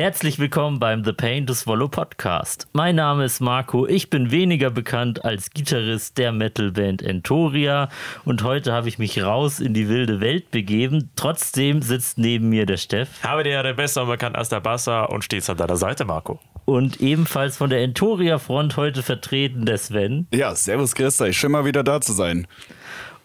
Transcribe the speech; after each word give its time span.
Herzlich 0.00 0.38
willkommen 0.38 0.78
beim 0.78 1.04
The 1.04 1.12
Pain 1.12 1.46
to 1.46 1.52
Swallow 1.52 1.86
Podcast. 1.86 2.68
Mein 2.72 2.96
Name 2.96 3.26
ist 3.26 3.40
Marco, 3.40 3.86
ich 3.86 4.08
bin 4.08 4.30
weniger 4.30 4.70
bekannt 4.70 5.26
als 5.26 5.50
Gitarrist 5.50 6.16
der 6.16 6.32
Metalband 6.32 7.02
Entoria 7.02 7.90
und 8.24 8.42
heute 8.42 8.72
habe 8.72 8.88
ich 8.88 8.98
mich 8.98 9.22
raus 9.22 9.60
in 9.60 9.74
die 9.74 9.90
wilde 9.90 10.22
Welt 10.22 10.50
begeben. 10.52 11.10
Trotzdem 11.16 11.82
sitzt 11.82 12.16
neben 12.16 12.48
mir 12.48 12.64
der 12.64 12.78
Steff. 12.78 13.22
Habe 13.22 13.42
dir 13.42 13.50
ja 13.50 13.72
besser 13.74 14.06
bekannt 14.06 14.36
als 14.36 14.48
der 14.48 14.60
Bassa 14.60 15.04
und 15.04 15.22
stehst 15.22 15.50
an 15.50 15.58
deiner 15.58 15.76
Seite, 15.76 16.06
Marco. 16.06 16.40
Und 16.64 17.02
ebenfalls 17.02 17.58
von 17.58 17.68
der 17.68 17.82
Entoria-Front 17.82 18.78
heute 18.78 19.02
vertreten 19.02 19.66
der 19.66 19.76
Sven. 19.76 20.26
Ja, 20.32 20.54
servus 20.54 20.94
Christa, 20.94 21.26
ich 21.26 21.36
schön 21.36 21.52
mal 21.52 21.66
wieder 21.66 21.84
da 21.84 22.00
zu 22.00 22.14
sein. 22.14 22.46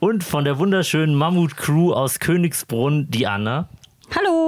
Und 0.01 0.25
von 0.25 0.43
der 0.43 0.59
wunderschönen 0.59 1.15
Mammut-Crew 1.15 1.93
aus 1.93 2.19
Königsbrunn, 2.19 3.09
die 3.09 3.27
Anna. 3.27 3.69
Hallo. 4.13 4.44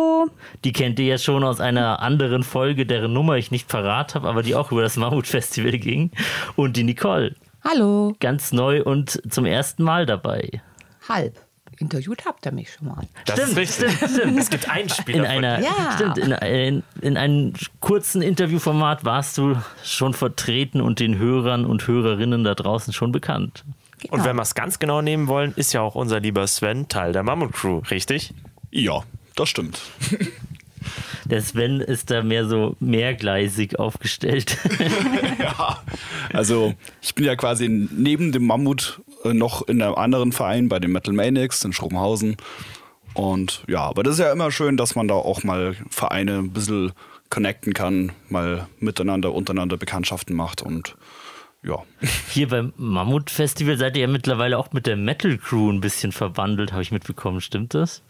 Die 0.63 0.71
kennt 0.71 0.99
ihr 0.99 1.05
ja 1.05 1.17
schon 1.17 1.43
aus 1.43 1.59
einer 1.59 2.01
anderen 2.01 2.43
Folge, 2.43 2.85
deren 2.85 3.13
Nummer 3.13 3.37
ich 3.37 3.51
nicht 3.51 3.69
verrat 3.69 4.15
habe, 4.15 4.27
aber 4.27 4.43
die 4.43 4.55
auch 4.55 4.71
über 4.71 4.81
das 4.81 4.97
Mammut-Festival 4.97 5.77
ging. 5.77 6.11
Und 6.55 6.77
die 6.77 6.83
Nicole. 6.83 7.35
Hallo. 7.63 8.15
Ganz 8.19 8.51
neu 8.51 8.83
und 8.83 9.21
zum 9.31 9.45
ersten 9.45 9.83
Mal 9.83 10.05
dabei. 10.05 10.61
Halb. 11.07 11.39
Interviewt 11.79 12.25
habt 12.25 12.45
ihr 12.45 12.51
mich 12.51 12.73
schon 12.73 12.87
mal. 12.87 13.07
Das 13.25 13.35
Stimmt, 13.35 13.49
ist 13.49 13.57
richtig. 13.57 13.91
stimmt, 13.97 14.11
stimmt. 14.11 14.39
Es 14.39 14.49
gibt 14.49 14.69
einen 14.69 14.89
Spieler. 14.89 15.19
In 15.19 15.25
einer. 15.25 15.59
Ja. 15.59 15.91
stimmt, 15.95 16.17
in, 16.17 16.31
in, 16.31 16.83
in 17.01 17.17
einem 17.17 17.53
kurzen 17.79 18.21
Interviewformat 18.21 19.05
warst 19.05 19.37
du 19.37 19.55
schon 19.83 20.13
vertreten 20.13 20.81
und 20.81 20.99
den 20.99 21.17
Hörern 21.19 21.65
und 21.65 21.87
Hörerinnen 21.87 22.43
da 22.43 22.55
draußen 22.55 22.93
schon 22.93 23.11
bekannt. 23.11 23.63
Und 24.09 24.23
wenn 24.25 24.35
wir 24.35 24.43
es 24.43 24.55
ganz 24.55 24.79
genau 24.79 25.01
nehmen 25.01 25.27
wollen, 25.27 25.53
ist 25.55 25.73
ja 25.73 25.81
auch 25.81 25.95
unser 25.95 26.19
lieber 26.19 26.45
Sven 26.47 26.87
Teil 26.87 27.13
der 27.13 27.23
Mammut 27.23 27.53
Crew, 27.53 27.81
richtig? 27.89 28.33
Ja, 28.71 29.03
das 29.39 29.49
stimmt. 29.49 29.81
Der 31.25 31.41
Sven 31.41 31.81
ist 31.81 32.09
da 32.09 32.23
mehr 32.23 32.45
so 32.47 32.77
mehrgleisig 32.79 33.77
aufgestellt. 33.77 34.57
ja. 35.39 35.83
Also, 36.31 36.73
ich 37.01 37.13
bin 37.15 37.25
ja 37.25 37.35
quasi 37.35 37.67
neben 37.67 38.31
dem 38.31 38.47
Mammut 38.47 39.01
äh, 39.25 39.33
noch 39.33 39.67
in 39.67 39.81
einem 39.81 39.95
anderen 39.95 40.31
Verein 40.31 40.69
bei 40.69 40.79
den 40.79 40.91
Metal 40.91 41.13
Maniacs 41.13 41.65
in 41.65 41.73
Schrobenhausen. 41.73 42.37
Und 43.13 43.63
ja, 43.67 43.81
aber 43.81 44.03
das 44.03 44.13
ist 44.13 44.19
ja 44.19 44.31
immer 44.31 44.51
schön, 44.51 44.77
dass 44.77 44.95
man 44.95 45.07
da 45.07 45.15
auch 45.15 45.43
mal 45.43 45.75
Vereine 45.89 46.37
ein 46.37 46.51
bisschen 46.51 46.93
connecten 47.29 47.73
kann, 47.73 48.13
mal 48.29 48.67
miteinander, 48.79 49.33
untereinander 49.33 49.75
Bekanntschaften 49.75 50.35
macht 50.35 50.61
und 50.61 50.95
ja. 51.63 51.83
Hier 52.29 52.47
beim 52.47 52.71
Mammut-Festival 52.77 53.77
seid 53.77 53.97
ihr 53.97 54.03
ja 54.03 54.07
mittlerweile 54.07 54.57
auch 54.57 54.71
mit 54.71 54.85
der 54.85 54.95
Metal 54.95 55.37
Crew 55.37 55.71
ein 55.71 55.81
bisschen 55.81 56.11
verwandelt, 56.11 56.71
habe 56.71 56.83
ich 56.83 56.91
mitbekommen. 56.91 57.41
Stimmt 57.41 57.73
das? 57.73 58.03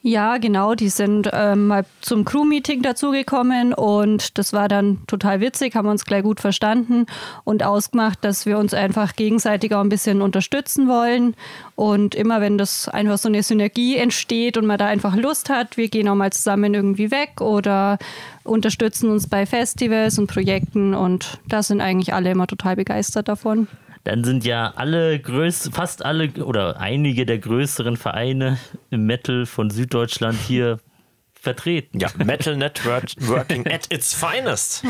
Ja, 0.00 0.38
genau, 0.38 0.76
die 0.76 0.90
sind 0.90 1.28
ähm, 1.32 1.66
mal 1.66 1.84
zum 2.00 2.24
Crew-Meeting 2.24 2.82
dazugekommen 2.82 3.74
und 3.74 4.38
das 4.38 4.52
war 4.52 4.68
dann 4.68 4.98
total 5.08 5.40
witzig, 5.40 5.74
haben 5.74 5.88
uns 5.88 6.04
gleich 6.04 6.22
gut 6.22 6.38
verstanden 6.38 7.06
und 7.42 7.64
ausgemacht, 7.64 8.24
dass 8.24 8.46
wir 8.46 8.58
uns 8.58 8.74
einfach 8.74 9.16
gegenseitig 9.16 9.74
auch 9.74 9.80
ein 9.80 9.88
bisschen 9.88 10.22
unterstützen 10.22 10.86
wollen. 10.86 11.34
Und 11.74 12.14
immer 12.14 12.40
wenn 12.40 12.58
das 12.58 12.88
einfach 12.88 13.18
so 13.18 13.28
eine 13.28 13.42
Synergie 13.42 13.96
entsteht 13.96 14.56
und 14.56 14.66
man 14.66 14.78
da 14.78 14.86
einfach 14.86 15.16
Lust 15.16 15.50
hat, 15.50 15.76
wir 15.76 15.88
gehen 15.88 16.08
auch 16.08 16.14
mal 16.14 16.32
zusammen 16.32 16.74
irgendwie 16.74 17.10
weg 17.10 17.40
oder 17.40 17.98
unterstützen 18.44 19.10
uns 19.10 19.28
bei 19.28 19.46
Festivals 19.46 20.16
und 20.20 20.28
Projekten 20.28 20.94
und 20.94 21.40
da 21.48 21.64
sind 21.64 21.80
eigentlich 21.80 22.14
alle 22.14 22.30
immer 22.30 22.46
total 22.46 22.76
begeistert 22.76 23.26
davon. 23.26 23.66
Dann 24.08 24.24
sind 24.24 24.46
ja 24.46 24.72
alle 24.74 25.20
größ 25.20 25.68
fast 25.70 26.02
alle 26.02 26.30
oder 26.42 26.80
einige 26.80 27.26
der 27.26 27.36
größeren 27.36 27.98
Vereine 27.98 28.56
im 28.88 29.04
Metal 29.04 29.44
von 29.44 29.68
Süddeutschland 29.68 30.38
hier 30.38 30.78
vertreten. 31.34 32.00
Ja, 32.00 32.08
Metal 32.16 32.56
Networking 32.56 33.66
at 33.66 33.92
its 33.92 34.14
finest. 34.14 34.82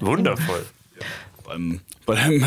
Wundervoll. 0.00 0.66
Beim, 1.44 1.80
bei 2.06 2.16
dem 2.16 2.44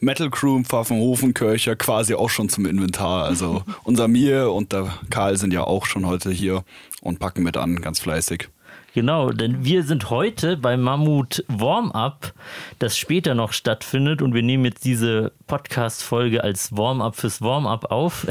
Metal 0.00 0.28
Crew 0.28 0.56
im 0.56 0.64
Pfaffenhofen 0.64 1.32
ja 1.66 1.76
quasi 1.76 2.14
auch 2.14 2.30
schon 2.30 2.48
zum 2.48 2.66
Inventar. 2.66 3.22
Also 3.22 3.62
unser 3.84 4.08
Mir 4.08 4.50
und 4.50 4.72
der 4.72 4.92
Karl 5.08 5.36
sind 5.36 5.52
ja 5.52 5.62
auch 5.62 5.86
schon 5.86 6.04
heute 6.04 6.32
hier 6.32 6.64
und 7.00 7.20
packen 7.20 7.44
mit 7.44 7.56
an, 7.56 7.80
ganz 7.80 8.00
fleißig. 8.00 8.48
Genau, 8.94 9.30
denn 9.30 9.64
wir 9.64 9.82
sind 9.82 10.08
heute 10.08 10.56
beim 10.56 10.80
Mammut 10.80 11.44
Warm-Up, 11.48 12.32
das 12.78 12.96
später 12.96 13.34
noch 13.34 13.52
stattfindet 13.52 14.22
und 14.22 14.34
wir 14.34 14.42
nehmen 14.44 14.64
jetzt 14.66 14.84
diese 14.84 15.32
Podcast-Folge 15.48 16.44
als 16.44 16.76
Warm-Up 16.76 17.16
fürs 17.16 17.42
Warm-Up 17.42 17.90
auf. 17.90 18.24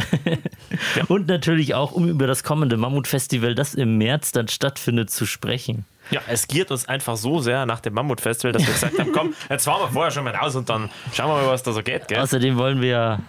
Und 1.09 1.27
natürlich 1.27 1.75
auch, 1.75 1.91
um 1.91 2.07
über 2.07 2.27
das 2.27 2.43
kommende 2.43 2.77
Mammut-Festival, 2.77 3.55
das 3.55 3.75
im 3.75 3.97
März 3.97 4.31
dann 4.31 4.47
stattfindet, 4.47 5.09
zu 5.09 5.25
sprechen. 5.25 5.85
Ja, 6.11 6.21
es 6.27 6.47
giert 6.47 6.71
uns 6.71 6.87
einfach 6.87 7.17
so 7.17 7.39
sehr 7.39 7.65
nach 7.65 7.81
dem 7.81 7.93
Mammut-Festival, 7.93 8.53
dass 8.53 8.65
wir 8.65 8.73
gesagt 8.73 8.97
haben, 8.99 9.11
komm, 9.11 9.33
jetzt 9.49 9.65
fahren 9.65 9.81
wir 9.81 9.89
vorher 9.89 10.11
schon 10.11 10.23
mal 10.23 10.33
raus 10.33 10.55
und 10.55 10.69
dann 10.69 10.89
schauen 11.13 11.29
wir 11.29 11.43
mal, 11.43 11.47
was 11.47 11.63
da 11.63 11.73
so 11.73 11.83
geht, 11.83 12.07
gell? 12.07 12.19
Außerdem 12.19 12.55
wollen 12.57 12.81
wir 12.81 12.89
ja 12.89 13.19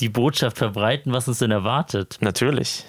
die 0.00 0.10
Botschaft 0.10 0.58
verbreiten, 0.58 1.12
was 1.14 1.26
uns 1.26 1.38
denn 1.38 1.52
erwartet. 1.52 2.18
Natürlich. 2.20 2.84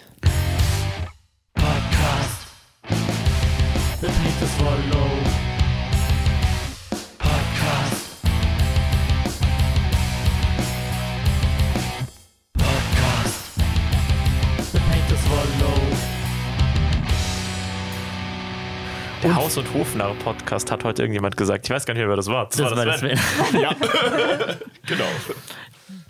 Der 19.24 19.36
Haus- 19.36 19.56
und 19.58 19.74
Hofnarr-Podcast 19.74 20.70
hat 20.70 20.84
heute 20.84 21.02
irgendjemand 21.02 21.38
gesagt. 21.38 21.66
Ich 21.66 21.72
weiß 21.72 21.86
gar 21.86 21.94
nicht 21.94 22.02
mehr, 22.02 22.10
wer 22.10 22.18
das 22.18 22.28
war. 22.28 22.50
Das 22.50 22.60
war 22.60 22.86
das 22.86 23.00
Sven. 23.00 23.18
Ja, 23.54 23.72
genau. 24.86 25.06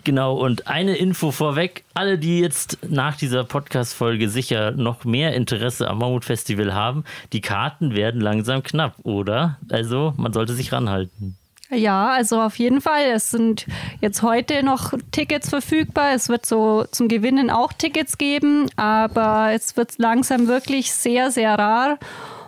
Genau, 0.02 0.34
und 0.34 0.66
eine 0.66 0.96
Info 0.96 1.30
vorweg. 1.30 1.84
Alle, 1.94 2.18
die 2.18 2.40
jetzt 2.40 2.78
nach 2.88 3.16
dieser 3.16 3.44
Podcast-Folge 3.44 4.28
sicher 4.28 4.72
noch 4.72 5.04
mehr 5.04 5.32
Interesse 5.34 5.88
am 5.88 5.98
Mammut-Festival 5.98 6.74
haben, 6.74 7.04
die 7.32 7.40
Karten 7.40 7.94
werden 7.94 8.20
langsam 8.20 8.64
knapp, 8.64 8.96
oder? 9.04 9.58
Also, 9.70 10.12
man 10.16 10.32
sollte 10.32 10.52
sich 10.52 10.72
ranhalten. 10.72 11.38
Ja, 11.70 12.10
also 12.10 12.42
auf 12.42 12.58
jeden 12.58 12.80
Fall. 12.80 13.04
Es 13.14 13.30
sind 13.30 13.66
jetzt 14.00 14.22
heute 14.22 14.64
noch 14.64 14.92
Tickets 15.12 15.48
verfügbar. 15.48 16.14
Es 16.14 16.28
wird 16.28 16.44
so 16.44 16.84
zum 16.90 17.06
Gewinnen 17.06 17.48
auch 17.48 17.72
Tickets 17.72 18.18
geben, 18.18 18.68
aber 18.74 19.52
es 19.54 19.76
wird 19.76 19.98
langsam 19.98 20.48
wirklich 20.48 20.92
sehr, 20.92 21.30
sehr 21.30 21.56
rar 21.56 21.98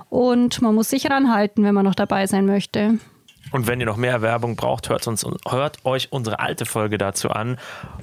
und 0.08 0.62
man 0.62 0.74
muss 0.74 0.90
sich 0.90 1.10
ranhalten, 1.10 1.64
wenn 1.64 1.74
man 1.74 1.84
noch 1.84 1.94
dabei 1.94 2.26
sein 2.26 2.46
möchte. 2.46 2.98
Und 3.52 3.66
wenn 3.66 3.80
ihr 3.80 3.86
noch 3.86 3.96
mehr 3.96 4.22
Werbung 4.22 4.56
braucht, 4.56 4.88
hört, 4.88 5.06
uns, 5.06 5.24
hört 5.48 5.84
euch 5.84 6.10
unsere 6.10 6.40
alte 6.40 6.66
Folge 6.66 6.98
dazu 6.98 7.30
an. 7.30 7.58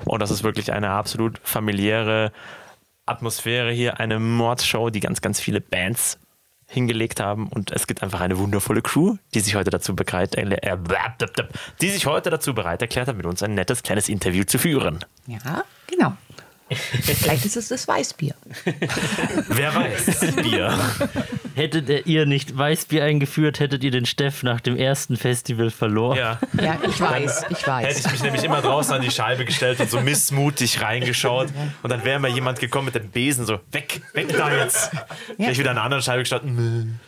Und 0.06 0.22
das 0.22 0.32
ist 0.32 0.44
wirklich 0.44 0.72
eine 0.72 0.92
absolut 0.92 1.40
familiäre 1.44 2.32
Atmosphäre 3.06 3.72
hier, 3.72 4.00
eine 4.00 4.20
Mordshow, 4.20 4.90
die 4.90 5.02
ganz, 5.02 5.22
ganz 5.22 5.40
viele 5.40 5.60
Bands 5.60 6.18
hingelegt 6.66 7.20
haben. 7.20 7.48
Und 7.48 7.72
es 7.72 7.88
gibt 7.88 8.02
einfach 8.02 8.22
eine 8.22 8.38
wundervolle 8.38 8.82
Crew, 8.82 9.18
die 9.34 9.42
sich 9.42 9.56
heute 9.56 9.70
dazu 9.70 9.96
bereit, 9.96 10.36
äh, 10.36 10.44
äh, 10.44 10.78
die 11.82 11.90
sich 11.90 12.06
heute 12.06 12.30
dazu 12.30 12.54
bereit 12.54 12.82
erklärt 12.82 13.08
hat, 13.08 13.18
mit 13.18 13.26
uns 13.26 13.44
ein 13.44 13.54
nettes 13.54 13.84
kleines 13.84 14.08
Interview 14.08 14.46
zu 14.46 14.58
führen. 14.58 15.00
Ja, 15.28 15.66
genau. 15.88 16.14
Vielleicht 16.70 17.46
ist 17.46 17.58
es 17.58 17.68
das 17.68 17.88
Weißbier. 17.88 18.36
Wer 19.48 19.76
weiß, 19.76 20.36
Bier. 20.38 20.80
Hättet 21.56 22.08
ihr 22.08 22.26
nicht 22.26 22.58
Weißbier 22.58 23.04
eingeführt, 23.04 23.60
hättet 23.60 23.84
ihr 23.84 23.92
den 23.92 24.06
Steff 24.06 24.44
nach 24.44 24.60
dem 24.62 24.76
ersten 24.76 25.18
Festival 25.18 25.70
verloren. 25.70 26.18
Ja. 26.18 26.40
Ja, 26.62 26.78
ich 26.88 27.00
weiß, 27.00 27.46
ich 27.50 27.58
Hätte 27.58 27.68
weiß. 27.68 28.06
ich 28.06 28.12
mich 28.12 28.24
nämlich 28.24 28.44
immer 28.44 28.62
draußen 28.62 28.94
an 28.94 29.02
die 29.02 29.12
Scheibe 29.12 29.46
gestellt 29.46 29.80
und 29.80 29.90
so 29.90 30.02
missmutig 30.02 30.82
reingeschaut. 30.82 31.50
Und 31.84 31.90
dann 31.90 32.04
wäre 32.04 32.20
mal 32.20 32.30
jemand 32.32 32.60
gekommen 32.60 32.86
mit 32.86 32.96
dem 32.96 33.10
Besen, 33.10 33.46
so, 33.46 33.60
weg, 33.72 34.02
weg 34.14 34.30
da 34.36 34.52
jetzt. 34.56 34.92
Wäre 35.38 35.52
ich 35.52 35.60
wieder 35.60 35.72
an 35.72 35.78
einer 35.78 35.86
anderen 35.86 36.04
Scheibe 36.04 36.24
gestanden. 36.24 37.00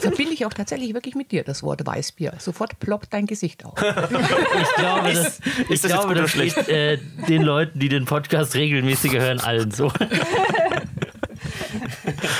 Verbinde 0.00 0.32
ich 0.32 0.46
auch 0.46 0.54
tatsächlich 0.54 0.94
wirklich 0.94 1.14
mit 1.14 1.32
dir, 1.32 1.44
das 1.44 1.62
Wort 1.62 1.84
Weißbier. 1.84 2.34
Sofort 2.38 2.78
ploppt 2.80 3.12
dein 3.12 3.26
Gesicht 3.26 3.64
auf. 3.64 3.74
Ich 3.80 4.74
glaube, 4.76 5.12
das, 5.12 5.40
ich 5.64 5.70
ist 5.70 5.84
das 5.84 5.92
glaube, 5.92 6.14
das 6.14 6.30
schlecht? 6.30 6.56
geht 6.56 6.68
äh, 6.68 6.98
den 7.28 7.42
Leuten, 7.42 7.78
die 7.78 7.88
den 7.88 8.04
Podcast 8.04 8.54
regelmäßiger 8.54 9.20
hören, 9.20 9.40
allen 9.40 9.70
so. 9.70 9.92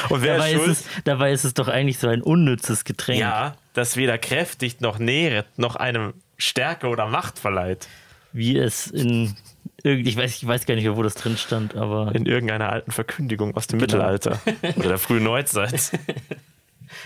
Und 0.08 0.22
wer 0.22 0.36
Dabei 0.36 0.52
ist 0.52 0.66
es, 0.66 0.84
dabei 1.04 1.32
ist 1.32 1.44
es 1.44 1.54
doch 1.54 1.68
eigentlich 1.68 1.98
so 1.98 2.08
ein 2.08 2.22
unnützes 2.22 2.84
Getränk. 2.84 3.20
Ja, 3.20 3.54
das 3.74 3.96
weder 3.96 4.18
kräftigt 4.18 4.80
noch 4.80 4.98
nähret 4.98 5.46
noch 5.56 5.76
einem 5.76 6.14
Stärke 6.38 6.88
oder 6.88 7.06
Macht 7.06 7.38
verleiht. 7.38 7.88
Wie 8.32 8.56
es 8.58 8.86
in 8.86 9.36
irgend- 9.82 10.06
ich 10.06 10.16
weiß, 10.16 10.36
ich 10.36 10.46
weiß 10.46 10.66
gar 10.66 10.74
nicht 10.74 10.84
mehr, 10.84 10.96
wo 10.96 11.02
das 11.02 11.14
drin 11.14 11.36
stand, 11.36 11.74
aber 11.76 12.14
In 12.14 12.26
irgendeiner 12.26 12.70
alten 12.70 12.92
Verkündigung 12.92 13.56
aus 13.56 13.66
dem 13.66 13.80
Mittelalter 13.80 14.40
oder 14.76 14.88
der 14.88 14.98
frühen 14.98 15.24
Neuzeit. 15.24 15.92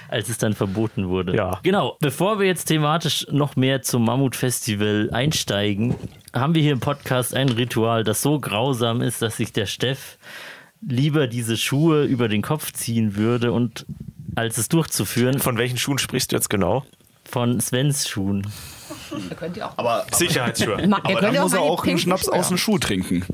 als 0.09 0.29
es 0.29 0.39
dann 0.39 0.55
verboten 0.55 1.09
wurde. 1.09 1.37
Ja. 1.37 1.61
Genau. 1.63 1.97
Bevor 2.01 2.39
wir 2.39 2.47
jetzt 2.47 2.67
thematisch 2.67 3.27
noch 3.31 3.57
mehr 3.57 3.83
zum 3.83 4.05
Mammut-Festival 4.05 5.11
einsteigen, 5.13 5.95
haben 6.33 6.55
wir 6.55 6.63
hier 6.63 6.73
im 6.73 6.81
Podcast 6.81 7.35
ein 7.35 7.49
Ritual, 7.49 8.03
das 8.05 8.23
so 8.23 8.39
grausam 8.41 9.03
ist, 9.03 9.23
dass 9.23 9.37
sich 9.37 9.53
der 9.53 9.67
Steff 9.67 10.17
lieber 10.89 11.27
diese 11.27 11.57
Schuhe 11.57 12.05
über 12.05 12.29
den 12.29 12.43
Kopf 12.43 12.73
ziehen 12.73 13.17
würde 13.17 13.53
und 13.53 13.87
als 14.35 14.59
es 14.59 14.69
durchzuführen. 14.69 15.39
Von 15.39 15.59
welchen 15.59 15.79
Schuhen 15.79 15.99
sprichst 15.99 16.33
du 16.33 16.37
jetzt 16.37 16.51
genau? 16.51 16.85
Von 17.25 17.61
Svens 17.61 18.09
Schuhen. 18.09 18.47
Da 19.29 19.35
könnt 19.35 19.57
ihr 19.57 19.67
auch. 19.67 19.73
Aber, 19.77 20.05
Sicherheitsschuhe. 20.13 20.87
Ma- 20.87 21.01
aber 21.03 21.21
dann 21.21 21.35
muss 21.35 21.53
er 21.53 21.61
auch 21.61 21.85
einen 21.85 21.99
Schnaps 21.99 22.25
Schuhe 22.25 22.35
aus 22.35 22.49
dem. 22.49 22.59
Schuh 22.59 22.79
trinken. 22.79 23.25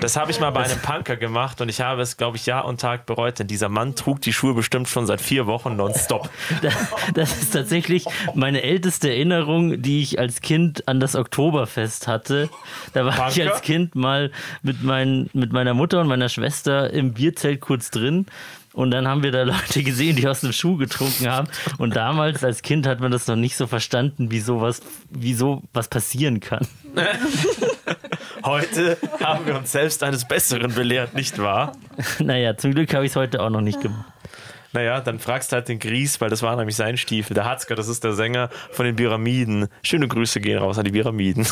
Das 0.00 0.16
habe 0.16 0.30
ich 0.30 0.40
mal 0.40 0.50
bei 0.50 0.62
einem 0.64 0.80
Punker 0.80 1.16
gemacht 1.16 1.60
und 1.60 1.68
ich 1.68 1.80
habe 1.80 2.02
es, 2.02 2.16
glaube 2.16 2.36
ich, 2.36 2.46
Jahr 2.46 2.64
und 2.64 2.80
Tag 2.80 3.06
bereut, 3.06 3.38
denn 3.38 3.46
dieser 3.46 3.68
Mann 3.68 3.94
trug 3.94 4.20
die 4.20 4.32
Schuhe 4.32 4.54
bestimmt 4.54 4.88
schon 4.88 5.06
seit 5.06 5.20
vier 5.20 5.46
Wochen 5.46 5.76
nonstop. 5.76 6.28
Das 7.14 7.40
ist 7.40 7.52
tatsächlich 7.52 8.04
meine 8.34 8.62
älteste 8.62 9.08
Erinnerung, 9.10 9.80
die 9.82 10.02
ich 10.02 10.18
als 10.18 10.40
Kind 10.40 10.86
an 10.88 11.00
das 11.00 11.16
Oktoberfest 11.16 12.06
hatte. 12.06 12.48
Da 12.92 13.04
war 13.04 13.28
ich 13.28 13.36
Punker? 13.36 13.52
als 13.52 13.62
Kind 13.62 13.94
mal 13.94 14.30
mit, 14.62 14.82
mein, 14.82 15.30
mit 15.32 15.52
meiner 15.52 15.74
Mutter 15.74 16.00
und 16.00 16.06
meiner 16.08 16.28
Schwester 16.28 16.90
im 16.90 17.14
Bierzelt 17.14 17.60
kurz 17.60 17.90
drin. 17.90 18.26
Und 18.78 18.92
dann 18.92 19.08
haben 19.08 19.24
wir 19.24 19.32
da 19.32 19.42
Leute 19.42 19.82
gesehen, 19.82 20.14
die 20.14 20.28
aus 20.28 20.42
dem 20.42 20.52
Schuh 20.52 20.76
getrunken 20.76 21.28
haben. 21.28 21.48
Und 21.78 21.96
damals 21.96 22.44
als 22.44 22.62
Kind 22.62 22.86
hat 22.86 23.00
man 23.00 23.10
das 23.10 23.26
noch 23.26 23.34
nicht 23.34 23.56
so 23.56 23.66
verstanden, 23.66 24.30
wie 24.30 24.38
sowas, 24.38 24.82
wie 25.10 25.34
so 25.34 25.64
was 25.72 25.88
passieren 25.88 26.38
kann. 26.38 26.64
Heute 28.44 28.96
haben 29.20 29.46
wir 29.46 29.56
uns 29.56 29.72
selbst 29.72 30.04
eines 30.04 30.28
Besseren 30.28 30.72
belehrt, 30.72 31.14
nicht 31.14 31.38
wahr? 31.38 31.72
Naja, 32.20 32.56
zum 32.56 32.72
Glück 32.72 32.94
habe 32.94 33.04
ich 33.04 33.10
es 33.10 33.16
heute 33.16 33.42
auch 33.42 33.50
noch 33.50 33.62
nicht 33.62 33.80
gemacht. 33.80 34.12
Naja, 34.72 35.00
dann 35.00 35.18
fragst 35.18 35.52
halt 35.52 35.68
den 35.68 35.80
Gries, 35.80 36.20
weil 36.20 36.30
das 36.30 36.42
war 36.42 36.54
nämlich 36.54 36.76
sein 36.76 36.96
Stiefel. 36.96 37.34
Der 37.34 37.46
Hatzker, 37.46 37.74
das 37.74 37.88
ist 37.88 38.04
der 38.04 38.12
Sänger 38.12 38.48
von 38.70 38.86
den 38.86 38.94
Pyramiden. 38.94 39.66
Schöne 39.82 40.06
Grüße 40.06 40.40
gehen 40.40 40.58
raus 40.58 40.78
an 40.78 40.84
die 40.84 40.92
Pyramiden. 40.92 41.48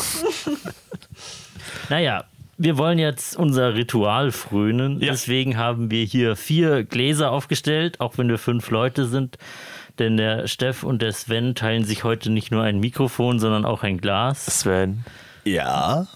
Naja, 1.89 2.23
wir 2.57 2.77
wollen 2.77 2.99
jetzt 2.99 3.37
unser 3.37 3.75
Ritual 3.75 4.31
frönen. 4.31 4.99
Ja. 4.99 5.11
Deswegen 5.11 5.57
haben 5.57 5.91
wir 5.91 6.03
hier 6.03 6.35
vier 6.35 6.83
Gläser 6.83 7.31
aufgestellt, 7.31 7.99
auch 7.99 8.17
wenn 8.17 8.29
wir 8.29 8.37
fünf 8.37 8.69
Leute 8.69 9.05
sind. 9.05 9.37
Denn 9.99 10.17
der 10.17 10.47
Steff 10.47 10.83
und 10.83 11.01
der 11.01 11.11
Sven 11.11 11.55
teilen 11.55 11.83
sich 11.83 12.03
heute 12.03 12.29
nicht 12.29 12.51
nur 12.51 12.63
ein 12.63 12.79
Mikrofon, 12.79 13.39
sondern 13.39 13.65
auch 13.65 13.83
ein 13.83 13.99
Glas. 13.99 14.45
Sven, 14.45 15.05
Ja, 15.43 16.07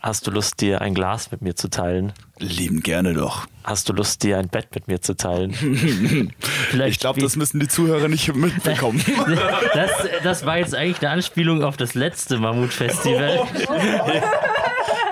hast 0.00 0.26
du 0.26 0.30
Lust, 0.30 0.60
dir 0.60 0.80
ein 0.80 0.94
Glas 0.94 1.30
mit 1.30 1.42
mir 1.42 1.54
zu 1.54 1.68
teilen? 1.68 2.12
lieben 2.38 2.82
gerne 2.82 3.14
doch. 3.14 3.46
Hast 3.64 3.88
du 3.88 3.94
Lust, 3.94 4.22
dir 4.22 4.38
ein 4.38 4.48
Bett 4.48 4.68
mit 4.74 4.88
mir 4.88 5.00
zu 5.00 5.16
teilen? 5.16 6.32
Ich 6.86 6.98
glaube, 6.98 7.20
das 7.20 7.36
müssen 7.36 7.60
die 7.60 7.68
Zuhörer 7.68 8.08
nicht 8.08 8.34
mitbekommen. 8.34 9.02
das, 9.74 9.90
das 10.22 10.46
war 10.46 10.58
jetzt 10.58 10.74
eigentlich 10.74 11.00
eine 11.00 11.10
Anspielung 11.10 11.62
auf 11.64 11.76
das 11.78 11.94
letzte 11.94 12.38
Mammut-Festival. 12.38 13.46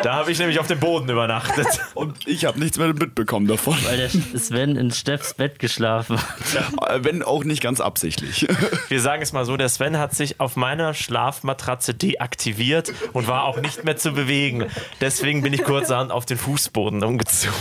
Da 0.05 0.17
habe 0.17 0.31
ich 0.31 0.39
nämlich 0.39 0.59
auf 0.59 0.67
dem 0.67 0.81
Boden 0.81 1.09
übernachtet. 1.09 1.67
Und 1.95 2.29
ich 2.29 2.45
habe 2.45 2.61
nichts 2.61 2.77
mehr 2.77 2.89
mitbekommen 2.89 3.47
davon. 3.47 3.75
Weil 3.87 3.97
der 3.97 4.11
Sven 4.11 4.77
in 4.77 4.91
Steffs 4.91 5.33
Bett 5.33 5.59
geschlafen 5.59 6.19
hat. 6.19 6.91
Äh, 6.91 7.05
Wenn 7.05 7.23
auch 7.23 7.43
nicht 7.43 7.63
ganz 7.63 7.81
absichtlich. 7.81 8.47
Wir 8.91 9.01
sagen 9.01 9.23
es 9.23 9.33
mal 9.33 9.47
so, 9.47 9.57
der 9.57 9.71
Sven 9.71 9.97
hat 9.97 10.15
sich 10.15 10.41
auf 10.41 10.57
meiner 10.57 10.93
Schlafmatratze 10.93 11.95
deaktiviert 11.95 12.93
und 13.15 13.29
war 13.29 13.45
auch 13.45 13.59
nicht 13.63 13.85
mehr 13.85 13.97
zu 13.97 14.13
bewegen. 14.13 14.67
Deswegen 15.01 15.41
bin 15.41 15.55
ich 15.55 15.65
kurzerhand 15.65 16.13
auf 16.13 16.27
den 16.27 16.37
Fußboden 16.37 17.03
umgezogen. 17.03 17.55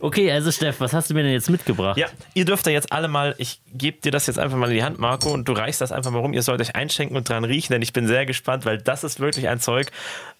Okay, 0.00 0.30
also 0.30 0.52
Steff, 0.52 0.80
was 0.80 0.92
hast 0.92 1.10
du 1.10 1.14
mir 1.14 1.22
denn 1.24 1.32
jetzt 1.32 1.50
mitgebracht? 1.50 1.96
Ja, 1.98 2.06
ihr 2.34 2.44
dürft 2.44 2.66
da 2.66 2.70
jetzt 2.70 2.92
alle 2.92 3.08
mal, 3.08 3.34
ich 3.38 3.60
gebe 3.72 4.00
dir 4.00 4.12
das 4.12 4.26
jetzt 4.26 4.38
einfach 4.38 4.56
mal 4.56 4.68
in 4.70 4.76
die 4.76 4.84
Hand, 4.84 4.98
Marco, 4.98 5.30
und 5.30 5.48
du 5.48 5.52
reichst 5.52 5.80
das 5.80 5.90
einfach 5.90 6.10
mal 6.12 6.20
rum. 6.20 6.32
Ihr 6.32 6.42
sollt 6.42 6.60
euch 6.60 6.76
einschenken 6.76 7.16
und 7.16 7.28
dran 7.28 7.44
riechen, 7.44 7.72
denn 7.72 7.82
ich 7.82 7.92
bin 7.92 8.06
sehr 8.06 8.24
gespannt, 8.26 8.64
weil 8.64 8.78
das 8.78 9.02
ist 9.02 9.18
wirklich 9.18 9.48
ein 9.48 9.58
Zeug. 9.60 9.90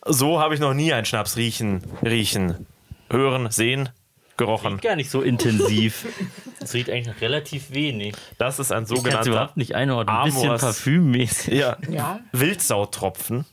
So 0.07 0.41
habe 0.41 0.55
ich 0.55 0.61
noch 0.61 0.75
nie 0.75 0.93
einen 0.93 1.05
Schnaps 1.07 1.37
riechen, 1.37 1.83
riechen, 2.03 2.67
hören, 3.11 3.51
sehen, 3.51 3.89
gerochen. 4.37 4.79
Gar 4.81 4.97
nicht 4.97 5.11
so 5.11 5.23
intensiv. 5.23 6.07
Es 6.61 6.75
riecht 6.75 6.91
eigentlich 6.91 7.07
noch 7.07 7.21
relativ 7.21 7.71
wenig. 7.71 8.17
Das 8.37 8.59
ist 8.59 8.73
ein 8.73 8.83
Ich 8.83 8.89
kann 8.89 8.97
es 8.97 9.03
sogenannter 9.03 9.31
überhaupt 9.31 9.57
nicht 9.57 9.77
einordnen. 9.77 10.15
Ein 10.15 10.25
bisschen 10.25 10.47
Amors. 10.47 10.61
parfümmäßig. 10.61 11.55
ja, 11.55 11.77
Ja, 11.89 12.19
Wildsautropfen. 12.33 13.47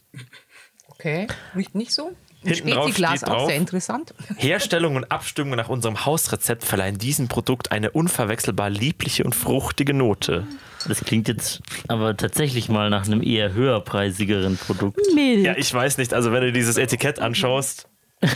okay. 0.87 1.27
Riecht 1.55 1.75
nicht 1.75 1.91
so. 1.93 2.13
Hinten 2.45 2.69
drauf 2.71 2.83
Spezi-Glas 2.85 3.17
steht 3.19 3.29
auch 3.29 3.33
drauf. 3.33 3.47
sehr 3.47 3.57
interessant. 3.57 4.13
Herstellung 4.37 4.95
und 4.95 5.11
Abstimmung 5.11 5.55
nach 5.55 5.69
unserem 5.69 6.05
Hausrezept 6.05 6.63
verleihen 6.63 6.97
diesem 6.97 7.27
Produkt 7.27 7.71
eine 7.71 7.91
unverwechselbar 7.91 8.69
liebliche 8.69 9.23
und 9.23 9.35
fruchtige 9.35 9.93
Note. 9.93 10.45
Das 10.87 11.01
klingt 11.01 11.27
jetzt 11.27 11.61
aber 11.87 12.15
tatsächlich 12.15 12.69
mal 12.69 12.89
nach 12.91 13.05
einem 13.07 13.23
eher 13.23 13.53
höherpreisigeren 13.53 14.57
Produkt. 14.57 14.99
Milch. 15.15 15.43
Ja, 15.43 15.55
ich 15.57 15.73
weiß 15.73 15.97
nicht, 15.97 16.13
also 16.13 16.31
wenn 16.31 16.41
du 16.41 16.51
dieses 16.51 16.77
Etikett 16.77 17.19
anschaust. 17.19 17.87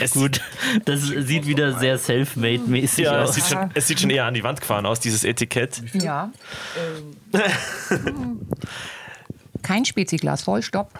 Es 0.00 0.12
Gut, 0.12 0.40
das 0.84 1.00
sieht 1.02 1.46
wieder 1.46 1.76
sehr 1.78 1.98
self-made-mäßig 1.98 3.04
Ja, 3.04 3.22
es 3.24 3.30
aus. 3.30 3.34
sieht, 3.34 3.46
schon, 3.46 3.70
es 3.74 3.86
sieht 3.88 4.00
schon 4.00 4.10
eher 4.10 4.24
an 4.26 4.32
die 4.32 4.44
Wand 4.44 4.60
gefahren 4.60 4.86
aus, 4.86 5.00
dieses 5.00 5.24
Etikett. 5.24 5.82
Ja. 5.92 6.30
Kein 9.62 9.84
Spezi-Glas 9.84 10.42
voll, 10.42 10.62
stopp. 10.62 10.90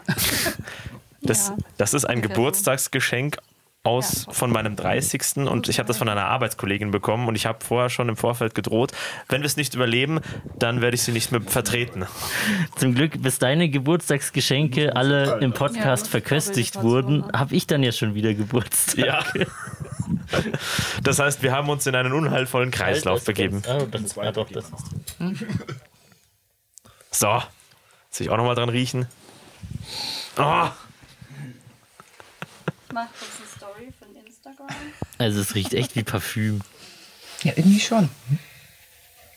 Das, 1.23 1.53
das 1.77 1.95
ist 1.95 2.05
ein 2.05 2.23
Geburtstagsgeschenk 2.23 3.39
aus 3.85 4.27
von 4.31 4.51
meinem 4.51 4.77
30. 4.77 5.49
und 5.49 5.69
ich 5.69 5.79
habe 5.79 5.87
das 5.87 5.99
von 5.99 6.09
einer 6.09 6.27
Arbeitskollegin 6.27 6.91
bekommen 6.91 7.29
und 7.29 7.37
ich 7.37 7.47
habe 7.47 7.65
vorher 7.65 7.89
schon 7.89 8.09
im 8.09 8.17
Vorfeld 8.17 8.55
gedroht, 8.55 8.93
wenn 9.29 9.41
wir 9.41 9.47
es 9.47 9.57
nicht 9.57 9.75
überleben, 9.75 10.21
dann 10.59 10.81
werde 10.81 10.97
ich 10.97 11.03
sie 11.03 11.13
nicht 11.13 11.33
mehr 11.33 11.41
vertreten. 11.41 12.05
Zum 12.77 12.95
Glück, 12.95 13.23
bis 13.23 13.39
deine 13.39 13.69
Geburtstagsgeschenke 13.69 14.95
alle 14.95 15.39
im 15.41 15.53
Podcast 15.53 16.09
verköstigt 16.09 16.83
wurden, 16.83 17.25
habe 17.33 17.55
ich 17.55 17.67
dann 17.67 17.83
ja 17.83 17.93
schon 17.93 18.15
wieder 18.15 18.35
Geburtstag. 18.35 18.99
Ja. 19.07 19.25
Das 21.03 21.19
heißt, 21.19 21.43
wir 21.43 21.53
haben 21.53 21.71
uns 21.71 21.87
in 21.87 21.95
einen 21.95 22.13
unheilvollen 22.13 22.71
Kreislauf 22.71 23.25
begeben. 23.25 23.63
Oh, 23.69 23.87
das 23.91 24.17
war 24.17 24.33
doch 24.33 24.51
das. 24.51 24.71
So, 27.11 27.43
soll 28.11 28.27
ich 28.27 28.31
auch 28.31 28.37
nochmal 28.37 28.55
dran 28.55 28.69
riechen? 28.69 29.07
Oh, 30.37 30.69
Macht 32.93 33.11
das 33.21 33.29
eine 33.39 33.49
Story 33.57 33.93
von 33.99 34.09
Instagram? 34.27 34.67
Also 35.19 35.41
es 35.41 35.55
riecht 35.55 35.75
echt 35.75 35.95
wie 35.97 36.03
Parfüm. 36.03 36.61
Ja, 37.43 37.53
irgendwie 37.57 37.81
schon. 37.81 38.09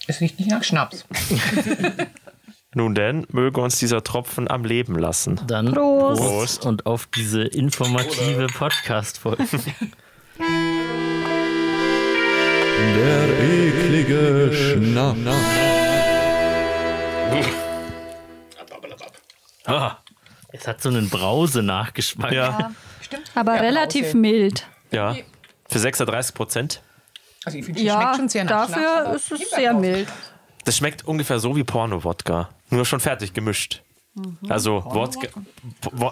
Es 0.07 0.19
riecht 0.21 0.39
nicht 0.39 0.49
nach 0.49 0.63
Schnaps. 0.63 1.05
nun 2.73 2.95
denn, 2.95 3.27
möge 3.31 3.61
uns 3.61 3.77
dieser 3.77 4.03
Tropfen 4.03 4.49
am 4.49 4.63
Leben 4.63 4.95
lassen. 4.97 5.39
Dann 5.47 5.73
Prost. 5.73 6.21
Prost. 6.21 6.65
und 6.65 6.85
auf 6.85 7.07
diese 7.07 7.43
informative 7.43 8.47
Podcast-Folge. 8.47 9.45
Der 12.95 13.39
eklige 13.39 14.51
Schnaps. 14.53 15.19
Ah, 19.65 19.97
Es 20.51 20.67
hat 20.67 20.81
so 20.81 20.89
einen 20.89 21.09
Brause-Nachgeschmack. 21.09 22.31
ja, 22.31 22.71
Aber 23.35 23.55
Ja, 23.55 23.61
relativ 23.61 24.03
Brause. 24.07 24.17
mild. 24.17 24.67
ja. 24.91 25.15
Für 25.69 25.79
36 25.79 26.35
Prozent. 26.35 26.81
Also 27.45 27.57
ich 27.57 27.63
finde, 27.65 27.79
es 27.79 27.85
Ja, 27.87 28.01
schmeckt 28.01 28.15
schon 28.17 28.29
sehr 28.29 28.43
nach 28.43 28.51
Schnaps. 28.67 28.71
dafür 28.73 29.05
aber 29.05 29.15
ist 29.15 29.31
es 29.31 29.49
sehr 29.51 29.73
mild. 29.73 30.07
Das 30.65 30.75
schmeckt 30.77 31.05
ungefähr 31.07 31.39
so 31.39 31.55
wie 31.55 31.63
Porno-Wodka. 31.63 32.49
Nur 32.69 32.85
schon 32.85 32.99
fertig 32.99 33.33
gemischt. 33.33 33.81
Also 34.49 34.83
Wodka. 34.85 35.27
Wo, 35.91 36.11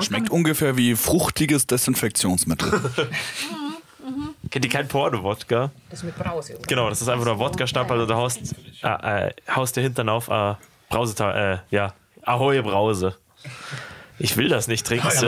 Schmeckt 0.00 0.30
ungefähr 0.30 0.76
wie 0.76 0.94
fruchtiges 0.94 1.66
Desinfektionsmittel. 1.66 2.70
kennt 4.50 4.64
ihr 4.64 4.70
kein 4.70 4.86
Porno-Wodka? 4.88 5.70
Das 5.90 6.02
mit 6.04 6.16
Brause. 6.16 6.54
Oder? 6.54 6.62
Genau, 6.68 6.88
das 6.88 7.02
ist 7.02 7.08
einfach 7.08 7.24
nur 7.26 7.38
Wodka-Stapel 7.40 8.00
oder 8.00 8.16
haust, 8.16 8.40
äh, 8.82 9.26
äh, 9.28 9.32
haust 9.54 9.76
dir 9.76 9.80
Hintern 9.82 10.08
auf 10.08 10.28
äh, 10.28 10.54
Brause, 10.88 11.14
äh, 11.24 11.74
ja, 11.74 11.92
Ahoi 12.22 12.62
Brause. 12.62 13.16
Ich 14.20 14.36
will 14.36 14.48
das 14.48 14.68
nicht 14.68 14.86
trinken. 14.86 15.08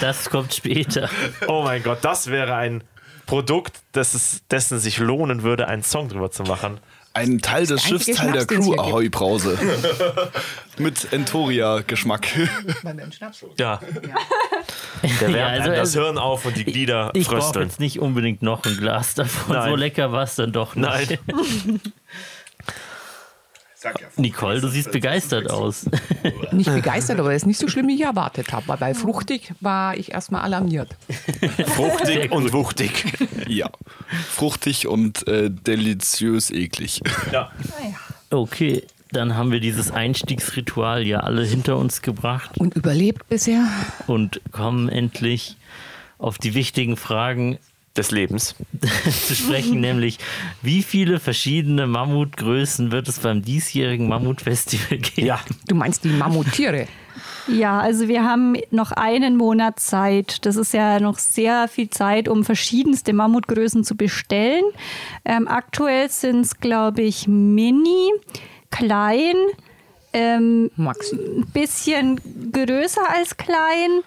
Das 0.00 0.28
kommt 0.28 0.52
später. 0.54 1.08
oh 1.46 1.62
mein 1.62 1.82
Gott, 1.82 1.98
das 2.02 2.26
wäre 2.26 2.54
ein 2.56 2.82
Produkt, 3.26 3.80
das 3.92 4.14
es, 4.14 4.42
dessen 4.50 4.78
sich 4.80 4.98
lohnen 4.98 5.42
würde, 5.44 5.68
einen 5.68 5.82
Song 5.84 6.08
drüber 6.08 6.30
zu 6.30 6.42
machen. 6.42 6.80
Ein 7.14 7.40
Teil 7.40 7.66
des 7.66 7.82
der 7.82 7.88
Schiffs, 7.88 8.06
Teil 8.06 8.32
der 8.32 8.46
Crew. 8.46 8.74
Ahoi 8.78 9.08
Brause. 9.10 9.58
Mit 10.78 11.12
Entoria-Geschmack. 11.12 12.26
Ja. 13.58 13.80
Der 15.20 15.20
wärmt 15.20 15.36
Ja, 15.36 15.46
also 15.46 15.62
einem 15.62 15.74
das 15.74 15.92
Hirn 15.92 16.18
auf 16.18 16.46
und 16.46 16.56
die 16.56 16.64
Glieder 16.64 17.10
Ich 17.14 17.26
brauche 17.26 17.42
frösteln. 17.42 17.68
jetzt 17.68 17.80
nicht 17.80 18.00
unbedingt 18.00 18.42
noch 18.42 18.64
ein 18.64 18.76
Glas 18.78 19.14
davon. 19.14 19.54
Nein. 19.54 19.70
So 19.70 19.76
lecker 19.76 20.10
war 20.10 20.22
es 20.22 20.34
dann 20.36 20.52
doch 20.52 20.74
nicht. 20.74 20.88
Nein. 20.88 21.18
Nicole, 24.16 24.60
du 24.60 24.68
siehst 24.68 24.92
begeistert 24.92 25.50
aus. 25.50 25.86
Nicht 26.52 26.72
begeistert, 26.72 27.18
aber 27.18 27.30
es 27.32 27.42
ist 27.42 27.46
nicht 27.46 27.58
so 27.58 27.68
schlimm, 27.68 27.88
wie 27.88 27.94
ich 27.94 28.02
erwartet 28.02 28.52
habe. 28.52 28.68
Weil 28.68 28.76
bei 28.76 28.94
fruchtig 28.94 29.52
war 29.60 29.96
ich 29.96 30.12
erstmal 30.12 30.42
alarmiert. 30.42 30.96
Fruchtig 31.66 32.30
und 32.30 32.52
wuchtig. 32.52 33.04
Ja. 33.48 33.70
Fruchtig 34.30 34.86
und 34.86 35.26
äh, 35.26 35.50
deliziös 35.50 36.50
eklig. 36.50 37.00
Ja. 37.32 37.50
Okay, 38.30 38.84
dann 39.10 39.36
haben 39.36 39.50
wir 39.52 39.60
dieses 39.60 39.90
Einstiegsritual 39.90 41.06
ja 41.06 41.20
alle 41.20 41.44
hinter 41.44 41.76
uns 41.76 42.02
gebracht 42.02 42.58
Und 42.58 42.74
überlebt 42.74 43.28
bisher. 43.28 43.66
und 44.06 44.40
kommen 44.52 44.88
endlich 44.88 45.56
auf 46.18 46.38
die 46.38 46.54
wichtigen 46.54 46.96
Fragen, 46.96 47.58
des 47.96 48.10
Lebens. 48.10 48.54
zu 49.26 49.34
sprechen, 49.34 49.80
nämlich 49.80 50.18
wie 50.62 50.82
viele 50.82 51.20
verschiedene 51.20 51.86
Mammutgrößen 51.86 52.92
wird 52.92 53.08
es 53.08 53.20
beim 53.20 53.42
diesjährigen 53.42 54.08
Mammutfestival 54.08 54.98
geben? 54.98 55.26
Ja, 55.26 55.40
Du 55.66 55.74
meinst 55.74 56.04
die 56.04 56.08
Mammutiere? 56.08 56.86
Ja, 57.48 57.80
also 57.80 58.06
wir 58.06 58.22
haben 58.22 58.56
noch 58.70 58.92
einen 58.92 59.36
Monat 59.36 59.80
Zeit. 59.80 60.46
Das 60.46 60.54
ist 60.54 60.72
ja 60.72 61.00
noch 61.00 61.18
sehr 61.18 61.66
viel 61.66 61.90
Zeit, 61.90 62.28
um 62.28 62.44
verschiedenste 62.44 63.12
Mammutgrößen 63.12 63.82
zu 63.82 63.96
bestellen. 63.96 64.62
Ähm, 65.24 65.48
aktuell 65.48 66.08
sind 66.08 66.42
es, 66.42 66.60
glaube 66.60 67.02
ich, 67.02 67.26
mini, 67.26 68.12
klein, 68.70 69.34
ähm, 70.12 70.70
Maxi. 70.76 71.16
ein 71.16 71.46
bisschen 71.52 72.20
größer 72.52 73.10
als 73.10 73.36
klein, 73.36 74.02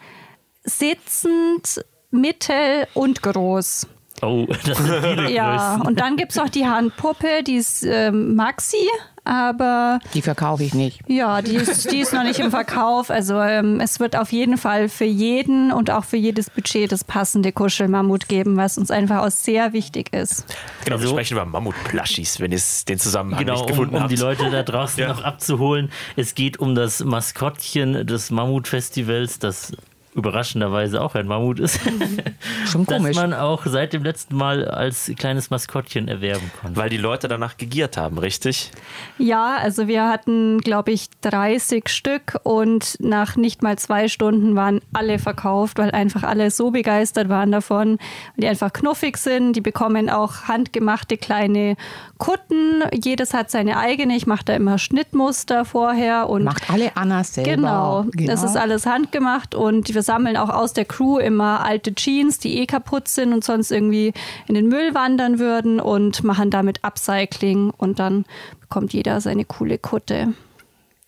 sitzend, 0.64 1.84
mittel 2.22 2.88
und 2.94 3.22
groß. 3.22 3.88
Oh, 4.22 4.46
das 4.66 4.78
sind 4.78 5.04
viele 5.04 5.30
Ja, 5.32 5.76
und 5.86 6.00
dann 6.00 6.16
gibt 6.16 6.32
es 6.32 6.38
noch 6.38 6.50
die 6.50 6.66
Handpuppe, 6.66 7.44
die 7.46 7.56
ist 7.58 7.84
ähm, 7.84 8.36
Maxi, 8.36 8.78
aber 9.26 10.00
Die 10.14 10.22
verkaufe 10.22 10.64
ich 10.64 10.74
nicht. 10.74 11.02
ja, 11.08 11.42
die 11.42 11.56
ist, 11.56 11.92
die 11.92 11.98
ist 12.00 12.14
noch 12.14 12.24
nicht 12.24 12.40
im 12.40 12.50
Verkauf. 12.52 13.10
Also 13.10 13.42
ähm, 13.42 13.80
es 13.82 14.00
wird 14.00 14.16
auf 14.16 14.32
jeden 14.32 14.58
Fall 14.58 14.88
für 14.88 15.04
jeden 15.06 15.72
und 15.74 15.90
auch 15.92 16.06
für 16.06 16.16
jedes 16.16 16.50
Budget 16.50 16.92
das 16.92 17.04
passende 17.04 17.52
Kuschelmammut 17.52 18.30
geben, 18.30 18.56
was 18.56 18.78
uns 18.78 18.90
einfach 18.90 19.26
auch 19.26 19.32
sehr 19.32 19.74
wichtig 19.74 20.14
ist. 20.14 20.46
genau. 20.86 21.00
Wir 21.00 21.08
So. 21.08 21.14
sprechen 21.14 21.34
über 21.34 21.46
Mammut-Plushis, 21.46 22.40
wenn 22.40 22.52
es- 22.54 22.86
den 22.86 23.00
Zusammenhang 23.00 23.40
Genau, 23.40 23.54
nicht 23.54 23.62
um, 23.64 23.68
gefunden 23.68 23.96
um 23.96 24.02
habt. 24.04 24.12
die 24.12 24.16
Leute 24.16 24.50
da 24.50 24.64
draußen 24.64 25.00
Ja. 25.02 25.10
noch 25.10 25.24
abzuholen. 25.24 25.92
Es 26.16 26.36
geht 26.36 26.58
um 26.60 26.74
das 26.76 27.04
Maskottchen 27.04 28.06
des 28.08 28.30
Mammutfestivals, 28.32 29.40
das 29.40 29.74
überraschenderweise 30.16 31.02
auch 31.02 31.14
ein 31.16 31.28
Mammut 31.28 31.60
ist, 31.60 31.80
Schon 32.66 32.86
das 32.86 32.98
komisch. 32.98 33.16
man 33.16 33.34
auch 33.34 33.66
seit 33.66 33.94
dem 33.94 34.04
letzten 34.04 34.36
Mal 34.36 34.66
als 34.66 35.12
kleines 35.18 35.50
Maskottchen 35.50 36.08
erwerben 36.08 36.50
konnte. 36.62 36.78
Weil 36.80 36.90
die 36.90 36.98
Leute 36.98 37.28
danach 37.28 37.58
gegiert 37.58 37.98
haben, 37.98 38.18
richtig? 38.18 38.72
Ja, 39.18 39.58
also 39.58 39.88
wir 39.88 40.08
hatten, 40.08 40.60
glaube 40.62 40.92
ich, 40.92 41.10
30 41.22 41.90
Stück 41.90 42.40
und 42.44 42.98
nach 43.00 43.36
nicht 43.36 43.62
mal 43.62 43.78
zwei 43.78 44.08
Stunden 44.08 44.56
waren 44.56 44.80
alle 44.94 45.20
verkauft, 45.20 45.78
weil 45.78 45.92
einfach 45.92 46.24
alle 46.24 46.50
so 46.50 46.72
begeistert 46.72 47.28
waren 47.28 47.52
davon, 47.52 47.98
weil 47.98 48.38
die 48.38 48.48
einfach 48.48 48.72
knuffig 48.72 49.18
sind. 49.18 49.54
Die 49.54 49.62
bekommen 49.62 50.10
auch 50.10 50.44
handgemachte 50.44 51.18
kleine 51.18 51.76
Kutten. 52.18 52.84
Jedes 52.94 53.34
hat 53.34 53.52
seine 53.52 53.78
eigene. 53.78 54.16
Ich 54.16 54.28
mache 54.28 54.46
da 54.46 54.54
immer 54.54 54.78
Schnittmuster 54.78 55.66
vorher 55.66 56.30
und 56.30 56.46
Macht 56.46 56.70
alle 56.70 56.96
Anna 56.96 57.24
selber. 57.24 57.52
Genau, 57.52 58.06
das 58.14 58.44
ist 58.44 58.56
alles 58.56 58.86
handgemacht 58.86 59.56
und 59.56 59.94
wir 59.94 60.05
sammeln 60.06 60.38
auch 60.38 60.50
aus 60.50 60.74
der 60.74 60.86
Crew 60.86 61.18
immer 61.18 61.64
alte 61.66 61.94
Jeans, 61.94 62.40
die 62.40 62.60
eh 62.60 62.66
kaputt 62.66 63.08
sind 63.08 63.34
und 63.34 63.44
sonst 63.44 63.72
irgendwie 63.72 64.14
in 64.48 64.56
den 64.56 64.68
Müll 64.68 64.94
wandern 64.94 65.40
würden 65.40 65.80
und 65.80 66.24
machen 66.24 66.52
damit 66.52 66.84
Upcycling 66.84 67.72
und 67.72 68.00
dann 68.00 68.26
bekommt 68.62 68.94
jeder 68.94 69.22
seine 69.22 69.46
coole 69.46 69.78
Kutte. 69.78 70.34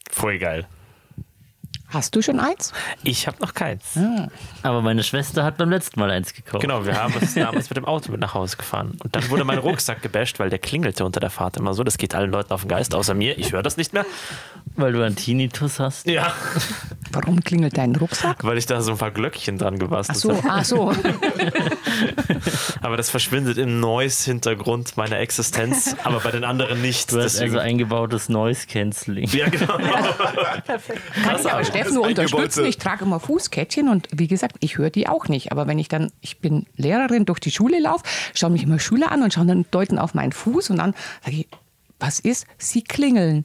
Voll 0.10 0.40
geil. 0.40 0.68
Hast 1.90 2.14
du 2.16 2.22
schon 2.22 2.40
eins? 2.42 2.74
Ich 3.04 3.28
habe 3.28 3.38
noch 3.40 3.54
keins. 3.54 3.98
Aber 4.62 4.82
meine 4.82 5.04
Schwester 5.04 5.44
hat 5.46 5.56
beim 5.58 5.70
letzten 5.70 6.00
Mal 6.02 6.12
eins 6.12 6.34
gekauft. 6.34 6.62
Genau, 6.62 6.86
wir 6.86 6.96
haben 7.02 7.14
uns 7.14 7.34
damals 7.36 7.70
mit 7.70 7.78
dem 7.78 7.86
Auto 7.86 8.12
mit 8.12 8.20
nach 8.20 8.34
Hause 8.34 8.58
gefahren. 8.58 8.98
Und 9.04 9.16
dann 9.16 9.30
wurde 9.30 9.46
mein 9.46 9.60
Rucksack 9.60 10.02
gebasht, 10.02 10.38
weil 10.40 10.50
der 10.50 10.60
klingelte 10.60 11.06
unter 11.06 11.22
der 11.22 11.30
Fahrt 11.30 11.56
immer 11.56 11.74
so. 11.74 11.86
Das 11.86 11.98
geht 11.98 12.14
allen 12.14 12.32
Leuten 12.32 12.52
auf 12.52 12.62
den 12.64 12.68
Geist, 12.68 12.94
außer 12.94 13.14
mir. 13.14 13.38
Ich 13.38 13.54
höre 13.54 13.64
das 13.64 13.78
nicht 13.78 13.94
mehr. 13.94 14.06
Weil 14.76 14.92
du 14.92 15.02
einen 15.02 15.16
Tinnitus 15.16 15.80
hast. 15.80 16.08
Ja, 16.08 16.34
Warum 17.12 17.42
klingelt 17.42 17.78
dein 17.78 17.96
Rucksack? 17.96 18.44
weil 18.44 18.58
ich 18.58 18.66
da 18.66 18.82
so 18.82 18.92
ein 18.92 18.98
paar 18.98 19.12
Glöckchen 19.12 19.58
dran 19.58 19.76
Ach 19.76 19.80
gebastelt 19.80 20.18
so, 20.20 20.32
habe. 20.36 20.50
ach 20.50 20.66
so. 20.66 20.94
Aber 22.82 22.98
das 22.98 23.10
verschwindet 23.10 23.58
im 23.58 23.80
Noise-Hintergrund 23.80 24.98
meiner 24.98 25.18
Existenz, 25.20 25.96
aber 26.04 26.20
bei 26.20 26.32
den 26.32 26.44
anderen 26.44 26.82
nicht. 26.82 27.12
Du 27.12 27.18
hast 27.18 27.36
Deswegen- 27.36 27.54
also 27.56 27.60
eingebautes 27.60 28.30
Noise 28.30 28.68
Cancelling. 28.68 29.30
ja, 29.30 29.50
genau. 29.50 29.78
Kann 29.78 31.40
ich 31.40 31.52
aber 31.52 31.64
Steffen 31.78 31.96
nur 31.96 32.08
unterstützen. 32.08 32.66
Ich 32.66 32.78
trage 32.78 33.06
immer 33.06 33.20
Fußkettchen 33.20 33.90
und 33.90 34.08
wie 34.12 34.28
gesagt, 34.28 34.58
ich 34.60 34.78
höre 34.78 34.90
die 34.90 35.08
auch 35.08 35.28
nicht. 35.28 35.52
Aber 35.52 35.68
wenn 35.68 35.80
ich 35.80 35.88
dann, 35.88 36.12
ich 36.22 36.40
bin 36.40 36.66
Lehrerin, 36.76 37.26
durch 37.26 37.40
die 37.40 37.52
Schule 37.52 37.80
laufe, 37.80 38.04
schauen 38.34 38.54
mich 38.54 38.64
immer 38.64 38.80
Schüler 38.80 39.12
an 39.12 39.24
und 39.24 39.34
schauen 39.34 39.48
dann 39.48 39.66
deuten 39.72 40.00
auf 40.00 40.14
meinen 40.14 40.32
Fuß 40.32 40.70
und 40.70 40.78
dann 40.78 40.94
sage 41.24 41.38
ich, 41.38 41.48
was 42.00 42.20
ist? 42.20 42.46
Sie 42.60 42.84
klingeln. 42.84 43.44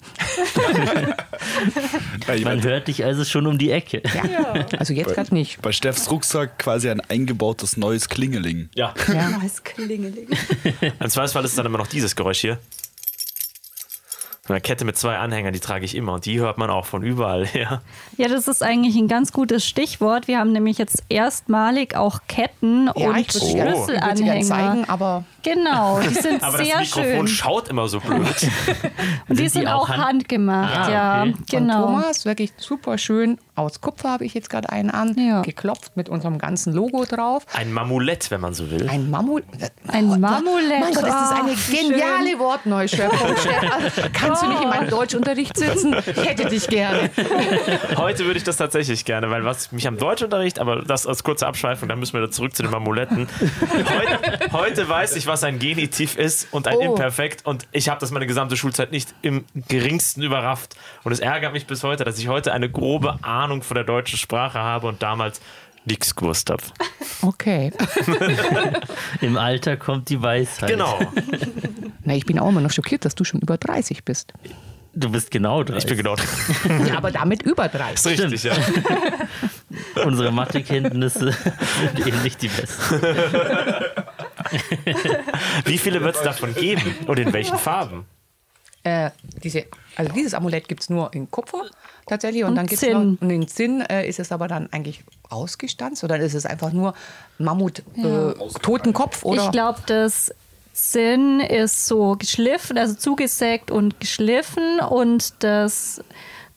Man 2.44 2.62
hört 2.62 2.88
dich 2.88 3.02
also 3.04 3.24
schon 3.24 3.46
um 3.46 3.56
die 3.56 3.70
Ecke. 3.70 4.02
Ja. 4.14 4.66
Also 4.78 4.92
jetzt 4.92 5.14
gerade 5.14 5.32
nicht. 5.34 5.62
bei 5.62 5.72
Steffs 5.72 6.10
Rucksack 6.10 6.58
quasi 6.58 6.90
ein 6.90 7.00
eingebautes 7.00 7.76
neues 7.78 8.08
Klingeling. 8.08 8.68
ja. 8.74 8.92
Ja. 9.08 9.38
Als 9.42 9.64
Klingeling. 9.64 10.28
Im 11.00 11.10
Zweifelsfall 11.10 11.44
ist 11.44 11.52
es 11.52 11.56
dann 11.56 11.66
immer 11.66 11.78
noch 11.78 11.86
dieses 11.86 12.14
Geräusch 12.14 12.40
hier. 12.40 12.58
Eine 14.48 14.60
Kette 14.60 14.84
mit 14.84 14.98
zwei 14.98 15.18
Anhängern, 15.18 15.52
die 15.52 15.60
trage 15.60 15.84
ich 15.84 15.94
immer 15.94 16.14
und 16.14 16.26
die 16.26 16.40
hört 16.40 16.58
man 16.58 16.68
auch 16.68 16.84
von 16.84 17.04
überall 17.04 17.46
her. 17.46 17.80
Ja, 18.16 18.26
das 18.26 18.48
ist 18.48 18.60
eigentlich 18.60 18.96
ein 18.96 19.06
ganz 19.06 19.30
gutes 19.30 19.64
Stichwort. 19.64 20.26
Wir 20.26 20.40
haben 20.40 20.50
nämlich 20.50 20.78
jetzt 20.78 21.04
erstmalig 21.08 21.94
auch 21.94 22.18
Ketten 22.26 22.90
Ja, 22.96 23.10
und 23.10 23.18
ich 23.18 23.30
sie 23.30 23.54
gern 23.54 23.68
zeigen, 23.76 24.16
Schlüsselanhänger. 24.16 24.90
aber 24.90 25.24
Genau, 25.44 26.00
die 26.00 26.08
sind 26.08 26.42
Aber 26.42 26.58
das 26.58 26.66
sehr 26.66 26.80
Mikrofon 26.80 27.04
schön. 27.12 27.28
schaut 27.28 27.68
immer 27.68 27.86
so 27.86 28.00
blöd. 28.00 28.18
Und 29.28 29.38
die 29.38 29.42
die 29.44 29.48
sind 29.48 29.68
auch 29.68 29.82
auch 29.84 29.88
hand- 29.90 30.04
handgemacht, 30.04 30.76
Ah, 30.76 30.90
ja. 30.90 31.22
okay. 31.22 31.32
Von 31.34 31.44
Genau. 31.48 31.86
Thomas, 31.86 32.24
wirklich 32.24 32.52
super 32.56 32.98
schön. 32.98 33.38
Aus 33.54 33.82
Kupfer 33.82 34.08
habe 34.10 34.24
ich 34.24 34.32
jetzt 34.32 34.48
gerade 34.48 34.70
einen 34.70 34.90
an, 34.90 35.14
Ja. 35.18 35.42
geklopft 35.42 35.94
mit 35.96 36.08
unserem 36.08 36.38
ganzen 36.38 36.72
Logo 36.72 37.04
drauf. 37.04 37.44
Ein 37.52 37.70
Mamulett, 37.72 38.30
wenn 38.30 38.40
man 38.40 38.54
so 38.54 38.70
will. 38.70 38.88
Ein 38.88 39.10
Mammut. 39.10 39.42
Ein 39.88 40.08
Mamulett. 40.20 40.80
Mein 40.80 40.94
Gott, 40.94 41.04
das 41.04 41.30
ist 41.30 41.32
eine 41.32 41.54
geniale 41.90 42.38
Wortneuschöpfung. 42.38 43.28
Also, 43.28 44.00
Kannst 44.14 44.42
du 44.42 44.46
nicht 44.48 44.62
in 44.62 44.68
meinem 44.70 44.88
Deutschunterricht 44.88 45.56
sitzen? 45.56 45.94
Ich 46.06 46.24
hätte 46.24 46.46
dich 46.48 46.66
gerne. 46.66 47.10
Heute 47.96 48.24
würde 48.24 48.38
ich 48.38 48.44
das 48.44 48.56
tatsächlich 48.56 49.04
gerne, 49.04 49.30
weil 49.30 49.44
was 49.44 49.70
mich 49.70 49.86
am 49.86 49.98
Deutschunterricht, 49.98 50.58
aber 50.58 50.82
das 50.82 51.06
als 51.06 51.22
kurze 51.22 51.46
Abschweifung, 51.46 51.88
dann 51.90 51.98
müssen 51.98 52.18
wir 52.18 52.30
zurück 52.30 52.56
zu 52.56 52.62
den 52.62 52.70
Mamuletten. 52.72 53.28
Heute, 53.70 54.52
heute 54.52 54.88
weiß 54.88 55.16
ich, 55.16 55.26
was 55.26 55.44
ein 55.44 55.58
Genitiv 55.58 56.16
ist 56.16 56.48
und 56.52 56.68
ein 56.68 56.76
Oh. 56.76 56.80
Imperfekt 56.94 57.44
und 57.44 57.66
ich 57.72 57.88
habe 57.90 58.00
das 58.00 58.10
meine 58.12 58.26
gesamte 58.26 58.56
Schulzeit 58.56 58.92
nicht 58.92 59.14
im 59.20 59.44
geringsten 59.68 60.22
überrafft. 60.22 60.74
Und 61.04 61.12
es 61.12 61.20
ärgert 61.20 61.52
mich 61.52 61.66
bis 61.66 61.82
heute, 61.84 62.04
dass 62.04 62.18
ich 62.18 62.28
heute 62.28 62.52
eine 62.52 62.70
grobe 62.70 63.18
Ahnung 63.42 63.62
von 63.62 63.74
der 63.74 63.84
deutschen 63.84 64.18
Sprache 64.18 64.58
habe 64.58 64.86
und 64.86 65.02
damals 65.02 65.40
nichts 65.84 66.14
gewusst 66.14 66.50
habe. 66.50 66.62
Okay. 67.22 67.72
Im 69.20 69.36
Alter 69.36 69.76
kommt 69.76 70.08
die 70.08 70.20
Weisheit. 70.22 70.70
Genau. 70.70 70.98
Na, 72.04 72.14
ich 72.14 72.26
bin 72.26 72.38
auch 72.38 72.48
immer 72.48 72.60
noch 72.60 72.70
schockiert, 72.70 73.04
dass 73.04 73.14
du 73.14 73.24
schon 73.24 73.40
über 73.40 73.58
30 73.58 74.04
bist. 74.04 74.32
Du 74.94 75.10
bist 75.10 75.30
genau 75.30 75.62
dran. 75.62 75.78
Ich 75.78 75.86
bin 75.86 75.96
genau 75.96 76.16
Ja, 76.86 76.98
aber 76.98 77.10
damit 77.10 77.42
über 77.42 77.68
30. 77.68 77.94
das 77.94 78.06
ist 78.06 78.20
richtig, 78.20 78.42
ja. 78.44 80.04
Unsere 80.04 80.30
Mathekenntnisse 80.30 81.32
sind 81.32 82.06
eben 82.06 82.22
nicht 82.22 82.42
die 82.42 82.48
besten. 82.48 83.00
Wie 85.64 85.78
viele 85.78 86.02
wird 86.02 86.16
es 86.16 86.22
davon 86.22 86.54
geben 86.54 86.94
und 87.06 87.18
in 87.18 87.32
welchen 87.32 87.56
Farben? 87.56 88.04
Äh, 88.84 89.10
diese, 89.42 89.64
also 89.96 90.12
dieses 90.12 90.34
Amulett 90.34 90.68
gibt 90.68 90.82
es 90.82 90.90
nur 90.90 91.12
in 91.14 91.30
Kupfer 91.30 91.62
tatsächlich 92.06 92.42
und, 92.44 92.50
Und 92.50 92.56
dann 92.56 92.66
gibt 92.66 92.82
es 92.82 92.88
noch 92.88 93.00
Zinn. 93.00 93.18
und 93.20 93.30
in 93.30 93.48
Zinn 93.48 93.80
äh, 93.82 94.06
ist 94.08 94.18
es 94.20 94.32
aber 94.32 94.48
dann 94.48 94.68
eigentlich 94.72 95.04
ausgestanzt 95.28 96.04
oder 96.04 96.18
ist 96.18 96.34
es 96.34 96.46
einfach 96.46 96.72
nur 96.72 96.94
Mammut 97.38 97.80
äh, 97.96 98.32
Totenkopf 98.62 99.24
oder 99.24 99.44
Ich 99.46 99.50
glaube, 99.52 99.80
das 99.86 100.34
Sinn 100.74 101.40
ist 101.40 101.86
so 101.86 102.16
geschliffen, 102.16 102.78
also 102.78 102.94
zugesägt 102.94 103.70
und 103.70 104.00
geschliffen 104.00 104.80
und 104.80 105.34
das 105.40 106.02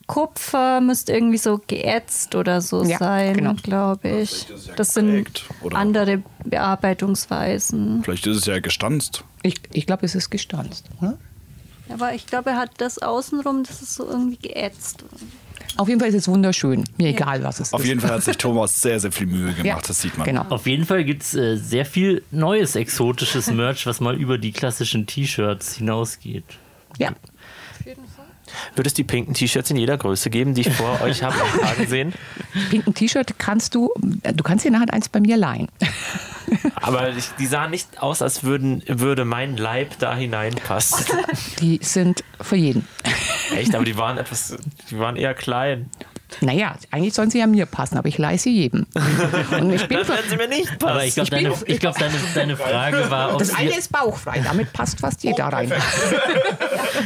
Kupfer 0.07 0.81
müsste 0.81 1.13
irgendwie 1.13 1.37
so 1.39 1.59
geätzt 1.65 2.35
oder 2.35 2.61
so 2.61 2.83
Ja, 2.83 2.97
sein, 2.99 3.37
genau. 3.37 3.53
glaube 3.55 4.07
ich. 4.07 4.47
ja 4.47 4.55
Das 4.75 4.93
sind 4.93 5.45
oder? 5.63 5.77
andere 5.77 6.21
Bearbeitungsweisen. 6.43 8.03
Vielleicht 8.03 8.27
ist 8.27 8.37
es 8.37 8.45
ja 8.45 8.59
gestanzt. 8.59 9.23
ich, 9.43 9.55
ich 9.73 9.85
glaube, 9.85 10.05
es 10.05 10.15
ist 10.15 10.29
gestanzt. 10.29 10.85
Oder? 11.01 11.17
Aber 11.89 12.13
ich 12.13 12.25
glaube, 12.25 12.51
er 12.51 12.57
hat 12.57 12.71
das 12.77 12.97
außenrum, 12.99 13.63
das 13.63 13.81
ist 13.81 13.95
so 13.95 14.07
irgendwie 14.07 14.37
geätzt. 14.37 15.05
Auf 15.77 15.87
jeden 15.89 15.99
Fall 15.99 16.09
ist 16.09 16.15
es 16.15 16.27
wunderschön. 16.27 16.83
Mir 16.97 17.09
egal, 17.09 17.43
was 17.43 17.59
es 17.59 17.73
Auf 17.73 17.81
ist. 17.81 17.87
jeden 17.87 17.99
Fall 17.99 18.11
hat 18.11 18.23
sich 18.23 18.37
Thomas 18.39 18.81
sehr, 18.81 18.99
sehr 18.99 19.11
viel 19.11 19.27
Mühe 19.27 19.51
gemacht, 19.53 19.65
ja, 19.65 19.79
das 19.85 20.01
sieht 20.01 20.17
man. 20.17 20.25
Genau. 20.25 20.45
Auf 20.49 20.67
jeden 20.67 20.85
Fall 20.85 21.03
gibt 21.03 21.23
es 21.23 21.35
äh, 21.35 21.57
sehr 21.57 21.85
viel 21.85 22.23
neues 22.31 22.75
exotisches 22.75 23.47
Merch, 23.51 23.85
was 23.85 23.99
mal 23.99 24.15
über 24.15 24.37
die 24.37 24.51
klassischen 24.51 25.05
T-Shirts 25.05 25.75
hinausgeht. 25.75 26.45
Ja. 26.97 27.11
Wird 28.75 28.87
es 28.87 28.93
die 28.93 29.03
pinken 29.03 29.33
T-Shirts 29.33 29.69
in 29.71 29.77
jeder 29.77 29.97
Größe 29.97 30.29
geben, 30.29 30.53
die 30.53 30.61
ich 30.61 30.71
vor 30.71 31.01
euch 31.03 31.23
habe 31.23 31.35
Tragen 31.59 31.87
sehen? 31.87 32.13
Pinken 32.69 32.93
T-Shirt 32.93 33.37
kannst 33.37 33.75
du, 33.75 33.91
du 33.97 34.43
kannst 34.43 34.63
dir 34.63 34.71
nachher 34.71 34.93
eins 34.93 35.09
bei 35.09 35.19
mir 35.19 35.35
leihen. 35.35 35.67
Aber 36.75 37.09
ich, 37.09 37.29
die 37.39 37.45
sahen 37.45 37.71
nicht 37.71 38.01
aus, 38.01 38.21
als 38.21 38.43
würden, 38.43 38.83
würde 38.87 39.25
mein 39.25 39.57
Leib 39.57 39.97
da 39.99 40.15
hineinpassen. 40.15 41.05
Die 41.59 41.79
sind 41.81 42.23
für 42.41 42.55
jeden. 42.55 42.87
Echt, 43.55 43.75
aber 43.75 43.85
die 43.85 43.97
waren 43.97 44.17
etwas, 44.17 44.57
die 44.89 44.99
waren 44.99 45.15
eher 45.15 45.33
klein. 45.33 45.89
Naja, 46.41 46.75
eigentlich 46.91 47.13
sollen 47.13 47.29
sie 47.29 47.39
ja 47.39 47.47
mir 47.47 47.65
passen, 47.65 47.97
aber 47.97 48.07
ich 48.07 48.17
leihe 48.17 48.37
sie 48.37 48.51
jedem. 48.51 48.85
Und 49.59 49.71
ich 49.73 49.87
bin 49.87 49.99
Das 49.99 50.09
werden 50.09 50.25
sie 50.29 50.35
mir 50.37 50.47
nicht 50.47 50.79
passen. 50.79 50.91
Aber 50.91 51.05
ich 51.05 51.13
glaube, 51.15 51.29
deine, 51.29 51.53
ich 51.65 51.79
glaub, 51.79 51.97
deine, 51.97 52.13
deine 52.33 52.57
Frage 52.57 53.09
war, 53.09 53.33
ob 53.33 53.39
das 53.39 53.49
es 53.49 53.55
eine 53.55 53.69
ist 53.77 53.91
bauchfrei, 53.91 54.41
damit 54.43 54.73
passt 54.73 54.99
fast 54.99 55.23
jeder 55.23 55.45
rein. 55.45 55.71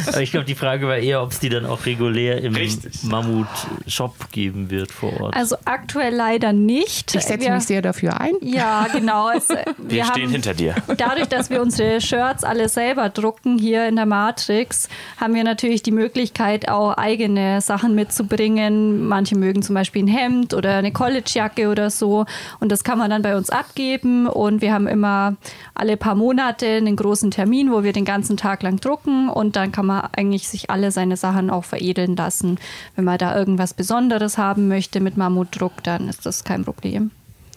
aber 0.07 0.21
ich 0.21 0.31
glaube, 0.31 0.45
die 0.45 0.55
Frage 0.55 0.87
war 0.87 0.97
eher, 0.97 1.21
ob 1.21 1.31
es 1.31 1.39
die 1.39 1.49
dann 1.49 1.65
auch 1.65 1.85
regulär 1.85 2.41
im. 2.41 2.55
Mammut-Shop 3.03 4.31
geben 4.31 4.69
wird 4.69 4.91
vor 4.91 5.19
Ort. 5.21 5.35
Also 5.35 5.55
aktuell 5.65 6.13
leider 6.13 6.53
nicht. 6.53 7.13
Ich 7.15 7.21
setze 7.23 7.45
Wir- 7.45 7.53
mich 7.55 7.63
sehr 7.63 7.81
dafür 7.81 8.19
ein. 8.19 8.33
Ja, 8.41 8.87
genau. 8.91 9.29
Es, 9.29 9.49
wir 9.49 9.65
Wir 9.77 10.05
stehen 10.05 10.25
haben, 10.25 10.31
hinter 10.31 10.53
dir. 10.53 10.75
Dadurch, 10.97 11.27
dass 11.27 11.49
wir 11.49 11.61
unsere 11.61 12.01
Shirts 12.01 12.43
alle 12.43 12.69
selber 12.69 13.09
drucken 13.09 13.57
hier 13.57 13.87
in 13.87 13.95
der 13.95 14.05
Matrix, 14.05 14.89
haben 15.19 15.33
wir 15.33 15.43
natürlich 15.43 15.83
die 15.83 15.91
Möglichkeit, 15.91 16.69
auch 16.69 16.93
eigene 16.97 17.61
Sachen 17.61 17.95
mitzubringen. 17.95 19.07
Manche 19.09 19.37
mögen 19.37 19.61
zum 19.61 19.75
Beispiel 19.75 20.03
ein 20.03 20.07
Hemd 20.07 20.53
oder 20.53 20.75
eine 20.75 20.91
Collegejacke 20.91 21.69
oder 21.69 21.89
so. 21.89 22.25
Und 22.59 22.71
das 22.71 22.83
kann 22.83 22.97
man 22.97 23.09
dann 23.09 23.21
bei 23.21 23.35
uns 23.35 23.49
abgeben. 23.49 24.27
Und 24.27 24.61
wir 24.61 24.73
haben 24.73 24.87
immer 24.87 25.35
alle 25.73 25.97
paar 25.97 26.15
Monate 26.15 26.67
einen 26.67 26.95
großen 26.95 27.31
Termin, 27.31 27.71
wo 27.71 27.83
wir 27.83 27.91
den 27.91 28.05
ganzen 28.05 28.37
Tag 28.37 28.63
lang 28.63 28.79
drucken. 28.79 29.29
Und 29.29 29.55
dann 29.55 29.71
kann 29.71 29.85
man 29.85 30.07
eigentlich 30.15 30.47
sich 30.47 30.69
alle 30.69 30.91
seine 30.91 31.17
Sachen 31.17 31.49
auch 31.49 31.65
veredeln 31.65 32.15
lassen. 32.15 32.59
Wenn 32.95 33.05
man 33.05 33.17
da 33.17 33.35
irgendwas 33.35 33.73
Besonderes 33.73 34.37
haben 34.37 34.67
möchte 34.67 34.99
mit 34.99 35.17
Mammutdruck, 35.17 35.83
dann 35.83 36.07
ist 36.07 36.25
das 36.25 36.43
kein 36.43 36.63
Problem. 36.63 37.11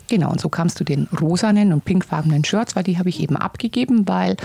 Genau, 0.09 0.31
und 0.31 0.41
so 0.41 0.51
kamst 0.51 0.79
du 0.79 0.85
den 0.85 1.09
rosanen 1.21 1.73
und 1.73 1.87
pinkfarbenen 1.87 2.45
Shirts, 2.45 2.77
weil 2.77 2.83
die 2.83 2.99
habe 2.99 3.09
ich 3.09 3.21
eben 3.21 3.37
abgegeben, 3.37 4.07
weil 4.07 4.37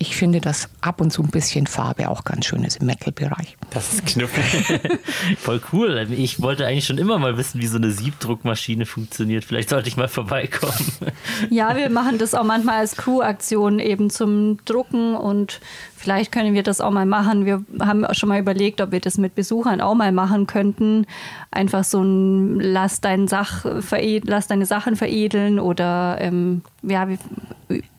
ich 0.00 0.16
finde, 0.16 0.40
dass 0.40 0.68
ab 0.80 1.00
und 1.00 1.12
zu 1.12 1.22
ein 1.22 1.30
bisschen 1.30 1.66
Farbe 1.66 2.08
auch 2.08 2.22
ganz 2.22 2.46
schön 2.46 2.62
ist 2.62 2.76
im 2.76 2.86
Metal-Bereich. 2.86 3.56
Das 3.70 3.94
ist 3.94 4.06
knuffig. 4.06 4.80
Voll 5.38 5.60
cool. 5.72 6.06
Ich 6.12 6.40
wollte 6.40 6.66
eigentlich 6.66 6.86
schon 6.86 6.98
immer 6.98 7.18
mal 7.18 7.36
wissen, 7.36 7.60
wie 7.60 7.66
so 7.66 7.78
eine 7.78 7.90
Siebdruckmaschine 7.90 8.86
funktioniert. 8.86 9.44
Vielleicht 9.44 9.70
sollte 9.70 9.88
ich 9.88 9.96
mal 9.96 10.08
vorbeikommen. 10.08 10.74
Ja, 11.50 11.76
wir 11.76 11.88
machen 11.90 12.18
das 12.18 12.34
auch 12.34 12.44
manchmal 12.44 12.78
als 12.78 12.96
Crew-Aktion 12.96 13.78
eben 13.78 14.10
zum 14.10 14.58
Drucken 14.64 15.14
und 15.14 15.60
vielleicht 15.96 16.32
können 16.32 16.54
wir 16.54 16.62
das 16.62 16.80
auch 16.80 16.90
mal 16.90 17.06
machen. 17.06 17.46
Wir 17.46 17.64
haben 17.80 18.04
auch 18.04 18.14
schon 18.14 18.28
mal 18.28 18.40
überlegt, 18.40 18.80
ob 18.80 18.92
wir 18.92 19.00
das 19.00 19.18
mit 19.18 19.34
Besuchern 19.34 19.80
auch 19.80 19.94
mal 19.94 20.12
machen 20.12 20.46
könnten. 20.46 21.06
Einfach 21.50 21.84
so 21.84 22.02
ein 22.02 22.60
Lass, 22.60 23.00
dein 23.00 23.28
Sach 23.28 23.64
vered 23.80 24.24
lass 24.26 24.46
deine 24.46 24.66
Sachen 24.66 24.96
veredeln 24.96 25.58
oder 25.58 26.18
ähm, 26.20 26.62
ja, 26.82 27.08
wir 27.08 27.18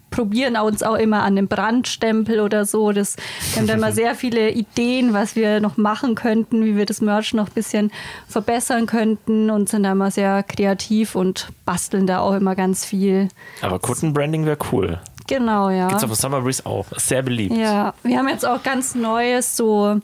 probieren 0.09 0.57
uns 0.57 0.83
auch 0.83 0.95
immer 0.95 1.19
an 1.19 1.37
einem 1.37 1.47
Brandstempel 1.47 2.39
oder 2.39 2.65
so. 2.65 2.91
Das, 2.91 3.15
wir 3.51 3.61
haben 3.61 3.67
da 3.67 3.73
immer 3.75 3.91
sehr 3.91 4.15
viele 4.15 4.51
Ideen, 4.51 5.13
was 5.13 5.35
wir 5.35 5.59
noch 5.59 5.77
machen 5.77 6.15
könnten, 6.15 6.65
wie 6.65 6.75
wir 6.75 6.85
das 6.85 7.01
Merch 7.01 7.33
noch 7.33 7.47
ein 7.47 7.53
bisschen 7.53 7.91
verbessern 8.27 8.85
könnten 8.85 9.49
und 9.49 9.69
sind 9.69 9.83
da 9.83 9.91
immer 9.91 10.11
sehr 10.11 10.43
kreativ 10.43 11.15
und 11.15 11.49
basteln 11.65 12.07
da 12.07 12.19
auch 12.19 12.33
immer 12.33 12.55
ganz 12.55 12.85
viel. 12.85 13.29
Aber 13.61 13.79
Kuttenbranding 13.79 14.45
wäre 14.45 14.57
cool. 14.71 14.99
Genau, 15.27 15.69
ja. 15.69 15.87
Gibt's 15.87 16.03
auf 16.03 16.15
Summer 16.15 16.41
Breeze 16.41 16.65
auch. 16.65 16.87
Sehr 16.97 17.21
beliebt. 17.21 17.55
Ja, 17.55 17.93
wir 18.03 18.17
haben 18.17 18.29
jetzt 18.29 18.45
auch 18.45 18.63
ganz 18.63 18.95
neues, 18.95 19.55
so 19.55 19.99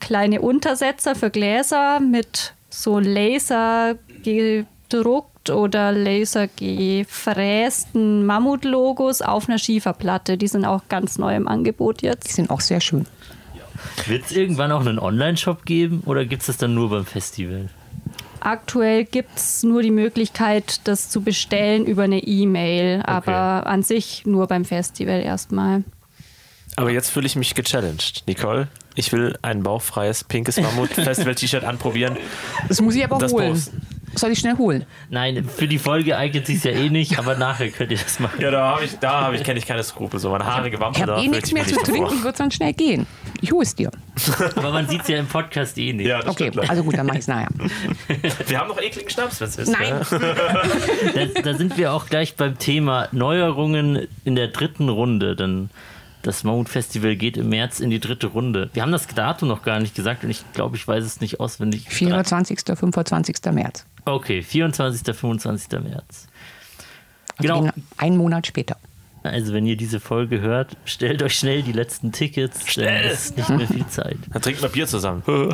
kleine 0.00 0.40
Untersetzer 0.40 1.14
für 1.14 1.30
Gläser 1.30 2.00
mit 2.00 2.54
so 2.70 2.98
Laser 2.98 3.96
gedruckt 4.22 5.31
oder 5.50 5.92
Laser 5.92 6.48
gefrästen 6.48 8.24
Mammutlogos 8.26 9.22
auf 9.22 9.48
einer 9.48 9.58
Schieferplatte. 9.58 10.36
Die 10.38 10.48
sind 10.48 10.64
auch 10.64 10.82
ganz 10.88 11.18
neu 11.18 11.34
im 11.34 11.48
Angebot 11.48 12.02
Die 12.02 12.06
jetzt. 12.06 12.28
sind 12.32 12.50
auch 12.50 12.60
sehr 12.60 12.80
schön. 12.80 13.06
Wird 14.06 14.24
es 14.26 14.32
irgendwann 14.32 14.70
auch 14.72 14.80
einen 14.80 14.98
Online-Shop 14.98 15.64
geben 15.64 16.02
oder 16.06 16.24
gibt 16.24 16.42
es 16.42 16.46
das 16.46 16.56
dann 16.56 16.74
nur 16.74 16.90
beim 16.90 17.04
Festival? 17.04 17.68
Aktuell 18.40 19.04
gibt 19.04 19.36
es 19.36 19.62
nur 19.62 19.82
die 19.82 19.90
Möglichkeit, 19.90 20.80
das 20.84 21.10
zu 21.10 21.20
bestellen 21.22 21.86
über 21.86 22.02
eine 22.04 22.18
E-Mail, 22.22 23.02
aber 23.04 23.66
an 23.66 23.82
sich 23.82 24.24
nur 24.26 24.48
beim 24.48 24.64
Festival 24.64 25.20
erstmal. 25.20 25.84
Aber 26.74 26.90
jetzt 26.90 27.10
fühle 27.10 27.26
ich 27.26 27.36
mich 27.36 27.54
gechallenged. 27.54 28.24
Nicole, 28.26 28.68
ich 28.94 29.12
will 29.12 29.36
ein 29.42 29.62
bauchfreies, 29.62 30.24
pinkes 30.24 30.60
Mammut-Festival-T-Shirt 30.60 31.64
anprobieren. 31.64 32.16
Das 32.68 32.80
muss 32.80 32.94
ich 32.94 33.04
aber 33.04 33.18
Das 33.18 33.32
holen. 33.32 33.52
posten. 33.52 33.86
Soll 34.14 34.30
ich 34.30 34.38
schnell 34.38 34.56
holen? 34.58 34.84
Nein, 35.10 35.44
für 35.44 35.66
die 35.66 35.78
Folge 35.78 36.16
eignet 36.16 36.46
sich 36.46 36.62
ja 36.64 36.70
eh 36.72 36.90
nicht, 36.90 37.18
aber 37.18 37.36
nachher 37.36 37.70
könnt 37.70 37.90
ihr 37.90 37.98
das 37.98 38.20
machen. 38.20 38.40
Ja, 38.40 38.50
da 38.50 38.74
habe 38.74 38.84
ich, 38.84 38.98
da 38.98 39.20
habe 39.22 39.36
ich, 39.36 39.42
kenne 39.44 39.58
ich 39.58 39.66
keine 39.66 39.82
Skrupel. 39.82 40.20
So 40.20 40.30
meine 40.30 40.44
haarige 40.44 40.78
Wampe, 40.80 41.00
Ich 41.00 41.06
da 41.06 41.12
habe 41.12 41.24
eh 41.24 41.28
nichts 41.28 41.48
ich 41.48 41.54
mehr 41.54 41.66
zu 41.66 41.76
trinken, 41.76 42.22
wird 42.22 42.38
dann 42.38 42.50
schnell 42.50 42.72
gehen. 42.74 43.06
Ich 43.40 43.52
hole 43.52 43.62
es 43.62 43.74
dir. 43.74 43.90
Aber 44.56 44.70
man 44.72 44.86
sieht 44.88 45.02
es 45.02 45.08
ja 45.08 45.18
im 45.18 45.26
Podcast 45.26 45.78
eh 45.78 45.92
nicht. 45.92 46.06
Ja, 46.06 46.18
das 46.20 46.28
Okay, 46.28 46.50
stimmt. 46.50 46.68
also 46.68 46.84
gut, 46.84 46.96
dann 46.96 47.06
mache 47.06 47.16
ich 47.18 47.22
es 47.22 47.28
nachher. 47.28 47.48
Wir 48.46 48.58
haben 48.58 48.68
noch 48.68 48.80
ekligen 48.80 49.08
Schnaps, 49.10 49.40
wenn 49.40 49.48
es 49.48 49.56
ist. 49.56 49.68
Nein. 49.72 49.94
Da, 51.14 51.40
da 51.42 51.54
sind 51.54 51.76
wir 51.76 51.92
auch 51.92 52.06
gleich 52.06 52.36
beim 52.36 52.58
Thema 52.58 53.08
Neuerungen 53.12 54.06
in 54.24 54.36
der 54.36 54.48
dritten 54.48 54.88
Runde. 54.88 55.36
Denn 55.36 55.70
das 56.22 56.44
Mammut 56.44 56.68
Festival 56.68 57.16
geht 57.16 57.36
im 57.36 57.48
März 57.48 57.80
in 57.80 57.90
die 57.90 58.00
dritte 58.00 58.28
Runde. 58.28 58.70
Wir 58.72 58.82
haben 58.82 58.92
das 58.92 59.06
Datum 59.06 59.48
noch 59.48 59.62
gar 59.62 59.80
nicht 59.80 59.94
gesagt 59.94 60.24
und 60.24 60.30
ich 60.30 60.44
glaube, 60.52 60.76
ich 60.76 60.86
weiß 60.86 61.04
es 61.04 61.20
nicht 61.20 61.40
auswendig. 61.40 61.86
24. 61.88 62.60
25. 62.76 63.36
März. 63.52 63.86
Okay, 64.04 64.42
24. 64.42 65.14
25. 65.16 65.80
März. 65.82 66.26
Also 67.38 67.54
Genau. 67.54 67.64
in- 67.64 67.72
Einen 67.96 68.16
Monat 68.16 68.46
später. 68.46 68.76
Also 69.24 69.52
wenn 69.52 69.66
ihr 69.66 69.76
diese 69.76 70.00
Folge 70.00 70.40
hört, 70.40 70.76
stellt 70.84 71.22
euch 71.22 71.38
schnell 71.38 71.62
die 71.62 71.70
letzten 71.70 72.10
Tickets, 72.10 72.74
denn 72.74 73.04
es 73.04 73.26
ist 73.26 73.36
nicht 73.36 73.48
mehr 73.50 73.68
viel 73.68 73.86
Zeit. 73.86 74.16
Dann 74.32 74.42
trinken 74.42 74.62
wir 74.62 74.68
Bier 74.68 74.88
zusammen. 74.88 75.22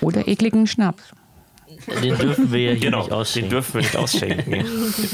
Oder 0.00 0.26
ekligen 0.28 0.66
Schnaps. 0.66 1.02
Den 2.02 2.16
dürfen 2.16 2.52
wir 2.52 2.60
ja 2.60 2.70
hier 2.72 2.80
Genau, 2.80 2.98
nicht 3.00 3.08
den 3.10 3.14
ausschenken. 3.14 3.50
dürfen 3.50 3.74
wir 3.74 3.80
nicht 3.82 3.96
ausschenken. 3.96 4.64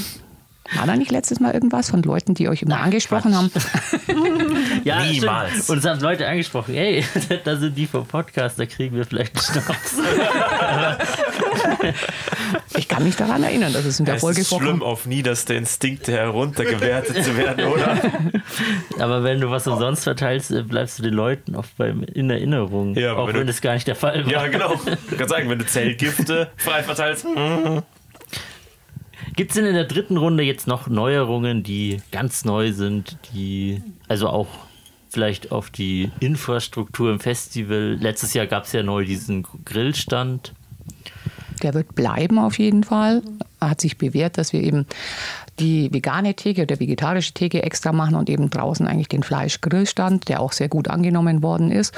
War 0.77 0.87
da 0.87 0.97
nicht 0.97 1.11
letztes 1.11 1.41
Mal 1.41 1.53
irgendwas 1.53 1.91
von 1.91 2.03
Leuten, 2.03 2.35
die 2.35 2.49
euch 2.49 2.63
immer 2.63 2.81
angesprochen 2.81 3.37
haben? 3.37 3.51
Ja, 4.85 5.03
Niemals. 5.05 5.51
Stimmt. 5.53 5.71
Uns 5.71 5.85
haben 5.87 6.01
Leute 6.01 6.27
angesprochen, 6.27 6.75
hey, 6.75 7.05
da 7.45 7.57
sind 7.57 7.77
die 7.77 7.87
vom 7.87 8.07
Podcast, 8.07 8.59
da 8.59 8.67
kriegen 8.67 8.97
wir 8.97 9.05
vielleicht 9.07 9.35
einen 9.37 9.63
Schnaps. 9.63 9.97
Ich 12.77 12.89
kann 12.89 13.05
mich 13.05 13.17
daran 13.17 13.43
erinnern, 13.43 13.73
dass 13.73 13.85
es 13.85 13.99
in 14.01 14.05
der 14.07 14.17
Es 14.17 14.21
Folge 14.21 14.41
ist 14.41 14.49
schlimm, 14.49 14.61
vorkommt. 14.61 14.83
auf 14.83 15.07
niederste 15.07 15.55
Instinkte 15.55 16.13
heruntergewertet 16.13 17.25
zu 17.25 17.37
werden, 17.37 17.65
oder? 17.67 17.99
Aber 18.99 19.23
wenn 19.23 19.41
du 19.41 19.51
was 19.51 19.67
umsonst 19.67 20.05
verteilst, 20.05 20.51
äh, 20.51 20.63
bleibst 20.63 20.99
du 20.99 21.03
den 21.03 21.15
Leuten 21.15 21.55
oft 21.57 21.77
beim, 21.77 22.03
in 22.03 22.31
Erinnerung. 22.31 22.95
Ja, 22.97 23.13
aber 23.13 23.23
auch 23.23 23.29
wenn 23.29 23.35
wenn 23.35 23.41
du- 23.43 23.47
das 23.53 23.61
gar 23.61 23.75
nicht 23.75 23.87
der 23.87 23.97
Fall 23.97 24.25
war. 24.25 24.33
Ja, 24.33 24.47
genau. 24.49 24.75
Ich 25.11 25.17
kann 25.19 25.29
sagen, 25.29 25.49
wenn 25.49 25.59
du 25.59 25.67
Zellgifte 25.67 26.51
frei 26.57 26.83
verteilst. 26.83 27.27
Gibt 29.37 29.51
es 29.51 29.57
denn 29.57 29.67
in 29.67 29.75
der 29.75 29.85
dritten 29.85 30.17
Runde 30.17 30.45
jetzt 30.45 30.69
noch 30.69 30.89
Neuerungen, 30.89 31.65
die 31.65 32.01
ganz 32.13 32.45
neu 32.45 32.73
sind, 32.73 33.17
die 33.33 33.83
also 34.07 34.29
auch 34.29 34.47
vielleicht 35.09 35.51
auf 35.51 35.71
die 35.71 36.13
Infrastruktur 36.21 37.11
im 37.11 37.19
Festival? 37.19 37.97
Letztes 38.01 38.35
Jahr 38.35 38.47
gab 38.47 38.65
es 38.65 38.73
ja 38.73 38.85
neu 38.85 39.05
diesen 39.05 39.45
Grillstand. 39.65 40.53
Der 41.63 41.75
wird 41.75 41.95
bleiben 41.97 42.39
auf 42.39 42.59
jeden 42.59 42.85
Fall. 42.85 43.23
Hat 43.61 43.81
sich 43.81 43.99
bewährt, 43.99 44.39
dass 44.39 44.53
wir 44.53 44.63
eben 44.63 44.87
die 45.59 45.93
vegane 45.93 46.35
Theke 46.35 46.63
oder 46.63 46.79
vegetarische 46.79 47.33
Theke 47.33 47.63
extra 47.63 47.93
machen 47.93 48.15
und 48.15 48.31
eben 48.31 48.51
draußen 48.51 48.87
eigentlich 48.87 49.09
den 49.09 49.23
Fleischgrillstand, 49.23 50.29
der 50.29 50.41
auch 50.41 50.53
sehr 50.53 50.69
gut 50.69 50.89
angenommen 50.89 51.43
worden 51.43 51.73
ist. 51.73 51.95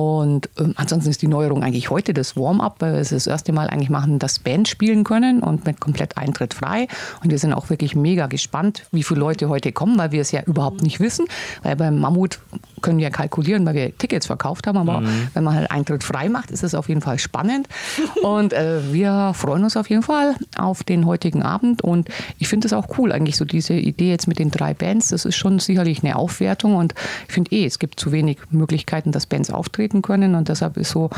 Und 0.00 0.48
ähm, 0.58 0.74
ansonsten 0.76 1.10
ist 1.10 1.20
die 1.20 1.28
Neuerung 1.28 1.62
eigentlich 1.62 1.90
heute 1.90 2.14
das 2.14 2.36
Warm-up, 2.36 2.76
weil 2.80 2.94
wir 2.94 3.00
es 3.00 3.10
das 3.10 3.26
erste 3.26 3.52
Mal 3.52 3.68
eigentlich 3.68 3.90
machen, 3.90 4.18
dass 4.18 4.38
Band 4.38 4.66
spielen 4.66 5.04
können 5.04 5.42
und 5.42 5.66
mit 5.66 5.78
komplett 5.80 6.16
Eintritt 6.16 6.54
frei. 6.54 6.88
Und 7.22 7.30
wir 7.30 7.38
sind 7.38 7.52
auch 7.52 7.68
wirklich 7.68 7.94
mega 7.94 8.26
gespannt, 8.26 8.84
wie 8.92 9.02
viele 9.02 9.20
Leute 9.20 9.48
heute 9.48 9.72
kommen, 9.72 9.98
weil 9.98 10.12
wir 10.12 10.22
es 10.22 10.32
ja 10.32 10.42
überhaupt 10.42 10.82
nicht 10.82 11.00
wissen. 11.00 11.26
Weil 11.62 11.76
beim 11.76 11.98
Mammut 11.98 12.40
können 12.80 12.98
wir 12.98 13.10
kalkulieren, 13.10 13.66
weil 13.66 13.74
wir 13.74 13.96
Tickets 13.96 14.26
verkauft 14.26 14.66
haben. 14.66 14.78
Aber 14.78 15.02
wenn 15.34 15.44
man 15.44 15.54
halt 15.54 15.70
Eintritt 15.70 16.04
frei 16.04 16.28
macht, 16.28 16.50
ist 16.50 16.62
es 16.62 16.74
auf 16.74 16.88
jeden 16.88 17.00
Fall 17.00 17.18
spannend. 17.18 17.68
Und 18.22 18.52
äh, 18.52 18.92
wir 18.92 19.32
freuen 19.34 19.64
uns 19.64 19.76
auf 19.76 19.88
jeden 19.90 20.02
Fall 20.02 20.34
auf 20.56 20.84
den 20.84 21.06
heutigen 21.06 21.42
Abend. 21.42 21.82
Und 21.82 22.08
ich 22.38 22.48
finde 22.48 22.66
es 22.66 22.72
auch 22.72 22.98
cool, 22.98 23.12
eigentlich 23.12 23.36
so 23.36 23.44
diese 23.44 23.74
Idee 23.74 24.10
jetzt 24.10 24.26
mit 24.26 24.38
den 24.38 24.50
drei 24.50 24.74
Bands. 24.74 25.08
Das 25.08 25.24
ist 25.24 25.36
schon 25.36 25.58
sicherlich 25.58 26.02
eine 26.02 26.16
Aufwertung. 26.16 26.76
Und 26.76 26.94
ich 27.28 27.34
finde 27.34 27.52
eh, 27.52 27.66
es 27.66 27.78
gibt 27.78 28.00
zu 28.00 28.12
wenig 28.12 28.38
Möglichkeiten, 28.50 29.12
dass 29.12 29.26
Bands 29.26 29.50
auftreten 29.50 30.02
können. 30.02 30.34
Und 30.34 30.48
deshalb 30.48 30.76
ist 30.76 30.90
so, 30.90 31.10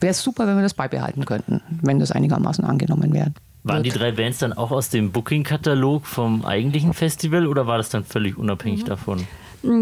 wäre 0.00 0.10
es 0.10 0.22
super, 0.22 0.46
wenn 0.46 0.56
wir 0.56 0.62
das 0.62 0.74
beibehalten 0.74 1.24
könnten, 1.24 1.62
wenn 1.82 1.98
das 1.98 2.12
einigermaßen 2.12 2.64
angenommen 2.64 3.12
wäre. 3.12 3.32
Waren 3.66 3.82
die 3.82 3.90
drei 3.90 4.12
Bands 4.12 4.38
dann 4.38 4.52
auch 4.52 4.70
aus 4.70 4.90
dem 4.90 5.10
Booking-Katalog 5.10 6.06
vom 6.06 6.44
eigentlichen 6.44 6.94
Festival 6.94 7.48
oder 7.48 7.66
war 7.66 7.78
das 7.78 7.88
dann 7.88 8.04
völlig 8.04 8.38
unabhängig 8.38 8.84
davon? 8.84 9.26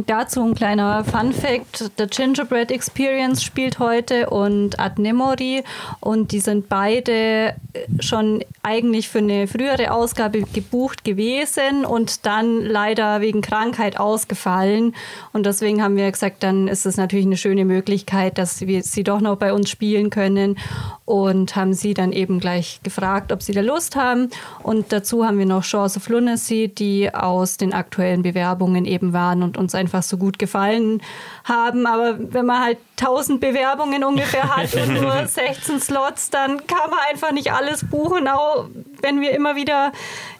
Dazu 0.06 0.42
ein 0.42 0.54
kleiner 0.54 1.04
Fun 1.04 1.32
Fact: 1.32 1.90
The 1.98 2.06
Gingerbread 2.06 2.70
Experience 2.70 3.42
spielt 3.42 3.78
heute 3.78 4.30
und 4.30 4.78
Ad 4.80 5.00
Memory 5.00 5.62
und 6.00 6.32
die 6.32 6.40
sind 6.40 6.70
beide 6.70 7.54
schon 8.00 8.42
eigentlich 8.62 9.08
für 9.08 9.18
eine 9.18 9.46
frühere 9.46 9.92
Ausgabe 9.92 10.42
gebucht 10.42 11.04
gewesen 11.04 11.84
und 11.84 12.24
dann 12.24 12.62
leider 12.62 13.20
wegen 13.20 13.42
Krankheit 13.42 13.98
ausgefallen. 14.00 14.94
Und 15.32 15.44
deswegen 15.44 15.82
haben 15.82 15.96
wir 15.96 16.10
gesagt, 16.10 16.42
dann 16.42 16.66
ist 16.66 16.86
es 16.86 16.96
natürlich 16.96 17.26
eine 17.26 17.36
schöne 17.36 17.66
Möglichkeit, 17.66 18.38
dass 18.38 18.62
wir 18.62 18.82
sie 18.82 19.04
doch 19.04 19.20
noch 19.20 19.36
bei 19.36 19.52
uns 19.52 19.68
spielen 19.68 20.08
können 20.08 20.56
und 21.04 21.56
haben 21.56 21.74
sie 21.74 21.92
dann 21.92 22.12
eben 22.12 22.40
gleich 22.40 22.80
gefragt, 22.82 23.32
ob 23.32 23.42
sie 23.42 23.52
da 23.52 23.60
Lust 23.60 23.96
haben. 23.96 24.30
Und 24.62 24.92
dazu 24.92 25.26
haben 25.26 25.38
wir 25.38 25.46
noch 25.46 25.62
Chance 25.62 25.98
of 25.98 26.08
Lunacy, 26.08 26.68
die 26.68 27.12
aus 27.12 27.58
den 27.58 27.74
aktuellen 27.74 28.22
Bewerbungen 28.22 28.86
eben 28.86 29.12
waren 29.12 29.42
und 29.42 29.58
uns 29.58 29.73
einfach 29.74 30.02
so 30.02 30.16
gut 30.16 30.38
gefallen 30.38 31.02
haben. 31.44 31.86
Aber 31.86 32.16
wenn 32.18 32.46
man 32.46 32.62
halt 32.62 32.78
1000 33.00 33.40
Bewerbungen 33.40 34.04
ungefähr 34.04 34.56
hat 34.56 34.74
und 34.74 34.94
nur 35.02 35.26
16 35.26 35.80
Slots, 35.80 36.30
dann 36.30 36.66
kann 36.66 36.90
man 36.90 36.98
einfach 37.10 37.32
nicht 37.32 37.52
alles 37.52 37.84
buchen. 37.88 38.28
Auch 38.28 38.68
wenn 39.02 39.20
wir 39.20 39.32
immer 39.32 39.56
wieder 39.56 39.92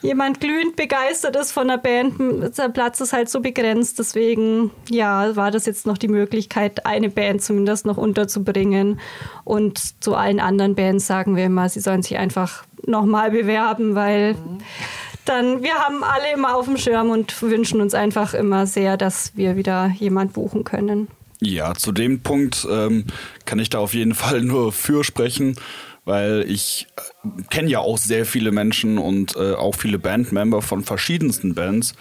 jemand 0.03 0.41
glühend 0.41 0.77
begeistert 0.77 1.37
ist 1.37 1.53
von 1.53 1.69
der 1.69 1.79
Band, 1.79 2.15
der 2.57 2.69
Platz 2.69 3.01
ist 3.01 3.13
halt 3.13 3.29
so 3.29 3.41
begrenzt. 3.41 3.99
Deswegen, 3.99 4.71
ja, 4.89 5.35
war 5.37 5.51
das 5.51 5.67
jetzt 5.67 5.87
noch 5.87 5.99
die 5.99 6.09
Möglichkeit, 6.09 6.87
eine 6.87 7.11
Band 7.11 7.43
zumindest 7.43 7.87
noch 7.87 7.97
unterzubringen. 7.97 9.01
Und 9.45 10.03
zu 10.03 10.15
allen 10.15 10.41
anderen 10.41 10.75
Bands 10.75 11.07
sagen 11.07 11.37
wir 11.37 11.45
immer, 11.45 11.69
sie 11.69 11.81
sollen 11.81 12.03
sich 12.03 12.17
einfach 12.19 12.65
nochmal 12.87 13.31
bewerben, 13.31 13.95
weil 13.95 14.37
dann, 15.25 15.63
wir 15.63 15.75
haben 15.75 16.03
alle 16.05 16.33
immer 16.33 16.57
auf 16.57 16.67
dem 16.67 16.77
Schirm 16.77 17.11
und 17.11 17.41
wünschen 17.43 17.81
uns 17.81 17.95
einfach 17.95 18.35
immer 18.35 18.67
sehr, 18.67 18.97
dass 18.97 19.37
wir 19.37 19.57
wieder 19.57 19.91
jemand 19.99 20.33
buchen 20.33 20.65
können. 20.65 21.09
Ja, 21.41 21.75
zu 21.75 21.93
dem 21.93 22.21
Punkt 22.21 22.67
ähm, 22.71 23.05
kann 23.45 23.59
ich 23.59 23.71
da 23.71 23.79
auf 23.79 23.95
jeden 23.95 24.15
Fall 24.15 24.43
nur 24.43 24.73
für 24.73 25.05
sprechen, 25.05 25.57
weil 26.05 26.45
ich 26.49 26.87
äh, 26.97 27.43
kenne 27.51 27.71
ja 27.71 27.81
auch 27.81 27.99
sehr 27.99 28.25
viele 28.27 28.53
Menschen 28.53 28.99
und 28.99 29.37
äh, 29.37 29.55
auch 29.55 29.75
viele 29.75 29.99
Bandmember 29.99 30.63
von 30.63 30.85
verschiedensten 30.85 31.55
Bands 31.55 31.95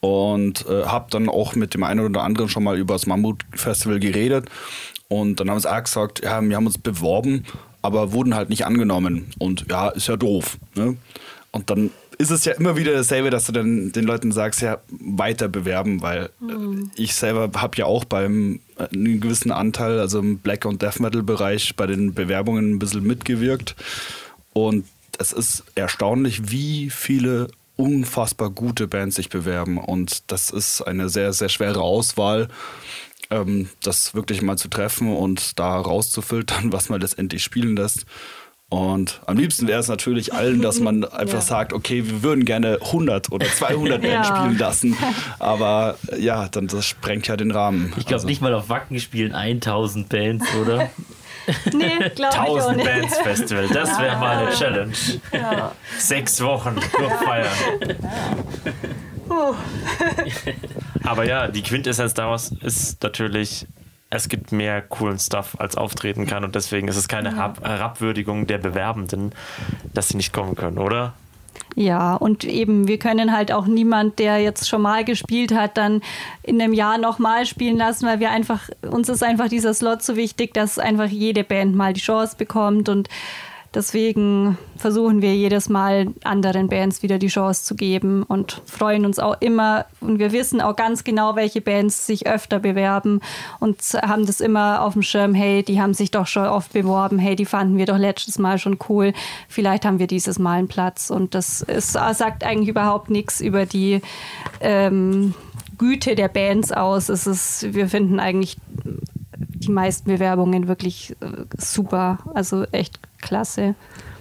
und 0.00 0.66
äh, 0.68 0.84
habe 0.84 1.06
dann 1.10 1.28
auch 1.28 1.54
mit 1.54 1.74
dem 1.74 1.82
einen 1.82 2.04
oder 2.04 2.22
anderen 2.22 2.48
schon 2.48 2.64
mal 2.64 2.78
über 2.78 2.94
das 2.94 3.06
Mammut 3.06 3.42
Festival 3.52 3.98
geredet 3.98 4.48
und 5.08 5.40
dann 5.40 5.50
haben 5.50 5.60
sie 5.60 5.70
auch 5.70 5.82
gesagt, 5.82 6.22
ja, 6.24 6.40
wir 6.42 6.56
haben 6.56 6.66
uns 6.66 6.78
beworben, 6.78 7.44
aber 7.82 8.12
wurden 8.12 8.34
halt 8.34 8.48
nicht 8.48 8.66
angenommen 8.66 9.32
und 9.38 9.66
ja, 9.70 9.88
ist 9.88 10.08
ja 10.08 10.16
doof. 10.16 10.58
Ne? 10.74 10.96
Und 11.52 11.70
dann 11.70 11.90
ist 12.18 12.30
es 12.30 12.44
ja 12.44 12.52
immer 12.52 12.76
wieder 12.76 12.92
dasselbe, 12.92 13.30
dass 13.30 13.46
du 13.46 13.52
dann 13.52 13.92
den 13.92 14.04
Leuten 14.04 14.32
sagst, 14.32 14.62
ja, 14.62 14.78
weiter 14.88 15.48
bewerben, 15.48 16.02
weil 16.02 16.30
mhm. 16.40 16.90
ich 16.96 17.14
selber 17.14 17.50
habe 17.60 17.76
ja 17.76 17.86
auch 17.86 18.04
beim 18.04 18.60
äh, 18.76 18.88
einen 18.92 19.20
gewissen 19.20 19.50
Anteil, 19.50 19.98
also 19.98 20.18
im 20.18 20.38
Black- 20.38 20.64
und 20.64 20.82
Death 20.82 21.00
Metal-Bereich, 21.00 21.76
bei 21.76 21.86
den 21.86 22.14
Bewerbungen 22.14 22.74
ein 22.74 22.78
bisschen 22.78 23.04
mitgewirkt. 23.04 23.76
Und 24.52 24.86
es 25.18 25.32
ist 25.32 25.64
erstaunlich, 25.74 26.50
wie 26.50 26.90
viele 26.90 27.48
unfassbar 27.76 28.50
gute 28.50 28.86
Bands 28.86 29.16
sich 29.16 29.28
bewerben. 29.28 29.78
Und 29.78 30.30
das 30.30 30.50
ist 30.50 30.82
eine 30.82 31.08
sehr, 31.08 31.32
sehr 31.32 31.48
schwere 31.48 31.80
Auswahl, 31.80 32.48
ähm, 33.30 33.68
das 33.82 34.14
wirklich 34.14 34.42
mal 34.42 34.56
zu 34.56 34.68
treffen 34.68 35.14
und 35.14 35.58
da 35.58 35.76
rauszufiltern, 35.76 36.72
was 36.72 36.88
man 36.88 37.00
letztendlich 37.00 37.42
spielen 37.42 37.76
lässt. 37.76 38.06
Und 38.74 39.20
am 39.26 39.36
liebsten 39.36 39.68
wäre 39.68 39.78
es 39.78 39.86
natürlich 39.86 40.34
allen, 40.34 40.60
dass 40.60 40.80
man 40.80 41.04
einfach 41.12 41.34
ja. 41.34 41.40
sagt, 41.40 41.72
okay, 41.72 42.04
wir 42.04 42.24
würden 42.24 42.44
gerne 42.44 42.78
100 42.82 43.30
oder 43.30 43.46
200 43.46 44.02
Bands 44.02 44.28
ja. 44.28 44.36
spielen 44.36 44.58
lassen. 44.58 44.96
Aber 45.38 45.96
ja, 46.18 46.48
dann 46.48 46.66
das 46.66 46.84
sprengt 46.84 47.28
ja 47.28 47.36
den 47.36 47.52
Rahmen. 47.52 47.92
Ich 47.96 48.06
glaube 48.06 48.14
also. 48.14 48.26
nicht 48.26 48.42
mal 48.42 48.52
auf 48.52 48.68
Wacken 48.68 48.98
spielen 48.98 49.32
1000 49.32 50.08
Bands, 50.08 50.46
oder? 50.56 50.90
nee, 51.72 52.10
glaube 52.16 52.34
ich 52.34 52.62
auch 52.62 52.72
nicht. 52.72 52.84
Bands 52.84 53.18
Festival, 53.18 53.68
das 53.68 53.96
wäre 53.96 54.16
mal 54.16 54.38
eine 54.38 54.50
Challenge. 54.56 54.92
Ja. 55.32 55.72
Sechs 55.96 56.42
Wochen 56.42 56.74
durchfeiern. 56.98 57.52
Uh. 59.30 59.54
Aber 61.04 61.24
ja, 61.26 61.46
die 61.46 61.62
Quintessenz 61.62 62.12
daraus 62.12 62.50
ist 62.60 63.00
natürlich 63.04 63.66
es 64.14 64.28
gibt 64.28 64.52
mehr 64.52 64.80
coolen 64.80 65.18
Stuff, 65.18 65.56
als 65.58 65.76
auftreten 65.76 66.26
kann. 66.26 66.44
Und 66.44 66.54
deswegen 66.54 66.88
ist 66.88 66.96
es 66.96 67.08
keine 67.08 67.36
Herabwürdigung 67.36 68.46
der 68.46 68.58
Bewerbenden, 68.58 69.32
dass 69.92 70.08
sie 70.08 70.16
nicht 70.16 70.32
kommen 70.32 70.54
können, 70.54 70.78
oder? 70.78 71.14
Ja, 71.76 72.14
und 72.14 72.44
eben, 72.44 72.86
wir 72.86 72.98
können 72.98 73.36
halt 73.36 73.50
auch 73.50 73.66
niemand, 73.66 74.18
der 74.18 74.38
jetzt 74.38 74.68
schon 74.68 74.82
mal 74.82 75.04
gespielt 75.04 75.52
hat, 75.52 75.76
dann 75.76 76.02
in 76.42 76.60
einem 76.60 76.72
Jahr 76.72 76.98
nochmal 76.98 77.46
spielen 77.46 77.76
lassen, 77.76 78.06
weil 78.06 78.20
wir 78.20 78.30
einfach, 78.30 78.68
uns 78.88 79.08
ist 79.08 79.24
einfach 79.24 79.48
dieser 79.48 79.74
Slot 79.74 80.02
so 80.02 80.16
wichtig, 80.16 80.54
dass 80.54 80.78
einfach 80.78 81.08
jede 81.08 81.42
Band 81.42 81.74
mal 81.74 81.92
die 81.92 82.00
Chance 82.00 82.36
bekommt. 82.36 82.88
Und 82.88 83.08
Deswegen 83.74 84.56
versuchen 84.76 85.20
wir 85.20 85.34
jedes 85.34 85.68
Mal 85.68 86.06
anderen 86.22 86.68
Bands 86.68 87.02
wieder 87.02 87.18
die 87.18 87.26
Chance 87.26 87.64
zu 87.64 87.74
geben 87.74 88.22
und 88.22 88.62
freuen 88.66 89.04
uns 89.04 89.18
auch 89.18 89.36
immer. 89.40 89.86
Und 90.00 90.20
wir 90.20 90.30
wissen 90.30 90.60
auch 90.60 90.76
ganz 90.76 91.02
genau, 91.02 91.34
welche 91.34 91.60
Bands 91.60 92.06
sich 92.06 92.28
öfter 92.28 92.60
bewerben 92.60 93.20
und 93.58 93.82
haben 93.94 94.26
das 94.26 94.40
immer 94.40 94.82
auf 94.82 94.92
dem 94.92 95.02
Schirm. 95.02 95.34
Hey, 95.34 95.64
die 95.64 95.80
haben 95.80 95.92
sich 95.92 96.12
doch 96.12 96.28
schon 96.28 96.46
oft 96.46 96.72
beworben. 96.72 97.18
Hey, 97.18 97.34
die 97.34 97.46
fanden 97.46 97.76
wir 97.76 97.86
doch 97.86 97.98
letztes 97.98 98.38
Mal 98.38 98.58
schon 98.58 98.78
cool. 98.88 99.12
Vielleicht 99.48 99.84
haben 99.84 99.98
wir 99.98 100.06
dieses 100.06 100.38
Mal 100.38 100.58
einen 100.58 100.68
Platz. 100.68 101.10
Und 101.10 101.34
das 101.34 101.60
ist, 101.62 101.92
sagt 101.92 102.44
eigentlich 102.44 102.68
überhaupt 102.68 103.10
nichts 103.10 103.40
über 103.40 103.66
die 103.66 104.02
ähm, 104.60 105.34
Güte 105.78 106.14
der 106.14 106.28
Bands 106.28 106.70
aus. 106.70 107.08
Es 107.08 107.26
ist, 107.26 107.74
wir 107.74 107.88
finden 107.88 108.20
eigentlich 108.20 108.56
die 109.64 109.72
meisten 109.72 110.10
Bewerbungen 110.10 110.68
wirklich 110.68 111.16
äh, 111.20 111.44
super. 111.58 112.18
Also 112.34 112.64
echt 112.70 113.00
klasse. 113.24 113.74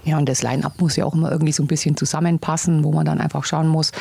Ja, 0.06 0.18
und 0.18 0.28
das 0.28 0.44
Line-up 0.44 0.82
muss 0.82 0.98
ja 0.98 1.06
auch 1.06 1.14
immer 1.14 1.32
irgendwie 1.32 1.54
so 1.54 1.64
ein 1.64 1.68
bisschen 1.68 1.96
zusammenpassen, 1.96 2.84
wo 2.84 2.92
man 2.92 3.06
dann 3.06 3.22
einfach 3.22 3.46
schauen 3.46 3.68
muss, 3.68 3.92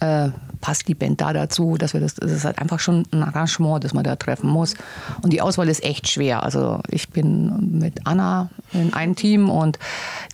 äh, 0.00 0.30
passt 0.60 0.88
die 0.88 0.94
Band 0.94 1.20
da 1.20 1.32
dazu, 1.32 1.76
dass 1.76 1.92
wir 1.92 2.00
das, 2.00 2.14
das 2.14 2.32
ist 2.32 2.44
halt 2.44 2.58
einfach 2.58 2.80
schon 2.80 3.04
ein 3.12 3.22
Arrangement, 3.22 3.84
das 3.84 3.94
man 3.94 4.02
da 4.02 4.16
treffen 4.16 4.48
muss. 4.48 4.74
Und 5.22 5.32
die 5.32 5.40
Auswahl 5.40 5.68
ist 5.68 5.84
echt 5.84 6.08
schwer. 6.08 6.42
Also 6.42 6.80
ich 6.88 7.10
bin 7.10 7.78
mit 7.78 8.06
Anna 8.06 8.50
in 8.72 8.94
einem 8.94 9.14
Team 9.14 9.48
und 9.48 9.78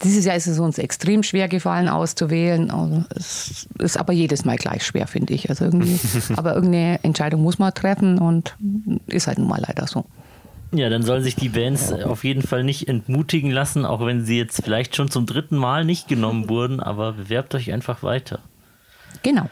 dieses 0.02 0.24
Jahr 0.24 0.37
ist 0.37 0.46
es 0.46 0.59
uns 0.59 0.78
extrem 0.78 1.22
schwer 1.22 1.48
gefallen 1.48 1.88
auszuwählen. 1.88 2.70
Also 2.70 3.04
es 3.14 3.66
ist 3.78 3.98
aber 3.98 4.12
jedes 4.12 4.44
Mal 4.44 4.56
gleich 4.56 4.87
schwer, 4.87 5.06
finde 5.06 5.35
ich. 5.35 5.50
Also 5.50 5.66
irgendwie, 5.66 5.98
aber 6.37 6.54
irgendeine 6.54 7.02
Entscheidung 7.02 7.42
muss 7.42 7.59
man 7.59 7.74
treffen 7.74 8.18
und 8.18 8.56
ist 9.06 9.26
halt 9.26 9.38
nun 9.38 9.48
mal 9.48 9.61
leider 9.61 9.87
so. 9.87 10.06
Ja, 10.72 10.88
dann 10.88 11.02
sollen 11.02 11.24
sich 11.24 11.35
die 11.35 11.48
Bands 11.48 11.92
auf 11.92 12.22
jeden 12.22 12.42
Fall 12.42 12.62
nicht 12.62 12.88
entmutigen 12.88 13.50
lassen, 13.50 13.85
auch 13.85 14.04
wenn 14.06 14.24
sie 14.24 14.38
jetzt 14.38 14.62
vielleicht 14.62 14.94
schon 14.94 15.11
zum 15.11 15.26
dritten 15.26 15.56
Mal 15.56 15.85
nicht 15.85 16.06
genommen 16.06 16.48
wurden, 16.48 16.78
aber 16.78 17.14
bewerbt 17.14 17.54
euch 17.56 17.72
einfach 17.72 18.02
weiter. 18.04 18.38
Genau. 19.22 19.50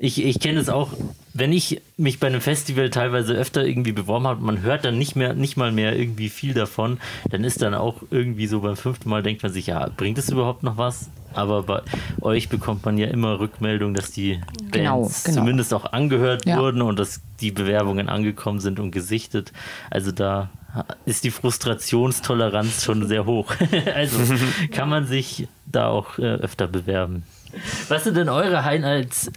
Ich, 0.00 0.24
ich 0.24 0.38
kenne 0.38 0.60
es 0.60 0.68
auch, 0.68 0.92
wenn 1.34 1.52
ich 1.52 1.80
mich 1.96 2.20
bei 2.20 2.28
einem 2.28 2.40
Festival 2.40 2.90
teilweise 2.90 3.34
öfter 3.34 3.64
irgendwie 3.64 3.92
beworben 3.92 4.26
habe, 4.26 4.44
man 4.44 4.62
hört 4.62 4.84
dann 4.84 4.96
nicht 4.96 5.16
mehr, 5.16 5.34
nicht 5.34 5.56
mal 5.56 5.72
mehr 5.72 5.96
irgendwie 5.96 6.28
viel 6.28 6.54
davon, 6.54 6.98
dann 7.30 7.42
ist 7.42 7.62
dann 7.62 7.74
auch 7.74 8.02
irgendwie 8.10 8.46
so 8.46 8.60
beim 8.60 8.76
fünften 8.76 9.08
Mal 9.08 9.22
denkt 9.22 9.42
man 9.42 9.52
sich, 9.52 9.66
ja, 9.66 9.88
bringt 9.96 10.18
es 10.18 10.30
überhaupt 10.30 10.62
noch 10.62 10.76
was? 10.76 11.10
Aber 11.34 11.62
bei 11.64 11.82
euch 12.20 12.48
bekommt 12.48 12.84
man 12.84 12.96
ja 12.96 13.08
immer 13.08 13.38
Rückmeldung, 13.38 13.94
dass 13.94 14.10
die 14.10 14.40
genau, 14.70 15.02
Bands 15.02 15.24
genau. 15.24 15.38
zumindest 15.38 15.74
auch 15.74 15.92
angehört 15.92 16.46
ja. 16.46 16.58
wurden 16.58 16.82
und 16.82 16.98
dass 16.98 17.20
die 17.40 17.50
Bewerbungen 17.50 18.08
angekommen 18.08 18.60
sind 18.60 18.80
und 18.80 18.90
gesichtet. 18.90 19.52
Also 19.90 20.10
da 20.10 20.48
ist 21.04 21.24
die 21.24 21.30
Frustrationstoleranz 21.30 22.84
schon 22.84 23.06
sehr 23.06 23.26
hoch. 23.26 23.52
also 23.94 24.18
kann 24.72 24.88
man 24.88 25.06
sich 25.06 25.48
da 25.66 25.88
auch 25.88 26.18
äh, 26.18 26.22
öfter 26.22 26.66
bewerben. 26.66 27.24
Was 27.88 28.04
sind 28.04 28.16
denn 28.16 28.28
eure 28.28 28.64
Highlights, 28.64 29.30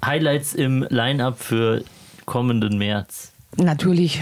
im 0.54 0.86
Line-Up 0.90 1.40
für 1.40 1.84
kommenden 2.26 2.78
März? 2.78 3.32
Natürlich 3.58 4.22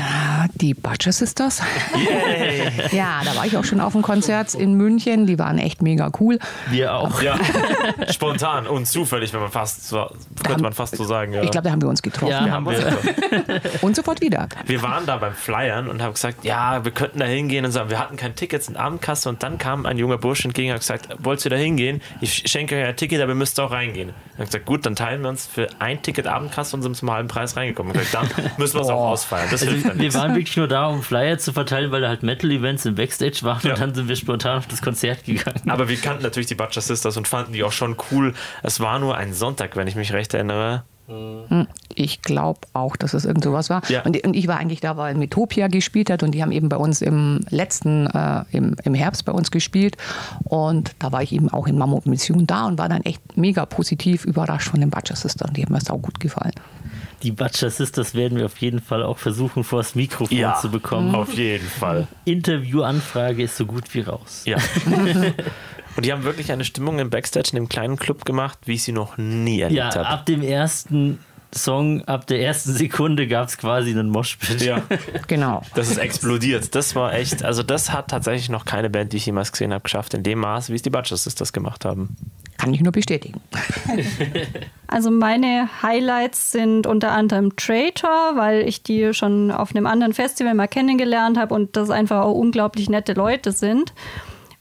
die 0.55 0.73
Butcher 0.73 1.11
Sisters. 1.11 1.61
Yeah. 1.95 2.91
ja, 2.91 3.21
da 3.23 3.35
war 3.35 3.45
ich 3.45 3.55
auch 3.57 3.63
schon 3.63 3.79
auf 3.79 3.93
dem 3.93 4.01
Konzert 4.01 4.55
in 4.55 4.73
München. 4.73 5.27
Die 5.27 5.37
waren 5.37 5.59
echt 5.59 5.83
mega 5.83 6.11
cool. 6.19 6.39
Wir 6.71 6.95
auch. 6.95 7.21
Ja, 7.21 7.37
spontan 8.09 8.65
und 8.65 8.87
zufällig, 8.87 9.31
wenn 9.31 9.41
man 9.41 9.51
fast 9.51 9.87
so, 9.87 10.07
könnte 10.37 10.53
haben, 10.53 10.61
man 10.63 10.73
fast 10.73 10.97
so 10.97 11.03
sagen. 11.03 11.33
Ja. 11.33 11.43
Ich 11.43 11.51
glaube, 11.51 11.65
da 11.65 11.71
haben 11.71 11.81
wir 11.81 11.89
uns 11.89 12.01
getroffen. 12.01 12.31
Ja, 12.31 12.49
haben 12.49 12.65
wir. 12.65 12.97
und 13.81 13.95
sofort 13.95 14.19
wieder. 14.19 14.49
Wir 14.65 14.81
waren 14.81 15.05
da 15.05 15.17
beim 15.17 15.33
Flyern 15.33 15.89
und 15.89 16.01
haben 16.01 16.13
gesagt, 16.13 16.43
ja, 16.43 16.83
wir 16.83 16.91
könnten 16.91 17.19
da 17.19 17.25
hingehen 17.25 17.65
und 17.65 17.71
sagen, 17.71 17.91
wir 17.91 17.99
hatten 17.99 18.17
kein 18.17 18.35
Ticket 18.35 18.67
in 18.67 18.77
Abendkasse 18.77 19.29
und 19.29 19.43
dann 19.43 19.59
kam 19.59 19.85
ein 19.85 19.99
junger 19.99 20.17
Bursch 20.17 20.43
entgegen 20.43 20.69
und 20.69 20.75
hat 20.75 20.81
gesagt, 20.81 21.07
wollt 21.19 21.45
ihr 21.45 21.51
da 21.51 21.55
hingehen? 21.55 22.01
Ich 22.19 22.49
schenke 22.49 22.75
euch 22.75 22.85
ein 22.85 22.95
Ticket, 22.95 23.21
aber 23.21 23.33
ihr 23.33 23.35
müsst 23.35 23.59
auch 23.59 23.69
reingehen. 23.69 24.09
Und 24.37 24.45
gesagt, 24.45 24.65
gut, 24.65 24.85
dann 24.87 24.95
teilen 24.95 25.21
wir 25.21 25.29
uns 25.29 25.45
für 25.45 25.67
ein 25.77 26.01
Ticket 26.01 26.25
Abendkasse 26.25 26.75
und 26.75 26.81
sind 26.81 26.97
zum 26.97 27.11
halben 27.11 27.27
Preis 27.27 27.55
reingekommen. 27.55 27.91
Und 27.91 27.99
gesagt, 27.99 28.33
dann 28.35 28.51
müssen 28.57 28.75
wir 28.75 28.81
es 28.81 28.89
auch 28.89 29.18
ausfeiern. 29.19 29.47
Das 29.51 29.61
also, 29.61 29.75
wir 29.95 30.13
waren 30.13 30.35
wirklich 30.35 30.55
nur 30.57 30.67
da, 30.67 30.87
um 30.87 31.03
Flyer 31.03 31.37
zu 31.37 31.53
verteilen, 31.53 31.91
weil 31.91 32.01
da 32.01 32.09
halt 32.09 32.23
Metal-Events 32.23 32.85
im 32.85 32.95
Backstage 32.95 33.39
waren 33.43 33.59
ja. 33.63 33.73
und 33.73 33.79
dann 33.79 33.93
sind 33.95 34.07
wir 34.07 34.15
spontan 34.15 34.57
auf 34.57 34.67
das 34.67 34.81
Konzert 34.81 35.25
gegangen. 35.25 35.69
Aber 35.69 35.89
wir 35.89 35.97
kannten 35.97 36.23
natürlich 36.23 36.47
die 36.47 36.55
Butcher 36.55 36.81
Sisters 36.81 37.17
und 37.17 37.27
fanden 37.27 37.53
die 37.53 37.63
auch 37.63 37.71
schon 37.71 37.95
cool. 38.11 38.33
Es 38.63 38.79
war 38.79 38.99
nur 38.99 39.17
ein 39.17 39.33
Sonntag, 39.33 39.75
wenn 39.75 39.87
ich 39.87 39.95
mich 39.95 40.13
recht 40.13 40.33
erinnere. 40.33 40.83
Hm, 41.09 41.67
Ich 41.95 42.21
glaube 42.21 42.59
auch, 42.73 42.95
dass 42.95 43.13
es 43.15 43.25
irgend 43.25 43.43
sowas 43.43 43.69
war. 43.69 43.81
Ja. 43.89 44.03
Und, 44.03 44.23
und 44.23 44.35
ich 44.35 44.47
war 44.47 44.57
eigentlich 44.57 44.79
da, 44.79 44.95
weil 44.95 45.15
Metopia 45.15 45.67
gespielt 45.67 46.09
hat 46.09 46.21
und 46.21 46.31
die 46.31 46.43
haben 46.43 46.51
eben 46.51 46.69
bei 46.69 46.77
uns 46.77 47.01
im 47.01 47.39
letzten, 47.49 48.05
äh, 48.07 48.43
im, 48.51 48.75
im 48.83 48.93
Herbst 48.93 49.25
bei 49.25 49.31
uns 49.31 49.49
gespielt. 49.49 49.97
Und 50.43 50.91
da 50.99 51.11
war 51.11 51.23
ich 51.23 51.31
eben 51.31 51.49
auch 51.49 51.65
in 51.67 51.77
Mammut 51.77 52.05
Mission 52.05 52.45
da 52.45 52.67
und 52.67 52.77
war 52.77 52.89
dann 52.89 53.01
echt 53.03 53.37
mega 53.37 53.65
positiv 53.65 54.23
überrascht 54.25 54.69
von 54.69 54.79
den 54.79 54.91
Butcher 54.91 55.15
Sisters. 55.15 55.51
Die 55.53 55.63
haben 55.63 55.73
mir 55.73 55.79
auch 55.89 56.01
gut 56.01 56.19
gefallen. 56.19 56.53
Die 57.23 57.31
Butcher 57.31 57.69
Sisters 57.69 58.15
werden 58.15 58.37
wir 58.37 58.45
auf 58.45 58.57
jeden 58.59 58.79
Fall 58.81 59.03
auch 59.03 59.17
versuchen, 59.17 59.63
vor 59.63 59.79
das 59.79 59.93
Mikrofon 59.95 60.37
Ja, 60.37 60.55
zu 60.55 60.69
bekommen. 60.71 61.13
auf 61.15 61.33
jeden 61.33 61.67
Fall. 61.67 62.07
Interviewanfrage 62.25 63.43
ist 63.43 63.57
so 63.57 63.65
gut 63.65 63.93
wie 63.93 64.01
raus. 64.01 64.43
Ja. 64.45 64.57
Und 65.95 66.05
die 66.05 66.13
haben 66.13 66.23
wirklich 66.23 66.51
eine 66.51 66.63
Stimmung 66.63 66.99
im 66.99 67.09
Backstage 67.09 67.49
in 67.51 67.55
dem 67.55 67.67
kleinen 67.69 67.97
Club 67.97 68.23
gemacht, 68.23 68.57
wie 68.65 68.73
ich 68.75 68.83
sie 68.83 68.91
noch 68.93 69.17
nie 69.17 69.59
erlebt 69.61 69.77
Ja, 69.77 69.95
habe. 69.95 70.07
ab 70.07 70.25
dem 70.25 70.41
ersten 70.41 71.19
Song, 71.53 72.03
ab 72.05 72.27
der 72.27 72.41
ersten 72.41 72.73
Sekunde 72.73 73.27
gab 73.27 73.47
es 73.47 73.57
quasi 73.57 73.91
einen 73.91 74.09
Moshpit. 74.09 74.61
Ja, 74.61 74.83
Genau. 75.27 75.63
das 75.75 75.89
ist 75.89 75.97
explodiert. 75.97 76.75
Das 76.75 76.95
war 76.95 77.13
echt, 77.13 77.43
also 77.43 77.63
das 77.63 77.91
hat 77.91 78.09
tatsächlich 78.09 78.49
noch 78.49 78.65
keine 78.65 78.89
Band, 78.89 79.13
die 79.13 79.17
ich 79.17 79.25
jemals 79.25 79.51
gesehen 79.51 79.73
habe, 79.73 79.81
geschafft, 79.83 80.13
in 80.13 80.23
dem 80.23 80.39
Maß, 80.39 80.69
wie 80.69 80.75
es 80.75 80.81
die 80.81 80.89
Butchers 80.89 81.23
das 81.23 81.53
gemacht 81.53 81.85
haben. 81.85 82.15
Kann 82.57 82.73
ich 82.73 82.81
nur 82.81 82.91
bestätigen. 82.91 83.39
Also 84.91 85.11
meine 85.11 85.69
Highlights 85.83 86.51
sind 86.51 86.87
unter 86.87 87.11
anderem 87.11 87.55
Traitor, 87.55 88.31
weil 88.35 88.67
ich 88.67 88.81
die 88.81 89.13
schon 89.13 89.51
auf 89.51 89.69
einem 89.75 89.85
anderen 89.85 90.13
Festival 90.13 90.55
mal 90.55 90.67
kennengelernt 90.67 91.37
habe 91.37 91.53
und 91.53 91.75
das 91.77 91.91
einfach 91.91 92.23
auch 92.23 92.33
unglaublich 92.33 92.89
nette 92.89 93.13
Leute 93.13 93.51
sind. 93.51 93.93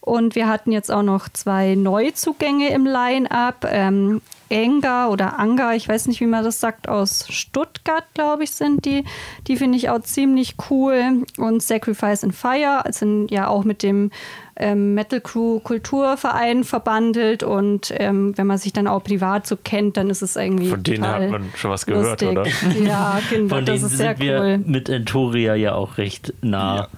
Und 0.03 0.35
wir 0.35 0.47
hatten 0.47 0.71
jetzt 0.71 0.91
auch 0.93 1.03
noch 1.03 1.31
zwei 1.31 1.75
Neuzugänge 1.77 2.69
im 2.71 2.85
Line-Up. 2.85 3.67
Ähm, 3.71 4.21
Enga 4.51 5.09
oder 5.09 5.39
Anga, 5.39 5.75
ich 5.75 5.89
weiß 5.89 6.07
nicht, 6.07 6.21
wie 6.21 6.27
man 6.27 6.45
das 6.45 6.61
sagt, 6.61 6.89
aus 6.89 7.27
Stuttgart, 7.29 8.05
glaube 8.15 8.45
ich, 8.45 8.53
sind 8.53 8.85
die. 8.85 9.05
Die 9.47 9.57
finde 9.57 9.79
ich 9.79 9.91
auch 9.91 10.01
ziemlich 10.01 10.57
cool. 10.71 11.25
Und 11.37 11.63
Sacrifice 11.63 12.25
and 12.25 12.35
Fire 12.35 12.85
sind 12.91 13.31
ja 13.31 13.49
auch 13.49 13.65
mit 13.65 13.83
dem 13.83 14.11
ähm, 14.59 14.95
Metal 14.95 15.21
Crew 15.21 15.61
Kulturverein 15.61 16.65
verbandelt. 16.65 17.43
Und 17.43 17.93
ähm, 17.97 18.37
wenn 18.37 18.47
man 18.47 18.59
sich 18.59 18.73
dann 18.73 18.87
auch 18.87 19.03
privat 19.03 19.47
so 19.47 19.57
kennt, 19.57 19.97
dann 19.97 20.11
ist 20.11 20.23
es 20.23 20.37
irgendwie. 20.37 20.69
Von 20.69 20.83
denen 20.83 21.03
total 21.03 21.23
hat 21.25 21.31
man 21.31 21.45
schon 21.57 21.71
was 21.71 21.87
gehört, 21.87 22.21
lustig. 22.23 22.29
oder? 22.29 22.47
Ja, 22.89 23.21
genau, 23.31 23.49
Von 23.57 23.65
das 23.65 23.81
denen 23.81 23.91
ist 23.91 23.97
sehr 23.99 24.17
sind 24.17 24.21
wir 24.27 24.41
cool. 24.41 24.59
mit 24.59 24.89
Entoria 24.89 25.55
ja 25.55 25.75
auch 25.75 25.99
recht 25.99 26.33
nah. 26.43 26.89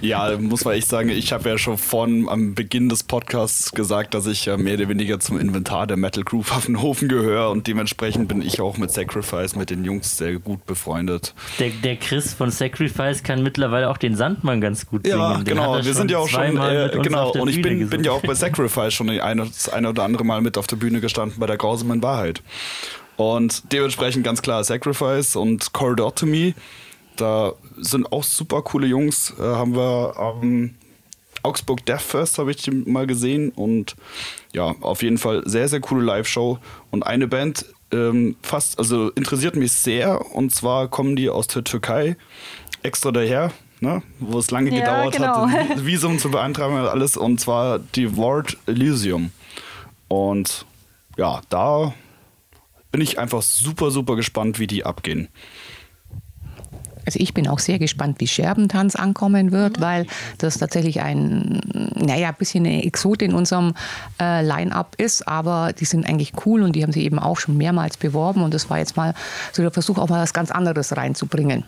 Ja, 0.00 0.36
muss 0.38 0.64
man 0.64 0.74
echt 0.74 0.88
sagen, 0.88 1.08
ich 1.08 1.32
habe 1.32 1.48
ja 1.48 1.58
schon 1.58 1.78
von 1.78 2.28
am 2.28 2.54
Beginn 2.54 2.88
des 2.88 3.02
Podcasts 3.02 3.72
gesagt, 3.72 4.14
dass 4.14 4.26
ich 4.26 4.46
ja 4.46 4.56
mehr 4.56 4.74
oder 4.74 4.88
weniger 4.88 5.20
zum 5.20 5.38
Inventar 5.38 5.86
der 5.86 5.96
Metal 5.96 6.24
Crew 6.24 6.42
Pfaffenhofen 6.42 7.08
gehöre 7.08 7.50
und 7.50 7.66
dementsprechend 7.66 8.28
bin 8.28 8.42
ich 8.42 8.60
auch 8.60 8.76
mit 8.78 8.90
Sacrifice, 8.90 9.56
mit 9.56 9.70
den 9.70 9.84
Jungs 9.84 10.16
sehr 10.16 10.38
gut 10.38 10.66
befreundet. 10.66 11.34
Der, 11.58 11.70
der 11.70 11.96
Chris 11.96 12.34
von 12.34 12.50
Sacrifice 12.50 13.22
kann 13.22 13.42
mittlerweile 13.42 13.90
auch 13.90 13.98
den 13.98 14.16
Sandmann 14.16 14.60
ganz 14.60 14.86
gut 14.86 15.04
singen. 15.04 15.18
Ja, 15.18 15.36
Den 15.36 15.44
genau. 15.44 15.84
Wir 15.84 15.94
sind 15.94 16.10
ja 16.10 16.18
auch 16.18 16.28
schon, 16.28 16.40
zweimal 16.40 16.90
äh, 16.92 17.02
genau. 17.04 17.32
Und 17.32 17.48
ich 17.48 17.62
bin, 17.62 17.88
bin 17.88 18.04
ja 18.04 18.12
auch 18.12 18.22
bei 18.22 18.34
Sacrifice 18.34 18.94
schon 18.94 19.08
eine, 19.10 19.46
das 19.46 19.68
eine 19.68 19.90
oder 19.90 20.02
andere 20.02 20.24
Mal 20.24 20.40
mit 20.40 20.58
auf 20.58 20.66
der 20.66 20.76
Bühne 20.76 21.00
gestanden 21.00 21.38
bei 21.38 21.46
der 21.46 21.56
grausamen 21.56 22.02
Wahrheit. 22.02 22.42
Und 23.16 23.72
dementsprechend 23.72 24.24
ganz 24.24 24.42
klar 24.42 24.64
Sacrifice 24.64 25.36
und 25.36 25.72
Corridor 25.72 26.14
to 26.14 26.26
Me. 26.26 26.54
Da 27.16 27.52
sind 27.78 28.10
auch 28.12 28.24
super 28.24 28.62
coole 28.62 28.88
Jungs. 28.88 29.32
Äh, 29.38 29.42
haben 29.42 29.76
wir 29.76 30.14
am 30.16 30.74
Augsburg 31.44 31.84
Death 31.84 32.00
Fest 32.00 32.38
habe 32.38 32.50
ich 32.50 32.56
die 32.56 32.70
mal 32.70 33.06
gesehen 33.06 33.50
und 33.50 33.96
ja, 34.52 34.74
auf 34.80 35.02
jeden 35.02 35.18
Fall 35.18 35.42
sehr, 35.44 35.68
sehr 35.68 35.80
coole 35.80 36.02
Live-Show. 36.02 36.58
Und 36.90 37.02
eine 37.02 37.28
Band 37.28 37.66
ähm, 37.92 38.36
fast, 38.42 38.78
also 38.78 39.10
interessiert 39.10 39.54
mich 39.54 39.72
sehr 39.72 40.34
und 40.34 40.54
zwar 40.54 40.88
kommen 40.88 41.16
die 41.16 41.28
aus 41.28 41.46
der 41.46 41.62
Türkei 41.62 42.16
extra 42.82 43.12
daher, 43.12 43.52
ne, 43.80 44.02
wo 44.20 44.38
es 44.38 44.50
lange 44.50 44.70
Ja, 44.70 44.80
gedauert 44.80 45.14
genau. 45.14 45.48
hat, 45.48 45.70
ein 45.70 45.86
Visum 45.86 46.18
zu 46.18 46.30
beantragen 46.30 46.74
und 46.76 46.86
alles 46.86 47.16
und 47.16 47.40
zwar 47.40 47.78
die 47.78 48.16
Ward 48.16 48.56
Elysium. 48.66 49.30
Und 50.08 50.66
ja, 51.16 51.40
da 51.48 51.94
bin 52.90 53.00
ich 53.00 53.18
einfach 53.18 53.42
super, 53.42 53.90
super 53.90 54.16
gespannt, 54.16 54.58
wie 54.58 54.66
die 54.66 54.84
abgehen. 54.84 55.28
Also 57.06 57.18
ich 57.20 57.34
bin 57.34 57.48
auch 57.48 57.58
sehr 57.58 57.78
gespannt, 57.78 58.20
wie 58.20 58.26
Scherbentanz 58.26 58.96
ankommen 58.96 59.52
wird, 59.52 59.80
weil 59.80 60.06
das 60.38 60.58
tatsächlich 60.58 61.02
ein, 61.02 61.60
naja, 61.94 62.28
ein 62.28 62.34
bisschen 62.36 62.64
eine 62.64 62.84
Exot 62.84 63.20
in 63.20 63.34
unserem 63.34 63.74
äh, 64.20 64.42
Line-Up 64.42 64.94
ist, 64.96 65.28
aber 65.28 65.74
die 65.78 65.84
sind 65.84 66.08
eigentlich 66.08 66.32
cool 66.46 66.62
und 66.62 66.74
die 66.74 66.82
haben 66.82 66.92
sich 66.92 67.04
eben 67.04 67.18
auch 67.18 67.38
schon 67.38 67.58
mehrmals 67.58 67.98
beworben 67.98 68.42
und 68.42 68.54
das 68.54 68.70
war 68.70 68.78
jetzt 68.78 68.96
mal 68.96 69.12
so 69.52 69.60
der 69.60 69.70
Versuch, 69.70 69.98
auch 69.98 70.08
mal 70.08 70.22
was 70.22 70.32
ganz 70.32 70.50
anderes 70.50 70.96
reinzubringen 70.96 71.64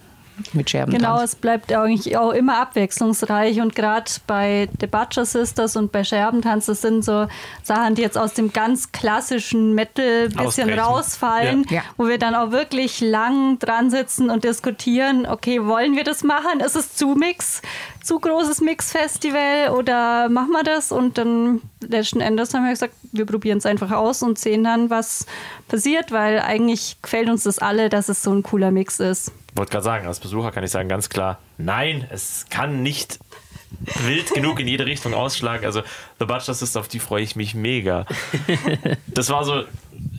mit 0.53 0.69
Scherbentanz. 0.71 1.03
Genau, 1.03 1.21
es 1.23 1.35
bleibt 1.35 1.73
eigentlich 1.73 2.17
auch 2.17 2.31
immer 2.33 2.59
abwechslungsreich 2.61 3.61
und 3.61 3.75
gerade 3.75 4.11
bei 4.27 4.69
The 4.81 4.87
Butcher 4.87 5.25
Sisters 5.25 5.77
und 5.77 5.93
bei 5.93 6.05
Scherbentanz, 6.05 6.67
das 6.67 6.83
sind 6.83 7.05
so 7.05 7.27
Sachen, 7.63 7.95
die 7.95 8.03
jetzt 8.03 8.19
aus 8.19 8.35
dem 8.35 8.53
ganz 8.53 8.93
klassischen 8.93 9.75
Metal 9.75 10.05
ein 10.05 10.29
bisschen 10.29 10.47
Ausbrechen. 10.47 10.79
rausfallen, 10.79 11.67
Ja. 11.71 11.77
Ja. 11.77 11.83
wo 11.97 12.07
wir 12.09 12.19
dann 12.19 12.35
auch 12.35 12.51
wirklich 12.51 13.01
lang 13.01 13.59
dran 13.59 13.91
sitzen 13.91 14.31
und 14.31 14.45
diskutieren, 14.45 15.27
okay, 15.27 15.65
wollen 15.65 15.97
wir 15.97 16.05
das 16.05 16.23
machen? 16.23 16.61
Ist 16.61 16.77
es 16.77 16.95
zu 16.95 17.09
Mix, 17.15 17.63
zu 18.07 18.21
großes 18.21 18.61
Mix-Festival 18.61 19.71
oder 19.71 20.29
machen 20.29 20.53
wir 20.53 20.63
das? 20.63 20.93
Und 20.93 21.19
dann 21.19 21.61
letzten 21.81 22.21
Endes 22.21 22.55
haben 22.55 22.65
wir 22.65 22.71
gesagt, 22.71 22.95
wir 23.13 23.27
probieren 23.27 23.59
es 23.59 23.67
einfach 23.67 23.91
aus 23.91 24.23
und 24.23 24.39
sehen 24.39 24.65
dann, 24.65 24.91
was 24.91 25.27
passiert, 25.69 26.13
weil 26.13 26.41
eigentlich 26.41 27.03
gefällt 27.03 27.29
uns 27.29 27.43
das 27.43 27.59
alle, 27.59 27.89
dass 27.89 28.09
es 28.09 28.23
so 28.23 28.33
ein 28.33 28.43
cooler 28.43 28.71
Mix 28.71 29.01
ist. 29.01 29.33
Ich 29.51 29.59
wollte 29.59 29.73
gerade 29.73 29.85
sagen, 29.85 30.07
als 30.07 30.21
Besucher 30.21 30.53
kann 30.53 30.63
ich 30.63 30.71
sagen 30.71 30.89
ganz 30.89 31.09
klar, 31.09 31.39
nein, 31.59 32.07
es 32.11 32.47
kann 32.49 32.83
nicht 32.83 33.19
wild 34.05 34.33
genug 34.33 34.61
in 34.61 34.69
jede 34.69 34.87
Richtung 34.87 35.13
ausschlagen. 35.13 35.67
Also 35.67 35.83
The 36.19 36.27
Butcher 36.27 36.55
Sisters, 36.55 36.77
auf 36.77 36.89
die 36.89 37.01
freue 37.01 37.23
ich 37.23 37.37
mich 37.37 37.55
mega. 37.55 38.07
Das 39.07 39.31
war 39.31 39.45
so, 39.45 39.65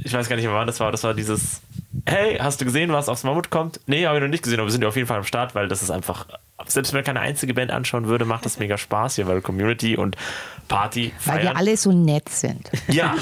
ich 0.04 0.12
weiß 0.12 0.28
gar 0.28 0.36
nicht 0.36 0.46
mehr 0.46 0.56
wann 0.56 0.66
das 0.66 0.80
war, 0.80 0.92
das 0.92 1.04
war 1.04 1.14
dieses, 1.14 1.62
hey, 2.08 2.38
hast 2.38 2.60
du 2.60 2.66
gesehen, 2.66 2.92
was 2.92 3.10
aufs 3.10 3.24
Mammut 3.24 3.52
kommt? 3.52 3.80
Nee, 3.86 4.08
habe 4.08 4.18
ich 4.18 4.24
noch 4.24 4.30
nicht 4.30 4.44
gesehen, 4.44 4.60
aber 4.60 4.68
wir 4.68 4.72
sind 4.72 4.82
ja 4.82 4.88
auf 4.88 4.96
jeden 4.96 5.08
Fall 5.08 5.18
am 5.18 5.24
Start, 5.24 5.54
weil 5.54 5.68
das 5.68 5.84
ist 5.84 5.92
einfach, 5.92 6.26
selbst 6.66 6.92
wenn 6.92 7.00
man 7.00 7.06
keine 7.06 7.20
einzige 7.20 7.54
Band 7.54 7.72
anschauen 7.72 8.08
würde, 8.08 8.26
macht 8.26 8.46
das 8.46 8.60
mega 8.60 8.78
Spaß 8.78 9.16
hier, 9.16 9.28
weil 9.28 9.42
Community 9.42 9.96
und 9.96 10.18
Party 10.68 11.14
weil 11.26 11.36
feiern. 11.40 11.54
wir 11.54 11.58
alle 11.58 11.78
so 11.78 11.92
nett 11.92 12.30
sind. 12.30 12.70
ja, 12.88 13.16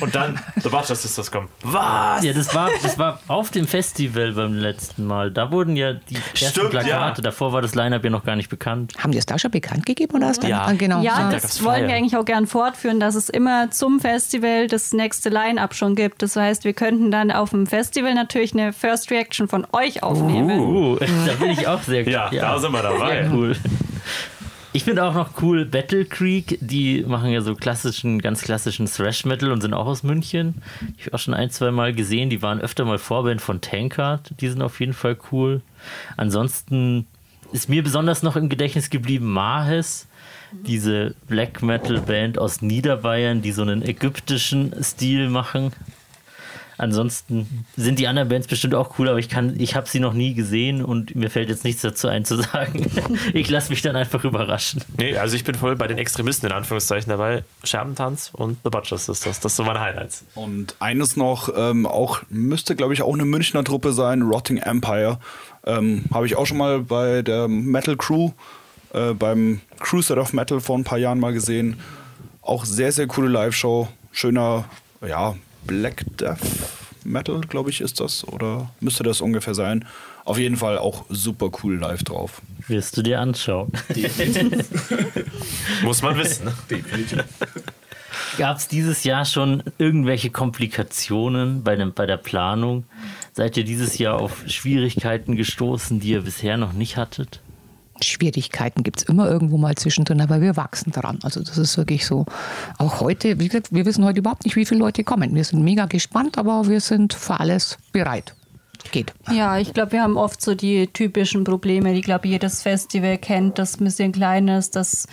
und 0.00 0.14
dann 0.14 0.38
The 0.56 0.68
Butcher 0.68 0.94
Sisters 0.94 1.30
kommen. 1.30 1.48
Was? 1.62 2.24
Ja, 2.24 2.32
das 2.32 2.54
war, 2.54 2.70
das 2.82 2.98
war 2.98 3.20
auf 3.28 3.50
dem 3.50 3.66
Festival 3.66 4.32
beim 4.32 4.54
letzten 4.54 5.06
Mal. 5.06 5.30
Da 5.30 5.50
wurden 5.52 5.76
ja 5.76 5.94
die 5.94 6.16
ersten 6.16 6.46
Stimmt, 6.46 6.70
Plakate. 6.70 6.90
ja. 6.90 7.10
Davor 7.12 7.52
war 7.52 7.62
das 7.62 7.74
Line-Up 7.74 8.02
ja 8.04 8.10
noch 8.10 8.24
gar 8.24 8.36
nicht 8.36 8.48
bekannt. 8.48 8.94
Haben 8.98 9.12
die 9.12 9.18
es 9.18 9.26
da 9.26 9.38
schon 9.38 9.50
bekannt 9.50 9.86
gegeben 9.86 10.16
oder 10.16 10.30
ist 10.30 10.42
dann? 10.42 10.50
Ja. 10.50 10.64
Ah, 10.64 10.72
genau. 10.72 11.02
Ja, 11.02 11.30
da 11.30 11.38
das 11.38 11.62
wollen 11.62 11.86
wir 11.86 11.94
eigentlich 11.94 12.16
auch 12.16 12.24
gern 12.24 12.46
fortführen, 12.46 13.00
dass 13.00 13.14
es 13.14 13.28
immer 13.28 13.70
zum 13.70 14.00
Festival 14.00 14.66
das 14.66 14.92
nächste 14.92 15.28
Line-Up 15.28 15.74
schon 15.74 15.94
gibt. 15.94 16.22
Das 16.22 16.36
heißt, 16.36 16.64
wir 16.64 16.72
könnten 16.72 17.10
dann 17.10 17.30
auf 17.30 17.50
dem 17.50 17.66
Festival 17.66 18.14
natürlich 18.14 18.52
eine 18.52 18.72
First 18.72 19.10
Reaction 19.10 19.48
von 19.48 19.66
euch 19.72 20.02
aufnehmen. 20.02 20.58
Uh, 20.60 20.96
da 21.26 21.32
bin 21.34 21.50
ich 21.50 21.66
auch 21.66 21.82
sehr 21.82 22.08
Ja, 22.08 22.30
da 22.30 22.58
sind 22.58 22.72
wir 22.72 22.82
dabei. 22.82 23.22
Sehr 23.22 23.32
cool. 23.32 23.56
Ich 24.72 24.84
finde 24.84 25.04
auch 25.04 25.14
noch 25.14 25.42
cool 25.42 25.64
Battle 25.64 26.04
Creek, 26.04 26.58
die 26.60 27.02
machen 27.02 27.30
ja 27.30 27.40
so 27.40 27.54
klassischen, 27.54 28.20
ganz 28.20 28.42
klassischen 28.42 28.86
Thrash 28.86 29.24
Metal 29.24 29.50
und 29.50 29.62
sind 29.62 29.72
auch 29.72 29.86
aus 29.86 30.02
München. 30.02 30.62
Ich 30.98 31.06
habe 31.06 31.16
auch 31.16 31.20
schon 31.20 31.32
ein, 31.32 31.50
zwei 31.50 31.70
Mal 31.70 31.94
gesehen, 31.94 32.28
die 32.28 32.42
waren 32.42 32.60
öfter 32.60 32.84
mal 32.84 32.98
Vorband 32.98 33.40
von 33.40 33.62
Tankard, 33.62 34.32
die 34.40 34.48
sind 34.48 34.60
auf 34.60 34.78
jeden 34.80 34.92
Fall 34.92 35.16
cool. 35.32 35.62
Ansonsten 36.18 37.06
ist 37.52 37.70
mir 37.70 37.82
besonders 37.82 38.22
noch 38.22 38.36
im 38.36 38.50
Gedächtnis 38.50 38.90
geblieben 38.90 39.32
Mahes, 39.32 40.06
diese 40.52 41.14
Black 41.26 41.62
Metal 41.62 42.00
Band 42.00 42.38
aus 42.38 42.60
Niederbayern, 42.60 43.40
die 43.40 43.52
so 43.52 43.62
einen 43.62 43.82
ägyptischen 43.82 44.74
Stil 44.82 45.30
machen. 45.30 45.72
Ansonsten 46.78 47.64
sind 47.76 47.98
die 47.98 48.06
anderen 48.06 48.28
Bands 48.28 48.46
bestimmt 48.46 48.74
auch 48.76 48.98
cool, 48.98 49.08
aber 49.08 49.18
ich 49.18 49.28
kann, 49.28 49.58
ich 49.58 49.74
habe 49.74 49.88
sie 49.88 49.98
noch 49.98 50.14
nie 50.14 50.32
gesehen 50.34 50.84
und 50.84 51.16
mir 51.16 51.28
fällt 51.28 51.48
jetzt 51.48 51.64
nichts 51.64 51.82
dazu 51.82 52.08
ein 52.08 52.24
zu 52.24 52.36
sagen. 52.36 52.86
Ich 53.34 53.50
lasse 53.50 53.70
mich 53.70 53.82
dann 53.82 53.96
einfach 53.96 54.24
überraschen. 54.24 54.82
Nee, 54.96 55.16
also 55.16 55.34
ich 55.34 55.42
bin 55.42 55.54
voll 55.54 55.74
bei 55.76 55.86
den 55.86 55.98
Extremisten 55.98 56.46
in 56.46 56.52
Anführungszeichen 56.52 57.10
dabei. 57.10 57.42
Scherbentanz 57.64 58.30
und 58.32 58.58
The 58.62 58.70
Butcher 58.70 58.96
Sisters. 58.96 59.40
Das 59.40 59.56
sind 59.56 59.66
meine 59.66 59.80
Highlights. 59.80 60.24
Und 60.34 60.76
eines 60.78 61.16
noch, 61.16 61.50
ähm, 61.54 61.84
auch 61.86 62.22
müsste, 62.28 62.76
glaube 62.76 62.94
ich, 62.94 63.02
auch 63.02 63.12
eine 63.12 63.24
Münchner 63.24 63.64
Truppe 63.64 63.92
sein, 63.92 64.22
Rotting 64.22 64.58
Empire. 64.58 65.18
Ähm, 65.66 66.04
Habe 66.12 66.26
ich 66.26 66.36
auch 66.36 66.46
schon 66.46 66.58
mal 66.58 66.80
bei 66.80 67.22
der 67.22 67.48
Metal 67.48 67.96
Crew, 67.96 68.30
äh, 68.92 69.14
beim 69.14 69.60
Crusade 69.80 70.20
of 70.20 70.32
Metal 70.32 70.60
vor 70.60 70.78
ein 70.78 70.84
paar 70.84 70.98
Jahren 70.98 71.18
mal 71.18 71.32
gesehen. 71.32 71.80
Auch 72.40 72.64
sehr, 72.64 72.92
sehr 72.92 73.08
coole 73.08 73.28
Live-Show. 73.28 73.88
Schöner, 74.12 74.64
ja, 75.06 75.34
Black 75.68 76.04
Death 76.18 76.38
Metal, 77.04 77.40
glaube 77.42 77.70
ich, 77.70 77.80
ist 77.80 78.00
das. 78.00 78.26
Oder 78.26 78.70
müsste 78.80 79.04
das 79.04 79.20
ungefähr 79.20 79.54
sein. 79.54 79.84
Auf 80.24 80.38
jeden 80.38 80.56
Fall 80.56 80.78
auch 80.78 81.04
super 81.08 81.50
cool 81.62 81.78
live 81.78 82.02
drauf. 82.02 82.42
Wirst 82.66 82.96
du 82.96 83.02
dir 83.02 83.20
anschauen. 83.20 83.70
Muss 85.82 86.02
man 86.02 86.18
wissen. 86.18 86.46
Ne? 86.46 86.54
Gab 88.36 88.56
es 88.56 88.68
dieses 88.68 89.04
Jahr 89.04 89.24
schon 89.24 89.62
irgendwelche 89.78 90.30
Komplikationen 90.30 91.62
bei, 91.62 91.76
dem, 91.76 91.92
bei 91.92 92.06
der 92.06 92.16
Planung? 92.16 92.84
Seid 93.32 93.56
ihr 93.56 93.64
dieses 93.64 93.98
Jahr 93.98 94.20
auf 94.20 94.42
Schwierigkeiten 94.46 95.36
gestoßen, 95.36 96.00
die 96.00 96.10
ihr 96.10 96.22
bisher 96.22 96.56
noch 96.56 96.72
nicht 96.72 96.96
hattet? 96.96 97.40
Schwierigkeiten 98.02 98.82
gibt 98.82 98.98
es 98.98 99.02
immer 99.04 99.28
irgendwo 99.28 99.58
mal 99.58 99.74
zwischendrin, 99.74 100.20
aber 100.20 100.40
wir 100.40 100.56
wachsen 100.56 100.92
dran. 100.92 101.18
Also 101.22 101.42
das 101.42 101.58
ist 101.58 101.76
wirklich 101.76 102.06
so. 102.06 102.26
Auch 102.78 103.00
heute, 103.00 103.38
wie 103.38 103.48
gesagt, 103.48 103.72
wir 103.72 103.84
wissen 103.86 104.04
heute 104.04 104.20
überhaupt 104.20 104.44
nicht, 104.44 104.56
wie 104.56 104.64
viele 104.64 104.80
Leute 104.80 105.04
kommen. 105.04 105.34
Wir 105.34 105.44
sind 105.44 105.62
mega 105.62 105.86
gespannt, 105.86 106.38
aber 106.38 106.68
wir 106.68 106.80
sind 106.80 107.14
für 107.14 107.40
alles 107.40 107.78
bereit. 107.92 108.34
Geht. 108.92 109.12
Ja, 109.30 109.58
ich 109.58 109.74
glaube, 109.74 109.92
wir 109.92 110.02
haben 110.02 110.16
oft 110.16 110.40
so 110.40 110.54
die 110.54 110.86
typischen 110.86 111.44
Probleme, 111.44 111.92
die, 111.94 112.00
glaube 112.00 112.28
jedes 112.28 112.62
Festival 112.62 113.18
kennt, 113.18 113.58
das 113.58 113.80
ein 113.80 113.84
bisschen 113.84 114.12
klein 114.12 114.46
ist, 114.48 114.76
das 114.76 115.08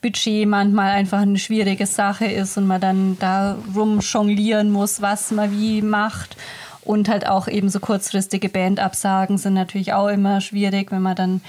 Budget 0.00 0.46
manchmal 0.48 0.90
einfach 0.90 1.20
eine 1.20 1.38
schwierige 1.38 1.86
Sache 1.86 2.26
ist 2.26 2.56
und 2.56 2.66
man 2.66 2.80
dann 2.80 3.18
da 3.20 3.56
rumjonglieren 3.74 4.70
muss, 4.70 5.00
was 5.00 5.30
man 5.30 5.52
wie 5.52 5.80
macht. 5.80 6.36
Und 6.82 7.08
halt 7.08 7.26
auch 7.26 7.48
eben 7.48 7.70
so 7.70 7.80
kurzfristige 7.80 8.50
Bandabsagen 8.50 9.38
sind 9.38 9.54
natürlich 9.54 9.94
auch 9.94 10.08
immer 10.08 10.42
schwierig, 10.42 10.92
wenn 10.92 11.02
man 11.02 11.16
dann 11.16 11.40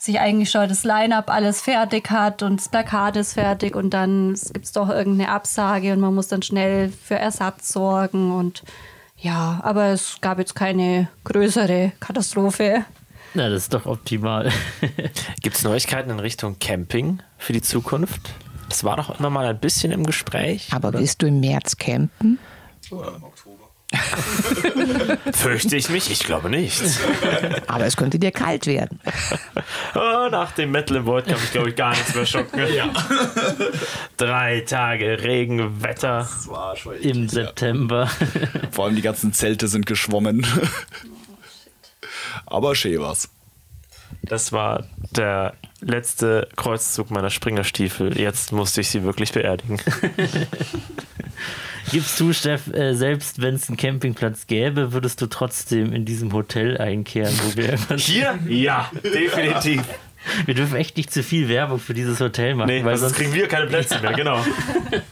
sich 0.00 0.18
eigentlich 0.18 0.50
schon 0.50 0.66
das 0.66 0.82
Line-up 0.82 1.28
alles 1.28 1.60
fertig 1.60 2.10
hat 2.10 2.42
und 2.42 2.58
das 2.58 2.70
Plakat 2.70 3.16
ist 3.16 3.34
fertig 3.34 3.76
und 3.76 3.90
dann 3.90 4.34
gibt 4.52 4.64
es 4.64 4.72
doch 4.72 4.88
irgendeine 4.88 5.30
Absage 5.30 5.92
und 5.92 6.00
man 6.00 6.14
muss 6.14 6.28
dann 6.28 6.40
schnell 6.40 6.90
für 6.90 7.16
Ersatz 7.16 7.68
sorgen 7.68 8.32
und 8.32 8.62
ja, 9.18 9.60
aber 9.62 9.88
es 9.88 10.16
gab 10.22 10.38
jetzt 10.38 10.54
keine 10.54 11.08
größere 11.24 11.92
Katastrophe. 12.00 12.86
Na, 13.34 13.50
das 13.50 13.64
ist 13.64 13.74
doch 13.74 13.84
optimal. 13.84 14.50
Gibt 15.42 15.56
es 15.56 15.62
Neuigkeiten 15.62 16.08
in 16.08 16.18
Richtung 16.18 16.58
Camping 16.58 17.22
für 17.36 17.52
die 17.52 17.60
Zukunft? 17.60 18.32
Das 18.70 18.82
war 18.84 18.96
doch 18.96 19.20
immer 19.20 19.28
mal 19.28 19.46
ein 19.46 19.60
bisschen 19.60 19.92
im 19.92 20.06
Gespräch. 20.06 20.68
Aber 20.72 20.94
willst 20.94 21.20
du 21.20 21.26
im 21.26 21.40
März 21.40 21.76
campen? 21.76 22.38
Fürchte 25.32 25.76
ich 25.76 25.90
mich? 25.90 26.10
Ich 26.10 26.20
glaube 26.20 26.48
nicht. 26.48 26.80
Aber 27.66 27.86
es 27.86 27.96
könnte 27.96 28.18
dir 28.18 28.30
kalt 28.30 28.66
werden. 28.66 29.00
Oh, 29.94 30.28
nach 30.30 30.52
dem 30.52 30.70
Metal 30.70 30.98
im 30.98 31.06
Void 31.06 31.26
kann 31.26 31.40
mich, 31.40 31.50
glaube 31.50 31.70
ich, 31.70 31.76
gar 31.76 31.90
nichts 31.90 32.14
mehr 32.14 32.26
schocken. 32.26 32.60
Drei 34.16 34.60
Tage 34.60 35.22
Regenwetter. 35.22 36.28
war 36.46 36.76
schon 36.76 36.94
echt 36.94 37.04
Im 37.04 37.22
ja. 37.24 37.28
September. 37.28 38.10
Vor 38.70 38.86
allem 38.86 38.94
die 38.94 39.02
ganzen 39.02 39.32
Zelte 39.32 39.66
sind 39.66 39.86
geschwommen. 39.86 40.46
Aber 42.46 42.74
schön 42.76 43.00
war's. 43.00 43.28
Das 44.22 44.52
war 44.52 44.84
der 45.16 45.54
letzte 45.80 46.48
Kreuzzug 46.56 47.10
meiner 47.10 47.30
Springerstiefel. 47.30 48.18
Jetzt 48.18 48.52
musste 48.52 48.82
ich 48.82 48.90
sie 48.90 49.02
wirklich 49.02 49.32
beerdigen. 49.32 49.80
Gibst 51.90 52.18
du, 52.20 52.32
Steff, 52.32 52.72
äh, 52.72 52.94
selbst 52.94 53.40
wenn 53.42 53.54
es 53.54 53.68
einen 53.68 53.76
Campingplatz 53.76 54.46
gäbe, 54.46 54.92
würdest 54.92 55.20
du 55.20 55.26
trotzdem 55.26 55.92
in 55.92 56.04
diesem 56.04 56.32
Hotel 56.32 56.78
einkehren, 56.78 57.34
wo 57.44 57.56
wir 57.56 57.72
immer 57.74 57.96
Hier? 57.98 58.38
Ja, 58.48 58.90
definitiv. 59.02 59.82
Wir 60.44 60.54
dürfen 60.54 60.76
echt 60.76 60.98
nicht 60.98 61.10
zu 61.10 61.22
viel 61.22 61.48
Werbung 61.48 61.78
für 61.78 61.94
dieses 61.94 62.20
Hotel 62.20 62.54
machen, 62.54 62.68
Nee, 62.68 62.80
weil 62.80 62.92
weil 62.92 62.98
sonst 62.98 63.14
kriegen 63.14 63.32
wir 63.32 63.48
keine 63.48 63.66
Plätze 63.66 64.00
mehr, 64.00 64.12
genau. 64.12 64.44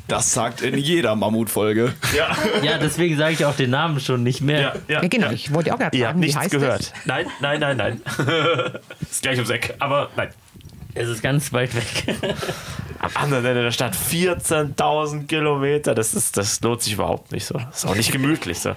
Das 0.07 0.35
sagt 0.35 0.61
in 0.61 0.77
jeder 0.77 1.17
Mammutfolge. 1.17 1.95
Ja, 2.15 2.37
Ja, 2.63 2.77
deswegen 2.79 3.17
sage 3.17 3.33
ich 3.33 3.45
auch 3.47 3.57
den 3.57 3.71
Namen 3.71 4.01
schon 4.01 4.23
nicht 4.23 4.43
mehr. 4.43 4.61
ja, 4.61 4.75
ja. 4.87 5.03
Ja, 5.03 5.09
genau, 5.09 5.31
ich 5.31 5.53
wollte 5.55 5.73
auch 5.73 5.79
gerade 5.79 5.97
fragen, 5.99 6.21
wie 6.21 6.27
nichts 6.27 6.39
heißt 6.39 6.51
gehört. 6.51 6.81
das? 6.81 6.93
Nein, 7.07 7.27
nein, 7.41 7.59
nein, 7.61 7.77
nein. 7.79 8.01
ist 9.01 9.23
gleich 9.23 9.37
ums 9.37 9.51
Eck, 9.51 9.75
aber 9.79 10.11
nein. 10.15 10.29
Es 10.99 11.09
ist 11.09 11.23
ganz 11.23 11.53
weit 11.53 11.75
weg. 11.77 12.17
Am 12.99 13.11
anderen 13.15 13.45
Ende 13.45 13.63
der 13.63 13.71
Stadt 13.71 13.95
14.000 13.95 15.29
Kilometer. 15.29 15.95
Das, 15.95 16.13
ist, 16.13 16.37
das 16.37 16.61
lohnt 16.61 16.83
sich 16.83 16.95
überhaupt 16.95 17.31
nicht 17.31 17.47
so. 17.47 17.55
Das 17.55 17.79
ist 17.79 17.87
auch 17.87 17.95
nicht 17.95 18.11
gemütlich 18.11 18.59
so. 18.59 18.75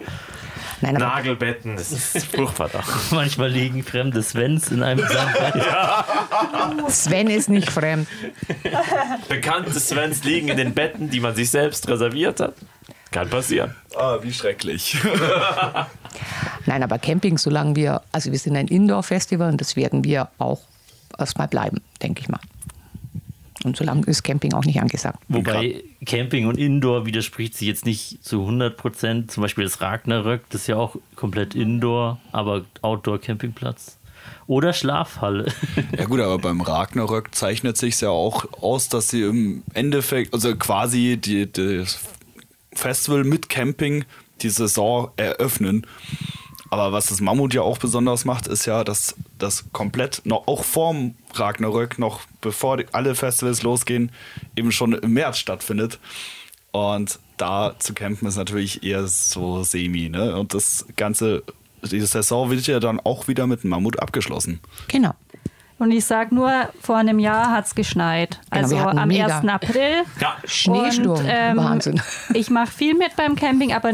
Nein, 0.82 0.96
Nagelbetten, 0.96 1.76
das 1.76 1.92
ist 1.92 2.28
furchtbar 2.36 2.70
da. 2.72 2.84
Manchmal 3.12 3.50
liegen 3.50 3.84
fremde 3.84 4.22
Svens 4.22 4.70
in 4.70 4.84
einem 4.84 5.06
Sandbett. 5.08 5.64
Sven 6.90 7.28
ist 7.28 7.50
nicht 7.50 7.72
fremd. 7.72 8.08
Bekannte 9.28 9.80
Svens 9.80 10.24
liegen 10.24 10.50
in 10.50 10.58
den 10.58 10.74
Betten, 10.76 11.10
die 11.10 11.20
man 11.20 11.36
sich 11.36 11.50
selbst 11.50 11.88
reserviert 11.88 12.40
hat. 12.40 12.54
Kann 13.12 13.30
passieren. 13.30 13.76
Ah, 13.96 14.18
wie 14.22 14.34
schrecklich. 14.34 14.98
Nein, 16.66 16.84
aber 16.84 16.98
Camping, 16.98 17.38
solange 17.38 17.76
wir, 17.76 18.02
also 18.12 18.32
wir 18.32 18.40
sind 18.40 18.56
ein 18.56 18.68
Indoor-Festival 18.68 19.52
und 19.52 19.60
das 19.60 19.76
werden 19.76 20.04
wir 20.04 20.30
auch 20.38 20.62
erstmal 21.18 21.48
bleiben, 21.48 21.82
denke 22.02 22.22
ich 22.22 22.30
mal. 22.30 22.40
Und 23.64 23.78
solange 23.78 24.06
ist 24.08 24.24
Camping 24.24 24.54
auch 24.54 24.66
nicht 24.66 24.82
angesagt. 24.82 25.20
Wobei 25.28 25.84
Camping 26.06 26.48
und 26.48 26.58
Indoor 26.58 27.06
widerspricht 27.06 27.56
sich 27.56 27.68
jetzt 27.68 27.86
nicht 27.86 28.24
zu 28.24 28.42
100 28.42 28.76
Prozent. 28.76 29.32
Zum 29.32 29.42
Beispiel 29.42 29.64
das 29.64 29.82
Ragnarök, 29.82 30.50
das 30.50 30.62
ist 30.62 30.68
ja 30.68 30.78
auch 30.78 30.96
komplett 31.16 31.54
Indoor, 31.54 32.20
aber 32.32 32.66
Outdoor-Campingplatz. 32.82 33.98
Oder 34.48 34.74
Schlafhalle. 34.74 35.52
Ja 35.98 36.06
gut, 36.06 36.20
aber 36.20 36.38
beim 36.40 36.62
Ragnarök 36.62 37.34
zeichnet 37.36 37.78
sich 37.78 38.00
ja 38.02 38.10
auch 38.10 38.46
aus, 38.62 38.90
dass 38.90 39.10
sie 39.10 39.24
im 39.24 39.64
Endeffekt, 39.74 40.34
also 40.34 40.56
quasi 40.56 41.18
die, 41.18 41.52
das 41.52 42.00
Festival 42.74 43.24
mit 43.24 43.50
Camping 43.50 44.06
die 44.42 44.50
Saison 44.50 45.12
eröffnen. 45.18 45.86
Aber 46.72 46.94
was 46.94 47.08
das 47.08 47.20
Mammut 47.20 47.54
ja 47.54 47.64
auch 47.64 47.78
besonders 47.78 48.24
macht, 48.24 48.48
ist 48.48 48.66
ja, 48.66 48.86
dass 48.86 49.16
das 49.38 49.66
komplett 49.74 50.22
noch 50.24 50.48
auch 50.48 50.64
vorm 50.64 51.16
Ragnarök, 51.34 52.00
noch 52.00 52.22
bevor 52.40 52.82
alle 52.94 53.14
Festivals 53.14 53.62
losgehen, 53.62 54.10
eben 54.56 54.72
schon 54.72 54.94
im 54.94 55.12
März 55.12 55.38
stattfindet. 55.38 56.00
Und 56.72 57.20
da 57.36 57.76
zu 57.78 57.94
campen 57.94 58.26
ist 58.26 58.38
natürlich 58.38 58.84
eher 58.84 59.06
so 59.06 59.64
semi, 59.64 60.08
ne? 60.08 60.38
Und 60.40 60.54
das 60.54 60.86
ganze, 60.96 61.44
die 61.84 62.00
Saison 62.00 62.50
wird 62.50 62.66
ja 62.68 62.80
dann 62.80 63.02
auch 63.02 63.28
wieder 63.28 63.48
mit 63.48 63.66
Mammut 63.66 64.00
abgeschlossen. 64.00 64.62
Genau. 64.88 65.14
Und 65.82 65.90
ich 65.92 66.06
sage 66.06 66.36
nur, 66.36 66.52
vor 66.80 66.98
einem 66.98 67.18
Jahr 67.18 67.50
hat 67.52 67.66
es 67.66 67.74
geschneit. 67.74 68.40
Genau, 68.52 68.64
Also 68.64 68.78
am 68.78 69.08
mega- 69.08 69.40
1. 69.40 69.48
April. 69.50 70.04
Ja, 70.20 70.36
Schneesturm, 70.46 71.18
Und, 71.18 71.26
ähm, 71.28 71.58
Wahnsinn. 71.58 72.00
Ich 72.36 72.52
mache 72.52 72.68
viel 72.70 72.94
mit 72.94 73.16
beim 73.16 73.36
Camping, 73.36 73.74
aber 73.74 73.92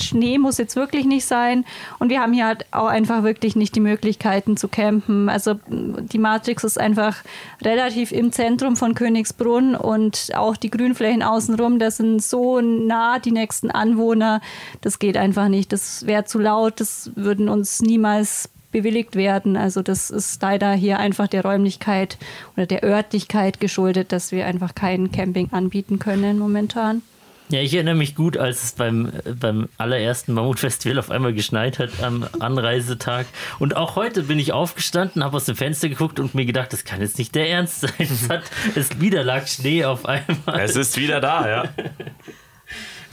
Schnee 0.00 0.38
muss 0.38 0.56
jetzt 0.58 0.76
wirklich 0.76 1.04
nicht 1.04 1.24
sein. 1.26 1.64
Und 1.98 2.10
wir 2.10 2.20
haben 2.20 2.32
hier 2.32 2.46
halt 2.46 2.66
auch 2.70 2.86
einfach 2.86 3.24
wirklich 3.24 3.56
nicht 3.56 3.74
die 3.74 3.80
Möglichkeiten 3.80 4.56
zu 4.56 4.68
campen. 4.68 5.28
Also 5.28 5.58
die 5.68 6.18
Matrix 6.18 6.62
ist 6.62 6.78
einfach 6.78 7.16
relativ 7.60 8.12
im 8.12 8.30
Zentrum 8.30 8.76
von 8.76 8.94
Königsbrunn 8.94 9.74
und 9.74 10.30
auch 10.36 10.56
die 10.56 10.70
Grünflächen 10.70 11.24
außenrum, 11.24 11.80
das 11.80 11.96
sind 11.96 12.22
so 12.22 12.60
nah 12.60 13.18
die 13.18 13.32
nächsten 13.32 13.72
Anwohner. 13.72 14.40
Das 14.80 15.00
geht 15.00 15.16
einfach 15.16 15.48
nicht. 15.48 15.72
Das 15.72 16.06
wäre 16.06 16.24
zu 16.24 16.38
laut, 16.38 16.78
das 16.78 17.10
würden 17.16 17.48
uns 17.48 17.80
niemals 17.80 18.48
bewilligt 18.76 19.16
werden. 19.16 19.56
Also 19.56 19.80
das 19.80 20.10
ist 20.10 20.42
leider 20.42 20.74
hier 20.74 20.98
einfach 20.98 21.28
der 21.28 21.42
Räumlichkeit 21.42 22.18
oder 22.56 22.66
der 22.66 22.84
Örtlichkeit 22.84 23.58
geschuldet, 23.58 24.12
dass 24.12 24.32
wir 24.32 24.44
einfach 24.44 24.74
kein 24.74 25.10
Camping 25.10 25.48
anbieten 25.50 25.98
können 25.98 26.38
momentan. 26.38 27.00
Ja, 27.48 27.60
ich 27.60 27.72
erinnere 27.72 27.94
mich 27.94 28.14
gut, 28.14 28.36
als 28.36 28.64
es 28.64 28.72
beim, 28.72 29.12
beim 29.40 29.70
allerersten 29.78 30.34
Mammutfestival 30.34 30.98
auf 30.98 31.10
einmal 31.10 31.32
geschneit 31.32 31.78
hat 31.78 32.02
am 32.02 32.26
Anreisetag. 32.38 33.24
Und 33.58 33.76
auch 33.76 33.96
heute 33.96 34.24
bin 34.24 34.38
ich 34.38 34.52
aufgestanden, 34.52 35.24
habe 35.24 35.36
aus 35.38 35.46
dem 35.46 35.56
Fenster 35.56 35.88
geguckt 35.88 36.20
und 36.20 36.34
mir 36.34 36.44
gedacht, 36.44 36.72
das 36.74 36.84
kann 36.84 37.00
jetzt 37.00 37.16
nicht 37.16 37.34
der 37.34 37.48
Ernst 37.48 37.80
sein. 37.80 37.92
Es, 37.98 38.28
hat, 38.28 38.42
es 38.74 39.00
wieder 39.00 39.24
lag 39.24 39.46
Schnee 39.46 39.86
auf 39.86 40.04
einmal. 40.04 40.60
es 40.60 40.76
ist 40.76 40.98
wieder 40.98 41.22
da, 41.22 41.48
ja. 41.48 41.64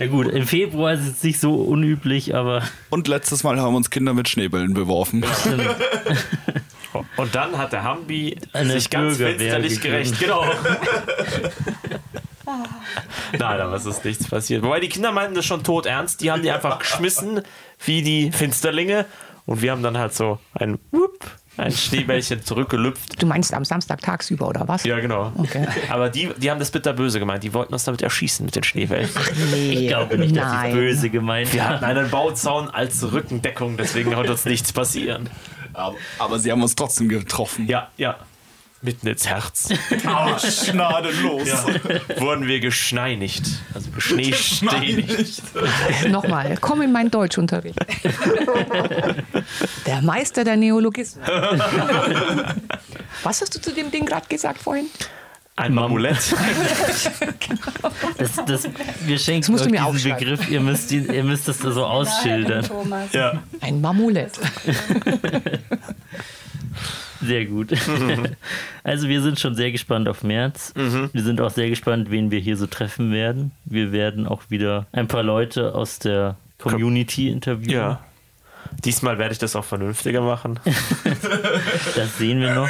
Na 0.04 0.10
gut, 0.10 0.28
im 0.28 0.46
Februar 0.46 0.92
ist 0.92 1.08
es 1.08 1.24
nicht 1.24 1.39
so 1.39 1.54
unüblich, 1.56 2.36
aber 2.36 2.62
Und 2.89 3.08
letztes 3.08 3.46
Mal 3.46 3.58
haben 3.62 3.74
uns 3.74 3.89
Kinder 3.89 4.13
mit 4.13 4.28
Schneebällen 4.28 4.74
beworfen. 4.74 5.24
Und 7.16 7.34
dann 7.34 7.58
hat 7.58 7.72
der 7.72 7.84
Hambi 7.84 8.38
Eine 8.52 8.74
sich 8.74 8.89
ganz 8.89 9.18
Bürgerwehr 9.18 9.39
finsterlich 9.39 9.80
gerecht. 9.80 10.20
Genau. 10.20 10.44
Nein, 13.39 13.62
aber 13.62 13.76
es 13.76 13.86
ist 13.86 14.04
nichts 14.04 14.28
passiert. 14.28 14.62
Wobei 14.62 14.82
die 14.82 14.89
Kinder 14.89 15.13
meinten 15.13 15.36
das 15.36 15.46
schon 15.46 15.63
tot 15.63 15.86
ernst. 15.86 16.20
Die 16.20 16.32
haben 16.32 16.42
die 16.42 16.52
einfach 16.52 16.80
geschmissen 16.80 17.42
wie 17.86 18.02
die 18.02 18.30
Finsterlinge. 18.34 19.06
Und 19.46 19.62
wir 19.62 19.72
haben 19.72 19.84
dann 19.84 19.98
halt 19.98 20.13
so 20.13 20.38
ein 20.54 20.80
Whoop, 20.92 21.32
ein 21.58 21.72
Schneebällchen 21.72 22.44
zurückgelüpft. 22.44 23.22
Du 23.22 23.26
meinst 23.26 23.54
am 23.54 23.63
Samstag 23.63 24.02
tagsüber 24.02 24.48
oder 24.48 24.68
was? 24.68 24.84
Ja, 24.84 25.00
genau. 25.00 25.32
Okay. 25.38 25.68
Aber 25.89 26.10
die, 26.10 26.30
die 26.38 26.50
haben 26.50 26.60
das 26.60 26.72
bitterböse 26.72 27.20
gemeint. 27.20 27.44
Die 27.44 27.54
wollten 27.54 27.74
uns 27.74 27.84
damit 27.84 28.02
erschießen 28.02 28.46
mit 28.46 28.56
den 28.56 28.63
Schneebällen. 28.63 29.10
Nee, 29.52 29.72
ich 29.72 29.88
glaube 29.88 30.18
nicht, 30.18 30.36
dass 30.36 30.52
nein. 30.52 30.70
es 30.72 30.76
böse 30.76 31.10
gemeint 31.10 31.54
Wir 31.54 31.68
hatten 31.68 31.86
einen 31.86 32.10
Bauzaun 32.10 32.70
als 32.70 33.12
Rückendeckung, 33.12 33.78
deswegen 33.78 34.13
konnte 34.13 34.32
uns 34.32 34.46
nichts 34.46 34.74
passieren. 34.74 35.30
Aber, 35.74 35.96
aber 36.20 36.39
sie 36.39 36.52
haben 36.52 36.62
uns 36.62 36.76
trotzdem 36.76 37.10
getroffen. 37.10 37.68
Ja, 37.68 37.89
ja. 37.98 38.18
Mitten 38.84 39.08
ins 39.08 39.28
Herz. 39.28 39.69
Ah, 40.06 40.38
schnadenlos. 40.38 41.48
Ja. 41.48 41.65
Wurden 42.19 42.46
wir 42.48 42.60
geschneinigt. 42.60 43.43
Also 43.74 43.89
geschneestänigt. 43.91 45.41
Nochmal, 46.10 46.58
komm 46.60 46.82
in 46.82 46.91
meinen 46.91 47.10
Deutschunterricht. 47.10 47.80
Der 49.86 50.01
Meister 50.01 50.43
der 50.43 50.58
Neologismen. 50.58 51.24
Was 53.24 53.41
hast 53.41 53.55
du 53.55 53.62
zu 53.62 53.72
dem 53.72 53.89
Ding 53.91 54.05
gerade 54.05 54.28
gesagt 54.28 54.60
vorhin? 54.62 54.88
Ein 55.55 55.74
Mamulett. 55.74 56.18
Das, 58.18 58.32
das, 58.45 58.70
wir 59.05 59.18
schenken 59.20 59.51
musst 59.51 59.66
du 59.66 59.70
euch 59.70 59.80
mir 59.80 59.91
diesen. 59.91 60.14
Begriff, 60.14 60.49
ihr 60.49 60.62
müsst, 60.62 60.91
ihn, 60.91 61.12
ihr 61.12 61.24
müsst 61.24 61.47
das 61.47 61.60
so 61.60 61.86
ausschildern. 61.86 62.66
Ja. 63.12 63.43
Ein 63.62 63.82
Mamulett. 63.82 64.32
Sehr 67.26 67.45
gut. 67.45 67.69
Also 68.86 69.07
wir 69.07 69.21
sind 69.21 69.39
schon 69.39 69.55
sehr 69.55 69.71
gespannt 69.71 70.09
auf 70.09 70.24
März. 70.24 70.74
Wir 70.76 71.24
sind 71.24 71.39
auch 71.39 71.51
sehr 71.51 71.69
gespannt, 71.69 72.11
wen 72.11 72.32
wir 72.32 72.39
hier 72.39 72.57
so 72.57 72.67
treffen 72.67 73.13
werden. 73.13 73.51
Wir 73.63 73.93
werden 73.93 74.28
auch 74.28 74.41
wieder 74.49 74.88
ein 74.91 75.07
paar 75.07 75.24
Leute 75.24 75.74
aus 75.74 75.99
der 75.99 76.36
Community 76.59 77.30
interviewen. 77.30 77.71
Ja. 77.71 77.99
Diesmal 78.84 79.17
werde 79.19 79.32
ich 79.34 79.39
das 79.39 79.55
auch 79.55 79.63
vernünftiger 79.63 80.21
machen. 80.21 80.59
Das 81.95 82.17
sehen 82.17 82.41
wir 82.41 82.53
noch. 82.55 82.69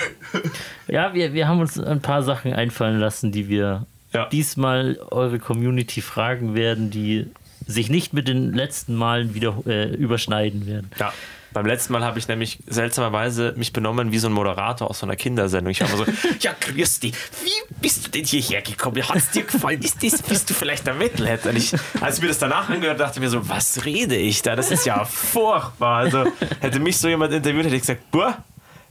Ja, 0.88 1.14
wir, 1.14 1.34
wir 1.34 1.48
haben 1.48 1.60
uns 1.62 1.80
ein 1.80 2.02
paar 2.02 2.22
Sachen 2.24 2.54
einfallen 2.54 3.00
lassen, 3.00 3.32
die 3.32 3.48
wir 3.50 3.86
Ja. 4.14 4.28
diesmal 4.28 5.00
eure 5.12 5.40
Community 5.40 6.02
fragen 6.02 6.54
werden, 6.56 6.92
die 6.92 7.28
sich 7.66 7.90
nicht 7.90 8.14
mit 8.14 8.28
den 8.28 8.54
letzten 8.54 8.94
Malen 8.96 9.34
wieder 9.34 9.56
äh, 9.66 9.94
überschneiden 9.96 10.68
werden. 10.68 10.92
Ja. 11.00 11.12
Beim 11.54 11.66
letzten 11.66 11.94
Mal 11.94 12.04
habe 12.04 12.20
ich 12.20 12.28
nämlich 12.28 12.60
seltsamerweise 12.68 13.54
mich 13.56 13.74
benommen 13.74 14.12
wie 14.12 14.20
so 14.20 14.28
ein 14.28 14.34
Moderator 14.34 14.90
aus 14.90 15.00
so 15.00 15.06
einer 15.06 15.16
Kindersendung. 15.16 15.72
Ich 15.72 15.82
war 15.82 15.88
immer 15.88 16.06
so, 16.06 16.06
ja, 16.40 16.54
grüß 16.60 17.00
dich, 17.00 17.14
wie 17.44 17.76
bist 17.80 18.06
du 18.06 18.10
denn 18.10 18.26
hierher 18.26 18.62
gekommen? 18.62 19.08
Hat 19.08 19.16
es 19.16 19.30
dir 19.30 19.44
gefallen? 19.44 19.82
Ist 19.82 20.04
das, 20.04 20.22
bist 20.24 20.50
du 20.50 20.54
vielleicht 20.54 20.88
der 20.88 20.96
Metalhead? 20.96 21.46
Und 21.46 21.58
ich, 21.58 21.74
als 22.02 22.18
ich 22.18 22.22
mir 22.22 22.30
das 22.30 22.40
danach 22.40 22.70
angehört 22.70 23.00
dachte 23.00 23.20
ich 23.20 23.22
mir 23.22 23.30
so, 23.30 23.48
was 23.48 23.86
rede 23.86 24.16
ich 24.16 24.42
da? 24.42 24.56
Das 24.56 24.72
ist 24.72 24.86
ja 24.86 25.06
furchtbar. 25.06 25.98
Also 25.98 26.26
hätte 26.60 26.80
mich 26.80 26.98
so 26.98 27.08
jemand 27.08 27.32
interviewt, 27.34 27.66
hätte 27.66 27.76
ich 27.76 27.82
gesagt, 27.82 28.10
boah, 28.12 28.44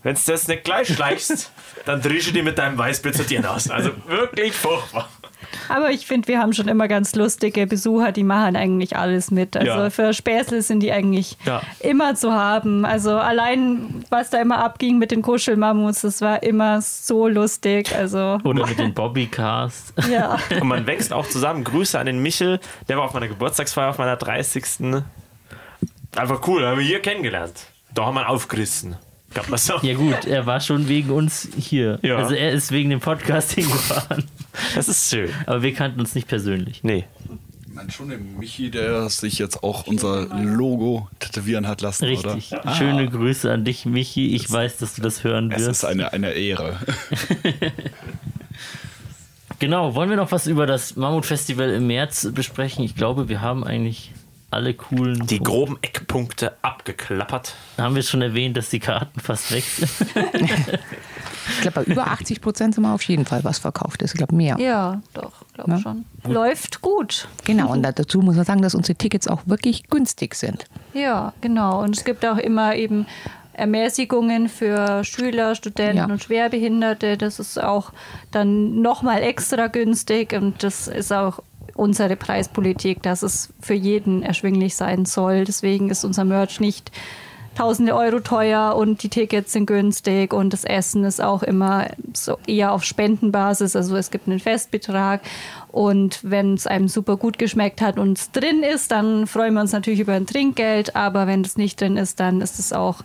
wenn 0.03 0.15
du 0.15 0.21
das 0.25 0.49
nicht 0.49 0.65
gleich 0.65 0.89
schleichst, 0.89 1.51
dann 1.85 2.01
drische 2.01 2.29
ich 2.29 2.33
dir 2.33 2.43
mit 2.43 2.59
deinem 2.59 2.77
Weißbier 2.79 3.13
zu 3.13 3.25
dir 3.25 3.49
aus. 3.51 3.71
Also 3.71 3.91
wirklich 4.07 4.53
furchtbar. 4.53 5.09
Aber 5.69 5.91
ich 5.91 6.07
finde, 6.07 6.29
wir 6.29 6.39
haben 6.41 6.53
schon 6.53 6.69
immer 6.69 6.89
ganz 6.89 7.15
lustige 7.15 7.67
Besucher, 7.67 8.13
die 8.13 8.25
machen 8.25 8.57
eigentlich 8.57 8.97
alles 8.97 9.31
mit. 9.31 9.57
Also 9.57 9.71
Ja. 9.71 9.91
für 9.91 10.13
Späßle 10.15 10.63
sind 10.63 10.81
die 10.81 10.93
eigentlich 10.93 11.37
Ja. 11.45 11.63
immer 11.81 12.15
zu 12.15 12.33
haben. 12.33 12.85
Also 12.85 13.17
allein, 13.17 14.05
was 14.11 14.31
da 14.31 14.41
immer 14.41 14.65
abging 14.65 14.99
mit 14.99 15.11
den 15.11 15.23
Kuschelmammuts, 15.23 16.03
das 16.03 16.21
war 16.21 16.43
immer 16.43 16.81
so 16.83 17.29
lustig. 17.29 17.95
Also 17.97 18.39
Oder 18.45 18.67
mit 18.67 18.79
den 18.79 18.95
Bobbycast. 18.95 19.95
ja. 20.11 20.39
Und 20.61 20.69
man 20.69 20.87
wächst 20.87 21.13
auch 21.13 21.27
zusammen. 21.29 21.65
Grüße 21.65 21.99
an 21.99 22.07
den 22.07 22.21
Michel, 22.23 22.61
der 22.89 22.97
war 22.97 23.05
auf 23.05 23.15
meiner 23.15 23.29
Geburtstagsfeier, 23.29 23.91
auf 23.91 23.99
meiner 23.99 24.17
30. 24.17 24.65
Einfach 26.17 26.47
cool, 26.47 26.67
haben 26.67 26.79
wir 26.79 26.85
hier 26.87 27.01
kennengelernt. 27.01 27.67
Da 27.95 28.05
haben 28.07 28.15
wir 28.15 28.23
ihn 28.23 28.27
aufgerissen. 28.27 28.97
Ja 29.83 29.95
gut, 29.95 30.27
er 30.27 30.45
war 30.45 30.61
schon 30.61 30.89
wegen 30.89 31.11
uns 31.11 31.49
hier. 31.57 31.99
Ja. 32.03 32.17
Also 32.17 32.35
er 32.35 32.51
ist 32.53 32.71
wegen 32.71 32.91
dem 32.91 33.01
Podcast 33.01 33.53
hingefahren. 33.55 34.25
Das 34.75 34.89
ist 34.89 35.09
schön. 35.11 35.31
Aber 35.47 35.63
wir 35.63 35.73
kannten 35.75 36.01
uns 36.01 36.15
nicht 36.15 36.29
persönlich. 36.29 36.83
Nee. 36.83 37.05
Ich 37.67 37.75
meine 37.75 37.91
schon 37.91 38.11
den 38.11 38.39
Michi, 38.39 38.71
der 38.71 39.09
sich 39.09 39.39
jetzt 39.39 39.63
auch 39.63 39.87
unser 39.87 40.27
Logo 40.27 41.09
tätowieren 41.21 41.67
hat 41.67 41.81
lassen, 41.81 42.05
Richtig. 42.05 42.53
oder? 42.53 42.75
Schöne 42.75 43.09
Grüße 43.09 43.51
an 43.51 43.65
dich, 43.65 43.87
Michi. 43.87 44.35
Ich 44.35 44.51
weiß, 44.51 44.77
dass 44.77 44.95
du 44.95 45.01
das 45.01 45.25
hören 45.25 45.51
Es 45.51 45.63
ist 45.63 45.69
wirst. 45.69 45.85
eine, 45.87 46.13
eine 46.13 46.33
Ehre. 46.33 46.79
Genau, 49.59 49.95
wollen 49.95 50.11
wir 50.11 50.17
noch 50.17 50.33
was 50.33 50.49
über 50.49 50.67
das 50.67 50.97
Mammut-Festival 50.97 51.71
im 51.71 51.87
März 51.87 52.29
besprechen? 52.35 52.85
Ich 52.85 52.97
glaube, 52.97 53.29
wir 53.29 53.41
haben 53.43 53.63
eigentlich 53.63 54.11
alle 54.51 54.75
coolen. 54.75 55.25
Die 55.29 55.39
groben 55.39 55.79
Eckpunkte 55.83 56.53
abgeklappert. 56.63 57.55
haben 57.79 57.95
wir 57.95 58.03
schon 58.03 58.23
erwähnt, 58.23 58.57
dass 58.57 58.71
die 58.71 58.81
Karten 58.81 59.21
fast 59.21 59.53
weg 59.53 59.63
sind. 59.63 59.91
Ich 61.49 61.61
glaube, 61.63 61.83
bei 61.85 61.93
über 61.93 62.07
80 62.09 62.41
Prozent 62.41 62.75
sind 62.75 62.85
wir 62.85 62.93
auf 62.95 63.03
jeden 63.03 63.25
Fall 63.25 63.45
was 63.45 63.59
verkauft 63.59 64.03
ist. 64.03 64.13
Ich 64.13 64.19
glaube, 64.19 64.35
mehr. 64.35 64.57
Ja, 64.59 65.01
doch, 65.15 65.33
glaube 65.55 65.73
Ja. 65.73 65.79
schon. 65.79 66.05
Läuft 66.27 66.81
gut. 66.83 67.29
Genau, 67.45 67.73
und 67.73 67.83
dazu 67.83 68.21
muss 68.21 68.37
man 68.37 68.45
sagen, 68.45 68.63
dass 68.63 68.75
unsere 68.75 68.97
Tickets 68.97 69.27
auch 69.29 69.41
wirklich 69.47 69.89
günstig 69.91 70.35
sind. 70.35 70.67
Ja, 70.95 71.33
genau. 71.41 71.83
Und 71.83 71.97
es 71.97 72.05
gibt 72.05 72.25
auch 72.25 72.39
immer 72.39 72.77
eben 72.77 73.07
Ermäßigungen 73.55 74.49
für 74.49 75.05
Schüler, 75.05 75.55
Studenten 75.55 75.97
Ja. 75.99 76.05
und 76.07 76.23
Schwerbehinderte. 76.23 77.17
Das 77.17 77.39
ist 77.39 77.63
auch 77.63 77.93
dann 78.31 78.81
nochmal 78.81 79.23
extra 79.23 79.67
günstig 79.67 80.33
und 80.33 80.63
das 80.63 80.89
ist 80.89 81.13
auch 81.13 81.41
unsere 81.75 82.17
Preispolitik, 82.17 83.03
dass 83.03 83.23
es 83.23 83.53
für 83.61 83.75
jeden 83.75 84.23
erschwinglich 84.23 84.75
sein 84.75 85.05
soll. 85.05 85.45
Deswegen 85.45 85.91
ist 85.91 86.05
unser 86.05 86.25
Merch 86.25 86.61
nicht 86.61 86.91
tausende 87.55 87.95
Euro 87.95 88.21
teuer 88.21 88.77
und 88.77 89.03
die 89.03 89.09
Tickets 89.09 89.53
sind 89.53 89.67
günstig 89.67 90.33
und 90.33 90.53
das 90.53 90.65
Essen 90.65 91.05
ist 91.05 91.23
auch 91.23 91.43
immer 91.43 91.89
so 92.15 92.39
eher 92.47 92.73
auf 92.73 92.85
Spendenbasis. 92.85 93.77
Also 93.77 93.97
es 93.97 94.11
gibt 94.11 94.29
einen 94.29 94.41
Festbetrag 94.41 95.21
und 95.69 96.21
wenn 96.23 96.55
es 96.55 96.67
einem 96.67 96.89
super 96.89 97.17
gut 97.17 97.39
geschmeckt 97.39 97.81
hat 97.81 97.99
und 97.99 98.19
es 98.19 98.31
drin 98.31 98.63
ist, 98.63 98.91
dann 98.91 99.27
freuen 99.27 99.55
wir 99.55 99.61
uns 99.61 99.73
natürlich 99.73 100.01
über 100.01 100.15
ein 100.15 100.27
Trinkgeld. 100.27 100.97
Aber 100.97 101.27
wenn 101.27 101.43
es 101.43 101.57
nicht 101.57 101.81
drin 101.81 101.97
ist, 101.97 102.21
dann 102.21 102.41
ist 102.41 102.59
es 102.59 102.73
auch 102.73 103.03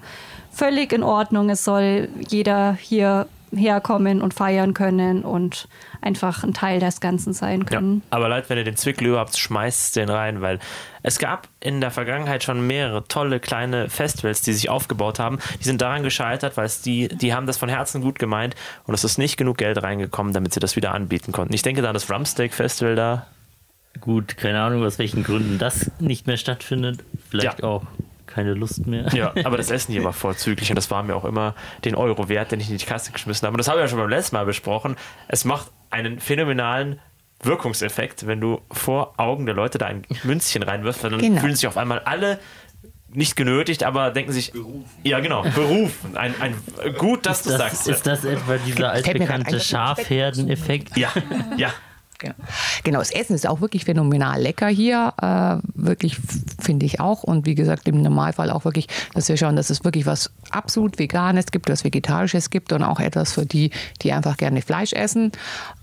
völlig 0.52 0.94
in 0.94 1.04
Ordnung. 1.04 1.50
Es 1.50 1.64
soll 1.64 2.10
jeder 2.28 2.74
hier 2.74 3.28
herkommen 3.56 4.22
und 4.22 4.34
feiern 4.34 4.74
können 4.74 5.24
und 5.24 5.68
einfach 6.02 6.44
ein 6.44 6.54
Teil 6.54 6.80
des 6.80 7.00
Ganzen 7.02 7.34
sein 7.34 7.62
Ja. 7.62 7.66
können. 7.66 8.02
Aber 8.10 8.30
Leute, 8.30 8.50
wenn 8.50 8.58
ihr 8.58 8.64
den 8.64 8.76
Zwickle 8.76 9.18
habt, 9.18 9.38
schmeißt 9.38 9.96
den 9.96 10.10
rein, 10.10 10.42
weil 10.42 10.60
es 11.04 11.20
gab 11.20 11.48
in 11.60 11.80
der 11.82 11.92
Vergangenheit 11.92 12.44
schon 12.44 12.66
mehrere 12.68 13.08
tolle 13.08 13.40
kleine 13.40 13.90
Festivals, 13.90 14.42
die 14.42 14.54
sich 14.54 14.70
aufgebaut 14.70 15.20
haben. 15.20 15.40
Die 15.60 15.64
sind 15.64 15.82
daran 15.82 16.04
gescheitert, 16.04 16.58
weil 16.58 16.66
es 16.66 16.82
die, 16.82 17.08
die 17.08 17.34
haben 17.34 17.48
das 17.48 17.58
von 17.58 17.70
Herzen 17.70 18.02
gut 18.02 18.20
gemeint 18.20 18.56
und 18.86 18.94
es 18.94 19.04
ist 19.04 19.18
nicht 19.18 19.38
genug 19.38 19.58
Geld 19.58 19.82
reingekommen, 19.82 20.34
damit 20.34 20.54
sie 20.54 20.60
das 20.60 20.76
wieder 20.76 20.94
anbieten 20.94 21.32
konnten. 21.32 21.54
Ich 21.54 21.62
denke 21.62 21.82
da 21.82 21.88
an 21.90 21.94
das 21.94 22.10
Rumsteak 22.12 22.54
Festival 22.54 22.96
da. 22.96 23.28
Gut, 24.02 24.38
keine 24.38 24.62
Ahnung, 24.62 24.84
aus 24.84 25.00
welchen 25.00 25.24
Gründen 25.24 25.58
das 25.58 25.90
nicht 26.00 26.28
mehr 26.28 26.38
stattfindet. 26.38 27.00
Vielleicht 27.30 27.60
Ja. 27.62 27.66
auch 27.68 27.84
keine 28.38 28.54
Lust 28.54 28.86
mehr. 28.86 29.08
Ja, 29.14 29.34
aber 29.44 29.58
das 29.58 29.72
Essen 29.72 29.92
hier 29.94 30.04
war 30.04 30.14
vorzüglich 30.14 30.70
und 30.70 30.76
das 30.76 30.92
war 30.92 31.02
mir 31.02 31.16
auch 31.16 31.26
immer 31.26 31.56
den 31.86 31.96
Euro 31.96 32.30
wert, 32.30 32.52
den 32.52 32.60
ich 32.60 32.70
in 32.70 32.78
die 32.78 32.86
Kasse 32.86 33.12
geschmissen 33.12 33.46
habe. 33.48 33.56
Und 33.56 33.58
das 33.58 33.68
habe 33.68 33.80
ich 33.80 33.84
ja 33.84 33.88
schon 33.88 33.98
beim 34.00 34.10
letzten 34.10 34.36
Mal 34.36 34.46
besprochen. 34.46 34.96
Es 35.28 35.44
macht 35.44 35.72
einen 35.90 36.20
phänomenalen 36.20 37.00
Wirkungseffekt, 37.42 38.28
wenn 38.28 38.40
du 38.42 38.62
vor 38.72 39.16
Augen 39.18 39.46
der 39.48 39.56
Leute 39.56 39.78
da 39.80 39.88
ein 39.88 40.04
Münzchen 40.24 40.62
reinwirfst, 40.64 41.04
weil 41.04 41.12
dann 41.12 41.20
Genau. 41.22 41.42
fühlen 41.42 41.56
sich 41.56 41.68
auf 41.68 41.78
einmal 41.78 42.00
alle 42.00 42.40
nicht 43.10 43.36
genötigt, 43.36 43.84
aber 43.84 44.12
denken 44.12 44.32
sich, 44.34 44.54
ja 45.04 45.20
genau, 45.20 45.42
berufen. 45.44 46.18
Ein, 46.18 46.34
ein, 46.42 46.56
gut, 46.98 47.26
dass 47.26 47.42
du 47.44 47.50
Das, 47.52 47.60
sagst. 47.60 47.88
ist 47.88 48.06
das 48.06 48.24
etwa 48.26 48.58
dieser 48.58 48.92
altbekannte 48.92 49.60
Schafherdeneffekt? 49.60 50.96
ja, 50.98 51.10
ja. 51.58 51.70
Genau. 52.20 52.36
genau, 52.84 53.00
das 53.00 53.12
Essen 53.12 53.36
ist 53.36 53.46
auch 53.46 53.62
wirklich 53.62 53.86
phänomenal 53.86 54.42
lecker 54.42 54.68
hier. 54.68 55.14
Äh, 55.22 55.68
wirklich 55.76 56.18
finde 56.60 56.86
ich 56.86 57.00
auch. 57.00 57.24
Und 57.24 57.46
wie 57.46 57.56
gesagt, 57.56 57.88
im 57.88 58.02
Normalfall 58.02 58.50
auch 58.50 58.66
wirklich, 58.66 58.88
dass 59.14 59.30
wir 59.30 59.38
schauen, 59.38 59.56
dass 59.56 59.70
es 59.70 59.84
wirklich 59.84 60.06
was 60.06 60.32
absolut 60.50 60.98
Veganes 60.98 61.48
gibt, 61.52 61.70
was 61.70 61.84
Vegetarisches 61.84 62.50
gibt 62.50 62.74
und 62.74 62.84
auch 62.84 63.00
etwas 63.00 63.34
für 63.34 63.46
die, 63.46 63.72
die 64.02 64.14
einfach 64.14 64.38
gerne 64.38 64.62
Fleisch 64.62 64.94
essen. 64.94 65.32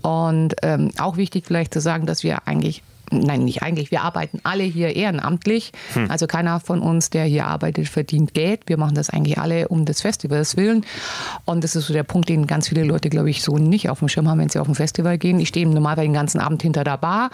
Und 0.01 0.55
ähm, 0.61 0.91
auch 0.97 1.17
wichtig 1.17 1.45
vielleicht 1.45 1.73
zu 1.73 1.79
sagen, 1.79 2.05
dass 2.05 2.23
wir 2.23 2.47
eigentlich 2.47 2.83
Nein, 3.11 3.45
nicht 3.45 3.61
eigentlich. 3.61 3.91
Wir 3.91 4.01
arbeiten 4.01 4.39
alle 4.43 4.63
hier 4.63 4.95
ehrenamtlich. 4.95 5.71
Also 6.09 6.27
keiner 6.27 6.59
von 6.59 6.81
uns, 6.81 7.09
der 7.09 7.25
hier 7.25 7.45
arbeitet, 7.45 7.87
verdient 7.87 8.33
Geld. 8.33 8.61
Wir 8.65 8.77
machen 8.77 8.95
das 8.95 9.09
eigentlich 9.09 9.37
alle 9.37 9.67
um 9.67 9.85
des 9.85 10.01
Festivals 10.01 10.57
willen. 10.57 10.85
Und 11.45 11.63
das 11.63 11.75
ist 11.75 11.87
so 11.87 11.93
der 11.93 12.03
Punkt, 12.03 12.29
den 12.29 12.47
ganz 12.47 12.69
viele 12.69 12.83
Leute, 12.83 13.09
glaube 13.09 13.29
ich, 13.29 13.43
so 13.43 13.57
nicht 13.57 13.89
auf 13.89 13.99
dem 13.99 14.07
Schirm 14.07 14.27
haben, 14.27 14.39
wenn 14.39 14.49
sie 14.49 14.59
auf 14.59 14.67
ein 14.67 14.75
Festival 14.75 15.17
gehen. 15.17 15.39
Ich 15.39 15.49
stehe 15.49 15.67
normalerweise 15.67 16.07
den 16.07 16.13
ganzen 16.13 16.39
Abend 16.39 16.61
hinter 16.61 16.83
der 16.83 16.97
Bar. 16.97 17.29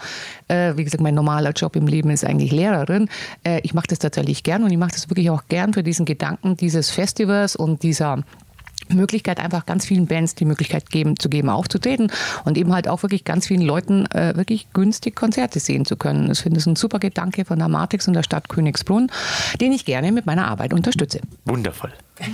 Äh, 0.48 0.76
wie 0.76 0.84
gesagt, 0.84 1.02
mein 1.02 1.14
normaler 1.14 1.52
Job 1.52 1.76
im 1.76 1.86
Leben 1.86 2.10
ist 2.10 2.24
eigentlich 2.24 2.52
Lehrerin. 2.52 3.08
Äh, 3.44 3.60
ich 3.62 3.74
mache 3.74 3.86
das 3.88 3.98
tatsächlich 3.98 4.42
gern 4.42 4.64
und 4.64 4.70
ich 4.70 4.78
mache 4.78 4.92
das 4.92 5.08
wirklich 5.08 5.30
auch 5.30 5.44
gern 5.48 5.72
für 5.72 5.82
diesen 5.82 6.04
Gedanken 6.04 6.56
dieses 6.56 6.90
Festivals 6.90 7.56
und 7.56 7.82
dieser 7.82 8.22
Möglichkeit, 8.88 9.40
einfach 9.40 9.66
ganz 9.66 9.86
vielen 9.86 10.06
Bands 10.06 10.34
die 10.34 10.44
Möglichkeit 10.44 10.90
geben, 10.90 11.18
zu 11.18 11.28
geben, 11.28 11.48
aufzutreten 11.48 12.10
und 12.44 12.58
eben 12.58 12.72
halt 12.72 12.88
auch 12.88 13.02
wirklich 13.02 13.24
ganz 13.24 13.46
vielen 13.46 13.62
Leuten 13.62 14.06
äh, 14.06 14.36
wirklich 14.36 14.72
günstig 14.72 15.16
Konzerte 15.16 15.60
sehen 15.60 15.84
zu 15.84 15.96
können. 15.96 16.30
Ich 16.30 16.40
finde 16.40 16.58
es 16.58 16.66
ein 16.66 16.76
super 16.76 16.98
Gedanke 16.98 17.44
von 17.44 17.58
der 17.58 17.68
Matrix 17.68 18.08
und 18.08 18.14
der 18.14 18.22
Stadt 18.22 18.48
Königsbrunn, 18.48 19.10
den 19.60 19.72
ich 19.72 19.84
gerne 19.84 20.12
mit 20.12 20.26
meiner 20.26 20.48
Arbeit 20.48 20.72
unterstütze. 20.72 21.20
Wundervoll. 21.44 21.92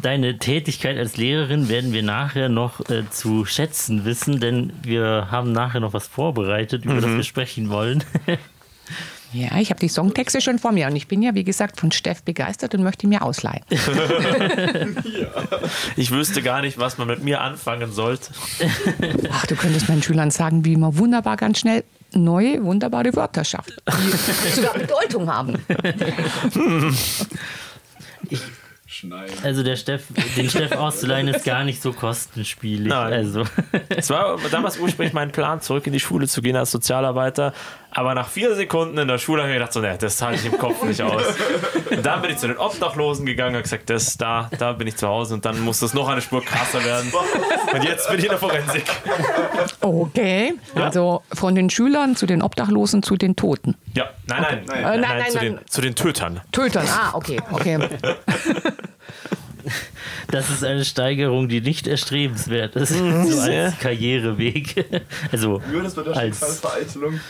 Deine 0.00 0.38
Tätigkeit 0.38 0.96
als 0.96 1.16
Lehrerin 1.16 1.68
werden 1.68 1.92
wir 1.92 2.02
nachher 2.02 2.48
noch 2.48 2.80
äh, 2.88 3.08
zu 3.10 3.44
schätzen 3.44 4.04
wissen, 4.04 4.40
denn 4.40 4.72
wir 4.82 5.28
haben 5.30 5.52
nachher 5.52 5.80
noch 5.80 5.92
was 5.92 6.06
vorbereitet, 6.06 6.84
über 6.84 7.00
das 7.00 7.10
wir 7.10 7.22
sprechen 7.24 7.68
wollen. 7.68 8.02
Ja, 9.32 9.56
ich 9.58 9.70
habe 9.70 9.80
die 9.80 9.88
Songtexte 9.88 10.40
schon 10.40 10.58
vor 10.58 10.72
mir 10.72 10.86
und 10.86 10.96
ich 10.96 11.08
bin 11.08 11.22
ja, 11.22 11.34
wie 11.34 11.44
gesagt, 11.44 11.80
von 11.80 11.90
Steff 11.90 12.22
begeistert 12.22 12.74
und 12.74 12.82
möchte 12.82 13.06
ihn 13.06 13.10
mir 13.10 13.22
ausleihen. 13.22 13.62
Ich 15.96 16.10
wüsste 16.10 16.42
gar 16.42 16.60
nicht, 16.60 16.78
was 16.78 16.98
man 16.98 17.06
mit 17.06 17.22
mir 17.22 17.40
anfangen 17.40 17.92
sollte. 17.92 18.32
Ach, 19.30 19.46
du 19.46 19.56
könntest 19.56 19.88
meinen 19.88 20.02
Schülern 20.02 20.30
sagen, 20.30 20.64
wie 20.64 20.76
man 20.76 20.98
wunderbar 20.98 21.36
ganz 21.36 21.60
schnell 21.60 21.84
neue, 22.14 22.62
wunderbare 22.62 23.14
Wörter 23.14 23.44
schafft, 23.44 23.72
die 23.86 24.50
sogar 24.54 24.74
Bedeutung 24.74 25.32
haben. 25.32 25.58
Also 29.42 29.64
der 29.64 29.76
Steff, 29.76 30.04
den 30.36 30.48
Steff 30.48 30.72
auszuleihen 30.72 31.26
ist 31.26 31.44
gar 31.44 31.64
nicht 31.64 31.82
so 31.82 31.92
kostenspielig. 31.92 32.88
Nein. 32.88 33.12
Also. 33.12 33.44
Es 33.88 34.10
war 34.10 34.38
damals 34.50 34.78
ursprünglich 34.78 35.12
mein 35.12 35.32
Plan, 35.32 35.60
zurück 35.60 35.86
in 35.88 35.92
die 35.92 35.98
Schule 35.98 36.28
zu 36.28 36.40
gehen 36.40 36.54
als 36.54 36.70
Sozialarbeiter. 36.70 37.52
Aber 37.94 38.14
nach 38.14 38.28
vier 38.28 38.54
Sekunden 38.54 38.96
in 38.98 39.08
der 39.08 39.18
Schule 39.18 39.42
habe 39.42 39.52
ich 39.52 39.56
gedacht, 39.58 39.72
so, 39.72 39.80
ne, 39.80 39.96
das 39.98 40.20
halte 40.22 40.40
ich 40.40 40.52
im 40.52 40.58
Kopf 40.58 40.82
nicht 40.82 41.02
aus. 41.02 41.22
Und 41.90 42.04
dann 42.04 42.22
bin 42.22 42.30
ich 42.30 42.38
zu 42.38 42.46
den 42.46 42.56
Obdachlosen 42.56 43.26
gegangen 43.26 43.56
und 43.56 43.62
gesagt, 43.62 43.90
das, 43.90 44.16
da, 44.16 44.50
da 44.58 44.72
bin 44.72 44.86
ich 44.86 44.96
zu 44.96 45.06
Hause. 45.08 45.34
Und 45.34 45.44
dann 45.44 45.60
muss 45.60 45.80
das 45.80 45.92
noch 45.92 46.08
eine 46.08 46.22
Spur 46.22 46.42
krasser 46.44 46.82
werden. 46.84 47.12
Und 47.72 47.84
jetzt 47.84 48.08
bin 48.08 48.18
ich 48.18 48.24
in 48.24 48.30
der 48.30 48.38
Forensik. 48.38 48.84
Okay, 49.80 50.54
also 50.74 51.22
von 51.34 51.54
den 51.54 51.68
Schülern 51.70 52.16
zu 52.16 52.26
den 52.26 52.42
Obdachlosen 52.42 53.02
zu 53.02 53.16
den 53.16 53.36
Toten. 53.36 53.76
Ja, 53.94 54.08
nein, 54.26 54.42
nein. 54.42 54.62
nein, 54.66 54.78
Äh, 54.78 54.82
nein, 54.82 55.00
nein, 55.00 55.30
zu, 55.30 55.36
nein. 55.36 55.44
Den, 55.56 55.60
zu 55.68 55.80
den 55.80 55.94
Tötern. 55.94 56.40
Tötern, 56.50 56.86
ah, 56.88 57.10
okay, 57.14 57.40
okay. 57.50 57.78
Das 60.32 60.48
ist 60.48 60.64
eine 60.64 60.82
Steigerung, 60.82 61.48
die 61.48 61.60
nicht 61.60 61.86
erstrebenswert 61.86 62.74
ist. 62.74 62.98
Mhm. 62.98 63.30
So 63.30 63.40
als 63.42 63.78
Karriereweg. 63.78 64.86
Also 65.30 65.60
Das 65.82 65.94
wird 65.94 66.06
der 66.06 66.16
als 66.16 66.38
Schicksalsvereitelung. 66.38 67.20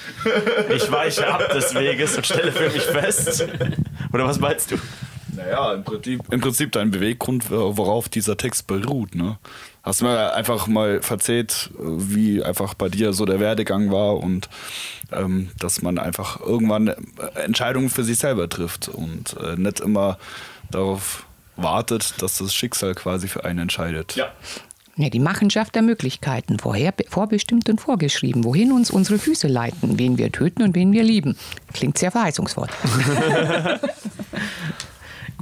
Ich 0.74 0.90
weiche 0.90 1.26
ab 1.26 1.52
des 1.52 1.74
Weges 1.74 2.16
und 2.16 2.26
stelle 2.26 2.52
für 2.52 2.70
mich 2.70 2.82
fest. 2.82 3.44
Oder 4.12 4.24
was 4.24 4.38
meinst 4.38 4.70
du? 4.70 4.76
Naja, 5.34 5.74
im 5.74 5.82
Prinzip, 5.82 6.22
im 6.30 6.40
Prinzip 6.40 6.72
dein 6.72 6.92
Beweggrund, 6.92 7.50
worauf 7.50 8.08
dieser 8.08 8.36
Text 8.36 8.68
beruht. 8.68 9.16
Ne? 9.16 9.36
Hast 9.82 10.00
du 10.00 10.04
mir 10.04 10.34
einfach 10.34 10.68
mal 10.68 11.02
verzählt, 11.02 11.70
wie 11.78 12.44
einfach 12.44 12.74
bei 12.74 12.88
dir 12.88 13.12
so 13.12 13.24
der 13.24 13.40
Werdegang 13.40 13.90
war 13.90 14.18
und 14.18 14.48
ähm, 15.10 15.50
dass 15.58 15.82
man 15.82 15.98
einfach 15.98 16.40
irgendwann 16.40 16.88
äh, 16.88 16.94
Entscheidungen 17.42 17.90
für 17.90 18.04
sich 18.04 18.18
selber 18.18 18.48
trifft 18.48 18.88
und 18.88 19.36
äh, 19.42 19.56
nicht 19.56 19.80
immer 19.80 20.18
darauf 20.70 21.26
wartet, 21.56 22.20
dass 22.22 22.38
das 22.38 22.54
Schicksal 22.54 22.94
quasi 22.94 23.28
für 23.28 23.44
einen 23.44 23.60
entscheidet. 23.60 24.16
Ja. 24.16 24.32
Ja, 24.96 25.08
die 25.08 25.20
Machenschaft 25.20 25.74
der 25.74 25.80
Möglichkeiten, 25.80 26.58
vorher, 26.58 26.92
vorbestimmt 27.08 27.70
und 27.70 27.80
vorgeschrieben, 27.80 28.44
wohin 28.44 28.72
uns 28.72 28.90
unsere 28.90 29.18
Füße 29.18 29.48
leiten, 29.48 29.98
wen 29.98 30.18
wir 30.18 30.30
töten 30.30 30.62
und 30.62 30.74
wen 30.74 30.92
wir 30.92 31.02
lieben. 31.02 31.38
Klingt 31.72 31.96
sehr 31.96 32.10
verheißungsvoll. 32.10 32.68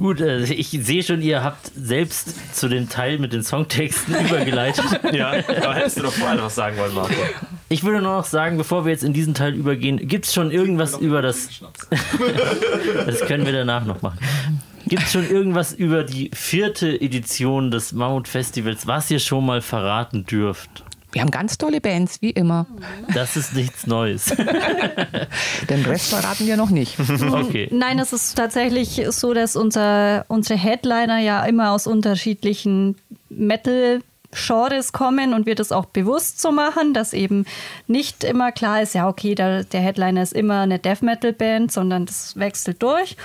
Gut, 0.01 0.19
äh, 0.19 0.45
ich 0.45 0.69
sehe 0.69 1.03
schon, 1.03 1.21
ihr 1.21 1.43
habt 1.43 1.71
selbst 1.75 2.55
zu 2.55 2.69
dem 2.69 2.89
Teil 2.89 3.19
mit 3.19 3.33
den 3.33 3.43
Songtexten 3.43 4.15
übergeleitet. 4.25 4.85
Ja, 5.11 5.41
da 5.41 5.75
hättest 5.75 5.99
du 5.99 6.03
doch 6.03 6.13
vorher 6.13 6.41
was 6.41 6.55
sagen 6.55 6.77
wollen, 6.77 6.95
Marco. 6.95 7.13
Ich 7.69 7.83
würde 7.83 8.01
nur 8.01 8.15
noch 8.15 8.25
sagen, 8.25 8.57
bevor 8.57 8.85
wir 8.85 8.91
jetzt 8.91 9.03
in 9.03 9.13
diesen 9.13 9.33
Teil 9.33 9.53
übergehen, 9.53 10.07
gibt 10.07 10.25
es 10.25 10.33
schon 10.33 10.49
irgendwas 10.49 10.97
über 10.97 11.21
das. 11.21 11.49
das 13.05 13.19
können 13.27 13.45
wir 13.45 13.53
danach 13.53 13.85
noch 13.85 14.01
machen. 14.01 14.17
Gibt 14.87 15.03
es 15.03 15.11
schon 15.11 15.29
irgendwas 15.29 15.73
über 15.73 16.03
die 16.03 16.31
vierte 16.33 16.99
Edition 16.99 17.71
des 17.71 17.91
Mammut-Festivals, 17.91 18.87
was 18.87 19.11
ihr 19.11 19.19
schon 19.19 19.45
mal 19.45 19.61
verraten 19.61 20.25
dürft? 20.25 20.83
Wir 21.11 21.21
haben 21.21 21.31
ganz 21.31 21.57
tolle 21.57 21.81
Bands, 21.81 22.21
wie 22.21 22.29
immer. 22.29 22.65
Das 23.13 23.35
ist 23.35 23.53
nichts 23.53 23.85
Neues. 23.85 24.25
Den 25.69 25.83
Rest 25.83 26.09
verraten 26.09 26.47
wir 26.47 26.55
noch 26.55 26.69
nicht. 26.69 26.97
Okay. 27.31 27.67
Nein, 27.71 27.99
es 27.99 28.13
ist 28.13 28.35
tatsächlich 28.35 29.01
so, 29.09 29.33
dass 29.33 29.55
unser, 29.55 30.25
unsere 30.29 30.57
Headliner 30.57 31.19
ja 31.19 31.43
immer 31.45 31.71
aus 31.71 31.85
unterschiedlichen 31.85 32.95
Metal 33.29 34.01
Genres 34.33 34.93
kommen 34.93 35.33
und 35.33 35.45
wir 35.45 35.55
das 35.55 35.73
auch 35.73 35.85
bewusst 35.85 36.41
so 36.41 36.51
machen, 36.51 36.93
dass 36.93 37.11
eben 37.11 37.45
nicht 37.87 38.23
immer 38.23 38.53
klar 38.53 38.81
ist, 38.81 38.95
ja, 38.95 39.09
okay, 39.09 39.35
der, 39.35 39.65
der 39.65 39.81
Headliner 39.81 40.23
ist 40.23 40.33
immer 40.33 40.61
eine 40.61 40.79
Death 40.79 41.01
Metal 41.01 41.33
Band, 41.33 41.71
sondern 41.71 42.05
das 42.05 42.37
wechselt 42.37 42.81
durch. 42.81 43.17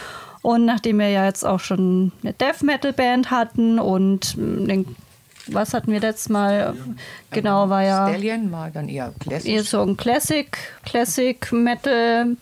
Und 0.47 0.65
nachdem 0.65 1.01
wir 1.01 1.09
ja 1.09 1.25
jetzt 1.25 1.45
auch 1.45 1.59
schon 1.59 2.13
eine 2.23 2.33
Death 2.33 2.63
Metal 2.63 2.93
Band 2.93 3.33
hatten 3.33 3.81
und 3.81 4.37
den, 4.37 4.87
was 5.49 5.75
hatten 5.75 5.91
wir 5.91 5.99
letztes 5.99 6.29
Mal? 6.29 6.77
Genau, 7.33 7.69
war 7.69 7.83
ja 7.83 8.09
Stallion 8.09 8.53
war 8.53 8.71
dann 8.71 8.89
eher 8.89 9.13
Classic. 9.19 9.51
eher 9.53 9.65
so 9.65 9.83
ein 9.83 9.97
Classic, 9.97 10.57
Classic 10.85 11.51
Metal 11.51 12.37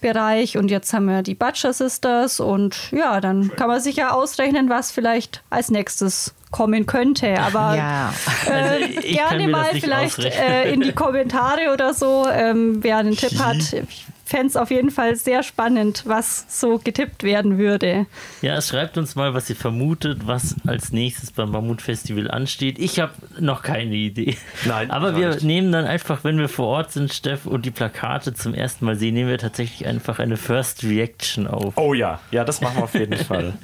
Bereich 0.00 0.56
und 0.56 0.70
jetzt 0.70 0.94
haben 0.94 1.04
wir 1.04 1.20
die 1.20 1.34
Butcher 1.34 1.74
Sisters 1.74 2.40
und 2.40 2.90
ja, 2.92 3.20
dann 3.20 3.54
kann 3.54 3.68
man 3.68 3.78
sich 3.82 3.96
ja 3.96 4.12
ausrechnen, 4.12 4.70
was 4.70 4.90
vielleicht 4.90 5.42
als 5.50 5.70
nächstes 5.70 6.32
kommen 6.50 6.86
könnte. 6.86 7.38
Aber 7.40 7.76
Ja. 7.76 8.14
äh, 8.46 8.52
Also 8.52 9.00
gerne 9.02 9.48
mal 9.48 9.68
vielleicht 9.78 10.18
äh, 10.24 10.72
in 10.72 10.80
die 10.80 10.92
Kommentare 10.92 11.74
oder 11.74 11.92
so, 11.92 12.26
ähm, 12.32 12.82
wer 12.82 12.96
einen 12.96 13.18
Tipp 13.18 13.38
hat. 13.38 13.74
Ich 13.74 14.06
fände 14.30 14.46
es 14.46 14.56
auf 14.56 14.70
jeden 14.70 14.90
Fall 14.90 15.16
sehr 15.16 15.42
spannend, 15.42 16.04
was 16.06 16.46
so 16.48 16.78
getippt 16.78 17.22
werden 17.24 17.58
würde. 17.58 18.06
Ja, 18.40 18.60
schreibt 18.62 18.96
uns 18.96 19.16
mal, 19.16 19.34
was 19.34 19.50
ihr 19.50 19.56
vermutet, 19.56 20.26
was 20.26 20.54
als 20.66 20.92
nächstes 20.92 21.32
beim 21.32 21.50
Mammut 21.50 21.82
Festival 21.82 22.30
ansteht. 22.30 22.78
Ich 22.78 23.00
habe 23.00 23.12
noch 23.38 23.62
keine 23.62 23.94
Idee. 23.94 24.36
Nein, 24.64 24.90
Aber 24.90 25.16
wir 25.16 25.30
nicht. 25.30 25.42
nehmen 25.42 25.72
dann 25.72 25.84
einfach, 25.84 26.24
wenn 26.24 26.38
wir 26.38 26.48
vor 26.48 26.68
Ort 26.68 26.92
sind, 26.92 27.12
Steff, 27.12 27.44
und 27.44 27.66
die 27.66 27.70
Plakate 27.70 28.32
zum 28.32 28.54
ersten 28.54 28.84
Mal 28.84 28.96
sehen, 28.96 29.14
nehmen 29.14 29.28
wir 29.28 29.38
tatsächlich 29.38 29.86
einfach 29.86 30.18
eine 30.20 30.36
First 30.36 30.84
Reaction 30.84 31.46
auf. 31.46 31.76
Oh 31.76 31.92
ja, 31.92 32.20
ja, 32.30 32.44
das 32.44 32.60
machen 32.60 32.76
wir 32.76 32.84
auf 32.84 32.94
jeden 32.94 33.16
Fall. 33.24 33.54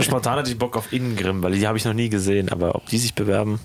Spontan 0.00 0.38
hatte 0.38 0.50
ich 0.50 0.58
Bock 0.58 0.76
auf 0.76 0.92
Ingrim, 0.92 1.42
weil 1.42 1.52
die 1.52 1.66
habe 1.66 1.76
ich 1.76 1.84
noch 1.84 1.92
nie 1.92 2.08
gesehen, 2.08 2.48
aber 2.48 2.74
ob 2.76 2.86
die 2.86 2.98
sich 2.98 3.14
bewerben? 3.14 3.60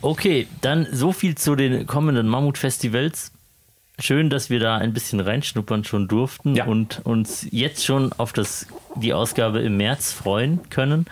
Okay, 0.00 0.48
dann 0.60 0.86
so 0.90 1.12
viel 1.12 1.34
zu 1.36 1.54
den 1.54 1.86
kommenden 1.86 2.26
Mammut-Festivals. 2.28 3.30
Schön, 4.00 4.30
dass 4.30 4.48
wir 4.48 4.60
da 4.60 4.76
ein 4.78 4.92
bisschen 4.92 5.18
reinschnuppern 5.20 5.84
schon 5.84 6.06
durften 6.08 6.54
Ja. 6.54 6.66
und 6.66 7.00
uns 7.04 7.46
jetzt 7.50 7.84
schon 7.84 8.12
auf 8.12 8.32
das, 8.32 8.66
die 8.94 9.12
Ausgabe 9.12 9.60
im 9.60 9.76
März 9.76 10.12
freuen 10.12 10.60
können. 10.70 11.06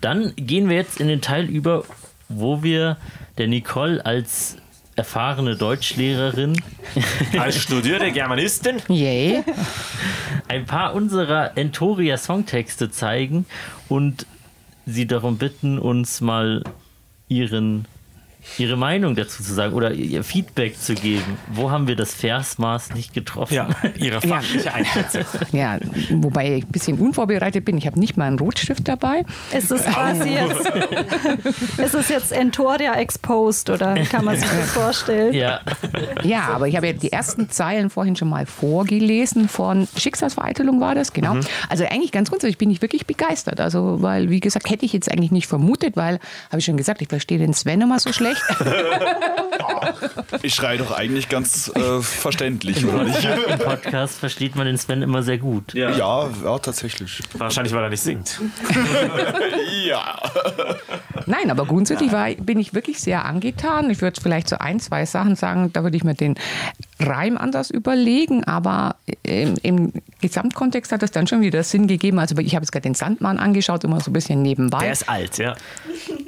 Dann 0.00 0.32
gehen 0.36 0.68
wir 0.68 0.76
jetzt 0.76 1.00
in 1.00 1.08
den 1.08 1.20
Teil 1.20 1.44
über, 1.46 1.84
wo 2.28 2.62
wir 2.62 2.96
der 3.38 3.46
Nicole 3.46 4.04
als 4.04 4.56
erfahrene 4.96 5.54
Deutschlehrerin 5.54 6.60
Als 7.38 7.56
studierte 7.62 8.10
Germanistin? 8.10 8.82
Yay. 8.88 9.44
ein 10.48 10.64
paar 10.66 10.94
unserer 10.94 11.56
Entoria-Songtexte 11.56 12.90
zeigen 12.90 13.46
und 13.88 14.26
sie 14.86 15.06
darum 15.06 15.38
bitten, 15.38 15.78
uns 15.78 16.20
mal 16.20 16.64
ihren, 17.28 17.84
ihre 18.56 18.76
Meinung 18.76 19.14
dazu 19.14 19.42
zu 19.42 19.52
sagen 19.52 19.74
oder 19.74 19.92
ihr 19.92 20.24
Feedback 20.24 20.80
zu 20.80 20.94
geben. 20.94 21.38
Wo 21.52 21.70
haben 21.70 21.88
wir 21.88 21.96
das 21.96 22.14
Versmaß 22.14 22.94
nicht 22.94 23.12
getroffen? 23.14 23.54
Ja, 23.54 23.68
ihre 23.96 24.20
fachliche 24.20 24.72
Einschätzung. 24.72 25.24
Ja, 25.52 25.78
wobei 26.10 26.56
ich 26.56 26.64
ein 26.64 26.72
bisschen 26.72 26.98
unvorbereitet 26.98 27.64
bin. 27.64 27.76
Ich 27.78 27.86
habe 27.86 27.98
nicht 27.98 28.16
mal 28.16 28.24
einen 28.26 28.38
Rotstift 28.38 28.86
dabei. 28.88 29.24
Ist 29.56 29.70
es 29.70 29.84
quasi 29.84 30.30
jetzt, 30.30 30.70
ist 31.78 31.94
es 31.94 32.08
jetzt 32.08 32.32
Entoria 32.32 32.94
exposed 32.94 33.70
oder 33.70 33.94
kann 34.04 34.24
man 34.24 34.36
sich 34.36 34.48
das 34.48 34.70
vorstellen? 34.70 35.34
Ja, 35.34 35.60
Ja, 36.22 36.48
aber 36.48 36.68
ich 36.68 36.76
habe 36.76 36.86
ja 36.88 36.92
die 36.92 37.12
ersten 37.12 37.50
Zeilen 37.50 37.90
vorhin 37.90 38.16
schon 38.16 38.28
mal 38.28 38.46
vorgelesen 38.46 39.48
von 39.48 39.88
Schicksalsvereitelung 39.96 40.80
war 40.80 40.94
das, 40.94 41.12
genau. 41.12 41.36
Also 41.68 41.84
eigentlich 41.84 42.12
ganz 42.12 42.28
grundsätzlich 42.30 42.58
bin 42.58 42.70
ich 42.70 42.82
wirklich 42.82 43.06
begeistert. 43.06 43.60
Also, 43.60 44.02
weil, 44.02 44.30
wie 44.30 44.40
gesagt, 44.40 44.70
hätte 44.70 44.84
ich 44.84 44.92
jetzt 44.92 45.10
eigentlich 45.10 45.30
nicht 45.30 45.46
vermutet, 45.46 45.96
weil, 45.96 46.18
habe 46.50 46.58
ich 46.58 46.64
schon 46.64 46.76
gesagt, 46.76 47.02
ich 47.02 47.08
verstehe 47.08 47.38
den 47.38 47.54
Sven 47.54 47.80
immer 47.80 47.98
so 47.98 48.12
schlecht. 48.12 48.37
Ich 50.42 50.54
schreie 50.54 50.78
doch 50.78 50.92
eigentlich 50.92 51.28
ganz 51.28 51.70
äh, 51.74 52.00
verständlich, 52.00 52.84
oder 52.84 53.04
nicht? 53.04 53.24
im 53.24 53.58
Podcast 53.58 54.18
versteht 54.18 54.56
man 54.56 54.66
den 54.66 54.76
Sven 54.76 55.02
immer 55.02 55.22
sehr 55.22 55.38
gut. 55.38 55.74
Ja, 55.74 55.90
ja, 55.90 56.58
tatsächlich. 56.58 57.20
Wahrscheinlich, 57.36 57.72
weil 57.72 57.84
er 57.84 57.90
nicht 57.90 58.02
singt. 58.02 58.40
Ja. 59.86 60.20
Nein, 61.26 61.50
aber 61.50 61.66
grundsätzlich 61.66 62.12
war, 62.12 62.30
bin 62.34 62.58
ich 62.58 62.74
wirklich 62.74 63.00
sehr 63.00 63.24
angetan. 63.24 63.90
Ich 63.90 64.00
würde 64.00 64.20
vielleicht 64.20 64.48
so 64.48 64.56
ein, 64.58 64.80
zwei 64.80 65.06
Sachen 65.06 65.36
sagen, 65.36 65.72
da 65.72 65.82
würde 65.82 65.96
ich 65.96 66.04
mir 66.04 66.14
den 66.14 66.36
Reim 67.00 67.38
anders 67.38 67.70
überlegen, 67.70 68.44
aber 68.44 68.96
im, 69.22 69.54
im 69.62 69.92
Gesamtkontext 70.20 70.92
hat 70.92 71.02
das 71.02 71.10
dann 71.10 71.26
schon 71.26 71.40
wieder 71.40 71.62
Sinn 71.62 71.86
gegeben. 71.86 72.18
Also 72.18 72.36
ich 72.38 72.54
habe 72.54 72.64
jetzt 72.64 72.72
gerade 72.72 72.82
den 72.82 72.94
Sandmann 72.94 73.38
angeschaut, 73.38 73.84
immer 73.84 74.00
so 74.00 74.10
ein 74.10 74.14
bisschen 74.14 74.42
nebenbei. 74.42 74.80
Der 74.80 74.92
ist 74.92 75.08
alt, 75.08 75.38
ja. 75.38 75.54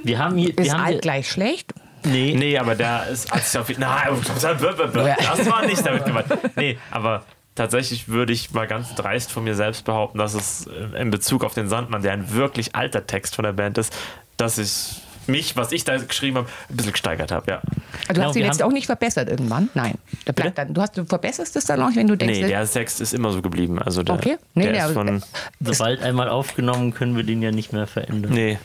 Wir 0.02 0.18
haben 0.18 0.36
hier, 0.36 0.56
wir 0.56 0.64
ist 0.64 0.72
haben 0.72 0.80
alt 0.80 0.92
hier, 0.92 1.00
gleich 1.00 1.30
schlecht. 1.30 1.74
Nee, 2.04 2.34
Nee, 2.36 2.58
aber 2.58 2.74
der 2.74 3.06
ist 3.08 3.30
hat 3.30 3.44
sich 3.44 3.60
auf 3.60 3.68
Nein, 3.78 4.08
das 4.24 5.50
war 5.50 5.64
nicht 5.66 5.84
damit 5.84 6.04
gemeint. 6.04 6.26
Nee, 6.56 6.78
aber 6.90 7.24
tatsächlich 7.54 8.08
würde 8.08 8.32
ich 8.32 8.52
mal 8.52 8.66
ganz 8.66 8.94
dreist 8.94 9.32
von 9.32 9.44
mir 9.44 9.54
selbst 9.54 9.84
behaupten, 9.84 10.18
dass 10.18 10.34
es 10.34 10.66
äh, 10.66 11.00
in 11.00 11.10
Bezug 11.10 11.44
auf 11.44 11.54
den 11.54 11.68
Sandmann, 11.68 12.02
der 12.02 12.12
ein 12.12 12.32
wirklich 12.32 12.74
alter 12.74 13.06
Text 13.06 13.34
von 13.36 13.44
der 13.44 13.52
Band 13.52 13.78
ist, 13.78 13.94
dass 14.36 14.58
ich 14.58 15.02
mich, 15.26 15.56
was 15.56 15.72
ich 15.72 15.84
da 15.84 15.96
geschrieben 15.98 16.38
habe, 16.38 16.48
ein 16.68 16.76
bisschen 16.76 16.92
gesteigert 16.92 17.30
habe, 17.30 17.50
ja. 17.50 17.56
Also 17.60 17.74
du 18.08 18.14
Genau, 18.14 18.28
hast 18.28 18.36
ihn 18.36 18.44
jetzt 18.44 18.62
auch 18.62 18.72
nicht 18.72 18.86
verbessert 18.86 19.28
irgendwann? 19.28 19.68
Nein. 19.74 19.94
Der 20.26 20.32
bleibt 20.32 20.58
dann, 20.58 20.74
du, 20.74 20.80
hast, 20.80 20.96
du 20.96 21.04
verbesserst 21.04 21.54
es 21.56 21.64
dann 21.66 21.82
auch, 21.82 21.94
wenn 21.94 22.06
du 22.06 22.16
denkst, 22.16 22.40
Nee, 22.40 22.48
der 22.48 22.68
Text 22.68 23.00
ist 23.00 23.14
immer 23.14 23.30
so 23.30 23.42
geblieben. 23.42 23.78
Also 23.80 24.02
der, 24.02 24.14
Okay. 24.16 24.38
Nee, 24.54 24.64
der 24.64 24.72
nee, 24.72 24.88
ist 24.88 24.92
von. 24.92 25.22
sobald 25.60 26.02
einmal 26.02 26.28
aufgenommen, 26.28 26.92
können 26.94 27.16
wir 27.16 27.22
den 27.22 27.42
ja 27.42 27.50
nicht 27.50 27.72
mehr 27.72 27.86
verändern. 27.86 28.32
Nee. 28.32 28.58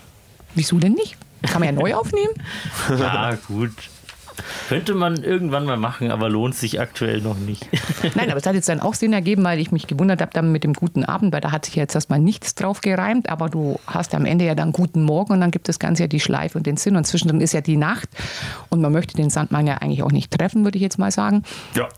wieso 0.56 0.80
denn 0.80 0.94
nicht? 0.94 1.18
Kann 1.46 1.62
man 1.62 1.76
ja 1.76 1.82
neu 1.82 1.94
aufnehmen? 1.94 2.34
Ja, 3.00 3.38
gut. 3.48 3.72
Könnte 4.68 4.96
man 4.96 5.24
irgendwann 5.24 5.66
mal 5.66 5.78
machen, 5.78 6.12
aber 6.12 6.30
lohnt 6.30 6.56
sich 6.56 6.80
aktuell 6.80 7.22
noch 7.22 7.38
nicht. 7.38 7.68
Nein, 8.16 8.30
aber 8.30 8.38
es 8.38 8.46
hat 8.46 8.56
jetzt 8.56 8.68
dann 8.68 8.80
auch 8.80 8.94
Sinn 8.94 9.14
ergeben, 9.14 9.44
weil 9.44 9.60
ich 9.60 9.72
mich 9.72 9.88
gewundert 9.88 10.22
habe 10.22 10.32
dann 10.34 10.52
mit 10.52 10.64
dem 10.64 10.74
guten 10.74 11.06
Abend, 11.06 11.34
weil 11.34 11.42
da 11.42 11.52
hat 11.52 11.66
sich 11.66 11.76
jetzt 11.76 11.96
erstmal 11.96 12.20
nichts 12.20 12.56
drauf 12.56 12.82
gereimt, 12.82 13.30
aber 13.30 13.50
du 13.50 13.80
hast 13.88 14.14
am 14.14 14.26
Ende 14.26 14.46
ja 14.46 14.56
dann 14.56 14.72
guten 14.72 15.04
Morgen 15.04 15.34
und 15.34 15.42
dann 15.42 15.52
gibt 15.52 15.70
das 15.70 15.80
Ganze 15.80 16.04
ja 16.04 16.08
die 16.08 16.20
Schleife 16.20 16.58
und 16.58 16.68
den 16.68 16.78
Sinn 16.78 16.96
und 16.96 17.06
zwischendrin 17.06 17.42
ist 17.42 17.54
ja 17.54 17.62
die 17.62 17.78
Nacht 17.78 18.10
und 18.70 18.82
man 18.82 18.92
möchte 18.92 19.16
den 19.16 19.30
Sandmann 19.30 19.68
ja 19.68 19.76
eigentlich 19.76 20.04
auch 20.04 20.12
nicht 20.12 20.32
treffen, 20.32 20.64
würde 20.64 20.78
ich 20.78 20.82
jetzt 20.82 21.00
mal 21.00 21.12
sagen. 21.12 21.44
Ja. 21.76 21.88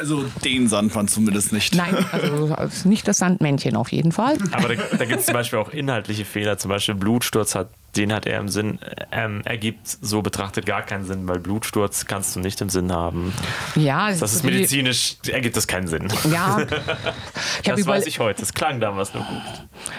Also 0.00 0.24
den 0.44 0.66
Sandmann 0.66 1.08
zumindest 1.08 1.52
nicht. 1.52 1.74
Nein, 1.74 1.94
also 2.10 2.56
nicht 2.84 3.06
das 3.06 3.18
Sandmännchen 3.18 3.76
auf 3.76 3.92
jeden 3.92 4.12
Fall. 4.12 4.38
Aber 4.52 4.74
da, 4.74 4.82
da 4.96 5.04
gibt 5.04 5.20
es 5.20 5.26
zum 5.26 5.34
Beispiel 5.34 5.58
auch 5.58 5.68
inhaltliche 5.70 6.24
Fehler. 6.24 6.56
Zum 6.56 6.70
Beispiel 6.70 6.94
Blutsturz 6.94 7.54
hat, 7.54 7.68
den 7.96 8.10
hat 8.10 8.24
er 8.24 8.40
im 8.40 8.48
Sinn, 8.48 8.78
ähm, 9.12 9.42
ergibt 9.44 9.86
so 10.00 10.22
betrachtet 10.22 10.64
gar 10.64 10.80
keinen 10.82 11.04
Sinn, 11.04 11.28
weil 11.28 11.38
Blutsturz 11.38 12.06
kannst 12.06 12.34
du 12.34 12.40
nicht 12.40 12.58
im 12.62 12.70
Sinn 12.70 12.90
haben. 12.92 13.34
Ja, 13.74 14.10
Das 14.10 14.32
ist 14.32 14.42
medizinisch, 14.42 15.16
ergibt 15.28 15.58
das 15.58 15.66
keinen 15.66 15.86
Sinn. 15.86 16.08
Ja, 16.32 16.62
Das 17.64 17.86
weiß 17.86 18.06
ich 18.06 18.20
heute. 18.20 18.40
Das 18.40 18.54
klang 18.54 18.80
damals 18.80 19.12
nur 19.12 19.24
gut. 19.24 19.42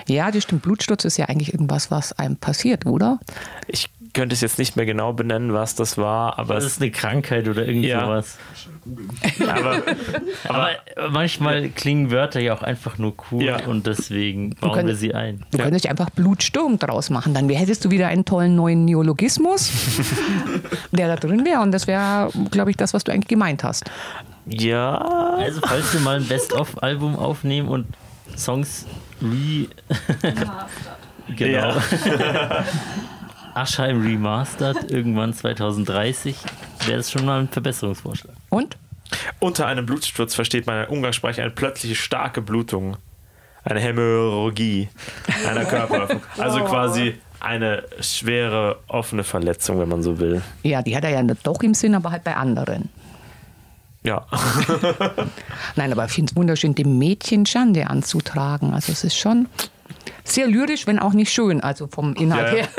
ja, 0.07 0.31
das 0.31 0.41
stimmt. 0.43 0.63
Blutsturz 0.63 1.05
ist 1.05 1.17
ja 1.17 1.25
eigentlich 1.25 1.53
irgendwas, 1.53 1.91
was 1.91 2.11
einem 2.13 2.37
passiert, 2.37 2.87
oder? 2.87 3.19
Ich 3.67 3.87
könnte 4.13 4.33
es 4.33 4.41
jetzt 4.41 4.57
nicht 4.59 4.75
mehr 4.75 4.85
genau 4.85 5.13
benennen, 5.13 5.53
was 5.53 5.75
das 5.75 5.97
war, 5.97 6.37
aber 6.39 6.55
Das 6.55 6.63
es 6.65 6.73
ist 6.73 6.81
eine 6.81 6.91
Krankheit 6.91 7.47
oder 7.47 7.65
irgend 7.65 7.85
Ja. 7.85 8.05
sowas. 8.05 8.37
aber, 9.47 9.81
Aber 10.47 10.69
manchmal 11.11 11.69
klingen 11.69 12.11
Wörter 12.11 12.39
ja 12.39 12.53
auch 12.53 12.63
einfach 12.63 12.97
nur 12.97 13.13
cool 13.31 13.43
Ja. 13.43 13.63
und 13.65 13.85
deswegen 13.87 14.51
bauen 14.55 14.73
können- 14.73 14.87
wir 14.87 14.95
sie 14.95 15.13
ein. 15.13 15.43
Du 15.51 15.57
könntest 15.59 15.87
einfach 15.87 16.09
Blutsturm 16.09 16.79
draus 16.79 17.09
machen. 17.09 17.33
Dann 17.33 17.47
hättest 17.49 17.85
du 17.85 17.91
wieder 17.91 18.07
einen 18.07 18.25
tollen 18.25 18.55
neuen 18.55 18.85
Neologismus, 18.85 19.71
der 20.91 21.07
da 21.07 21.15
drin 21.15 21.45
wäre. 21.45 21.61
Und 21.61 21.71
das 21.71 21.87
wäre, 21.87 22.29
glaube 22.49 22.71
ich, 22.71 22.77
das, 22.77 22.93
was 22.93 23.03
du 23.03 23.11
eigentlich 23.11 23.27
gemeint 23.27 23.63
hast. 23.63 23.83
ja, 24.47 24.97
Also 24.97 25.61
falls 25.63 25.93
wir 25.93 26.01
mal 26.01 26.17
ein 26.17 26.25
Best-of-Album 26.27 27.15
aufnehmen 27.15 27.67
und 27.69 27.85
Songs 28.35 28.85
re... 29.21 29.67
genau. 31.35 31.75
Aschheim 33.55 34.01
Remastered 34.01 34.91
irgendwann 34.91 35.33
2030 35.33 36.35
wäre 36.85 36.97
das 36.97 37.11
schon 37.11 37.25
mal 37.25 37.39
ein 37.39 37.47
Verbesserungsvorschlag. 37.49 38.35
Und? 38.49 38.77
Unter 39.39 39.67
einem 39.67 39.85
Blutsturz 39.85 40.35
versteht 40.35 40.67
man 40.67 40.83
in 40.85 40.89
Umgangssprache 40.89 41.41
eine 41.41 41.51
plötzliche 41.51 41.95
starke 41.95 42.41
Blutung, 42.41 42.97
eine 43.63 43.79
Hämorrhagie 43.79 44.89
einer 45.47 45.65
Körperöffnung. 45.65 46.21
Also 46.37 46.63
quasi 46.63 47.15
eine 47.39 47.83
schwere 47.99 48.79
offene 48.87 49.23
Verletzung, 49.23 49.79
wenn 49.79 49.89
man 49.89 50.01
so 50.03 50.19
will. 50.19 50.41
Ja, 50.63 50.81
die 50.81 50.95
hat 50.95 51.03
er 51.03 51.09
ja 51.09 51.21
doch 51.43 51.61
im 51.61 51.73
Sinn, 51.73 51.95
aber 51.95 52.11
halt 52.11 52.23
bei 52.23 52.35
anderen. 52.35 52.89
Ja, 54.03 54.25
Nein, 55.75 55.91
aber 55.91 56.05
ich 56.05 56.11
finde 56.11 56.31
es 56.31 56.35
wunderschön, 56.35 56.73
dem 56.73 56.97
Mädchen 56.97 57.45
Schande 57.45 57.87
anzutragen. 57.87 58.73
Also 58.73 58.91
es 58.91 59.03
ist 59.03 59.15
schon 59.15 59.47
sehr 60.23 60.47
lyrisch, 60.47 60.87
wenn 60.87 60.97
auch 60.97 61.13
nicht 61.13 61.31
schön, 61.31 61.61
also 61.61 61.87
vom 61.87 62.13
Inhalt 62.15 62.47
Ja, 62.47 62.57
ja. 62.57 62.63
her. 62.63 62.67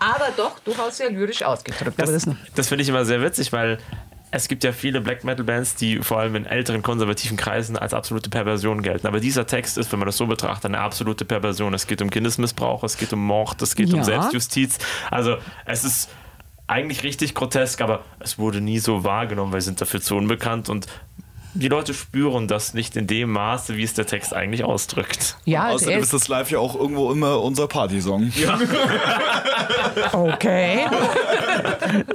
aber 0.00 0.28
doch 0.36 0.58
durchaus 0.60 0.96
sehr 0.96 1.10
lyrisch 1.10 1.42
ausgedrückt. 1.42 1.94
Das, 2.00 2.10
das, 2.10 2.28
das 2.54 2.68
finde 2.68 2.82
ich 2.82 2.88
immer 2.88 3.04
sehr 3.04 3.22
witzig, 3.22 3.52
weil 3.52 3.78
es 4.34 4.48
gibt 4.48 4.64
ja 4.64 4.72
viele 4.72 5.00
Black 5.02 5.24
Metal 5.24 5.44
Bands, 5.44 5.74
die 5.74 5.98
vor 5.98 6.18
allem 6.20 6.34
in 6.36 6.46
älteren 6.46 6.82
konservativen 6.82 7.36
Kreisen 7.36 7.76
als 7.76 7.92
absolute 7.92 8.30
Perversion 8.30 8.82
gelten. 8.82 9.06
Aber 9.06 9.20
dieser 9.20 9.46
Text 9.46 9.76
ist, 9.76 9.92
wenn 9.92 9.98
man 9.98 10.06
das 10.06 10.16
so 10.16 10.26
betrachtet, 10.26 10.66
eine 10.66 10.78
absolute 10.80 11.24
Perversion. 11.26 11.74
Es 11.74 11.86
geht 11.86 12.00
um 12.00 12.08
Kindesmissbrauch, 12.08 12.82
es 12.82 12.96
geht 12.96 13.12
um 13.12 13.24
Mord, 13.24 13.60
es 13.60 13.74
geht 13.76 13.90
Ja. 13.90 13.96
um 13.96 14.04
Selbstjustiz. 14.04 14.78
Also 15.10 15.36
es 15.66 15.84
ist 15.84 16.08
eigentlich 16.66 17.02
richtig 17.02 17.34
grotesk, 17.34 17.82
aber 17.82 18.04
es 18.20 18.38
wurde 18.38 18.62
nie 18.62 18.78
so 18.78 19.04
wahrgenommen, 19.04 19.52
weil 19.52 19.60
sie 19.60 19.66
sind 19.66 19.80
dafür 19.82 20.00
zu 20.00 20.16
unbekannt 20.16 20.70
und 20.70 20.86
die 21.54 21.68
Leute 21.68 21.92
spüren 21.94 22.48
das 22.48 22.74
nicht 22.74 22.96
in 22.96 23.06
dem 23.06 23.30
Maße, 23.30 23.76
wie 23.76 23.82
es 23.82 23.94
der 23.94 24.06
Text 24.06 24.34
eigentlich 24.34 24.64
ausdrückt. 24.64 25.36
ja, 25.44 25.64
also 25.64 25.76
Außerdem 25.76 25.94
er 25.94 26.00
ist 26.00 26.12
das 26.12 26.28
live 26.28 26.50
ja 26.50 26.58
auch 26.58 26.74
irgendwo 26.74 27.12
immer 27.12 27.40
unser 27.42 27.68
Partysong. 27.68 28.32
okay. 30.12 30.86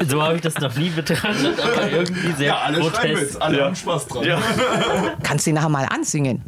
So 0.07 0.21
habe 0.23 0.35
ich 0.35 0.41
das 0.41 0.57
noch 0.59 0.75
nie 0.75 0.89
betrachtet, 0.89 1.59
aber 1.59 1.91
irgendwie 1.91 2.31
sehr 2.33 2.55
grotesk. 2.73 3.39
alle 3.39 3.65
haben 3.65 3.75
Spaß 3.75 4.07
dran. 4.07 4.23
Ja. 4.23 4.41
Kannst 5.21 5.45
du 5.45 5.51
ihn 5.51 5.55
nachher 5.55 5.69
mal 5.69 5.85
ansingen? 5.85 6.41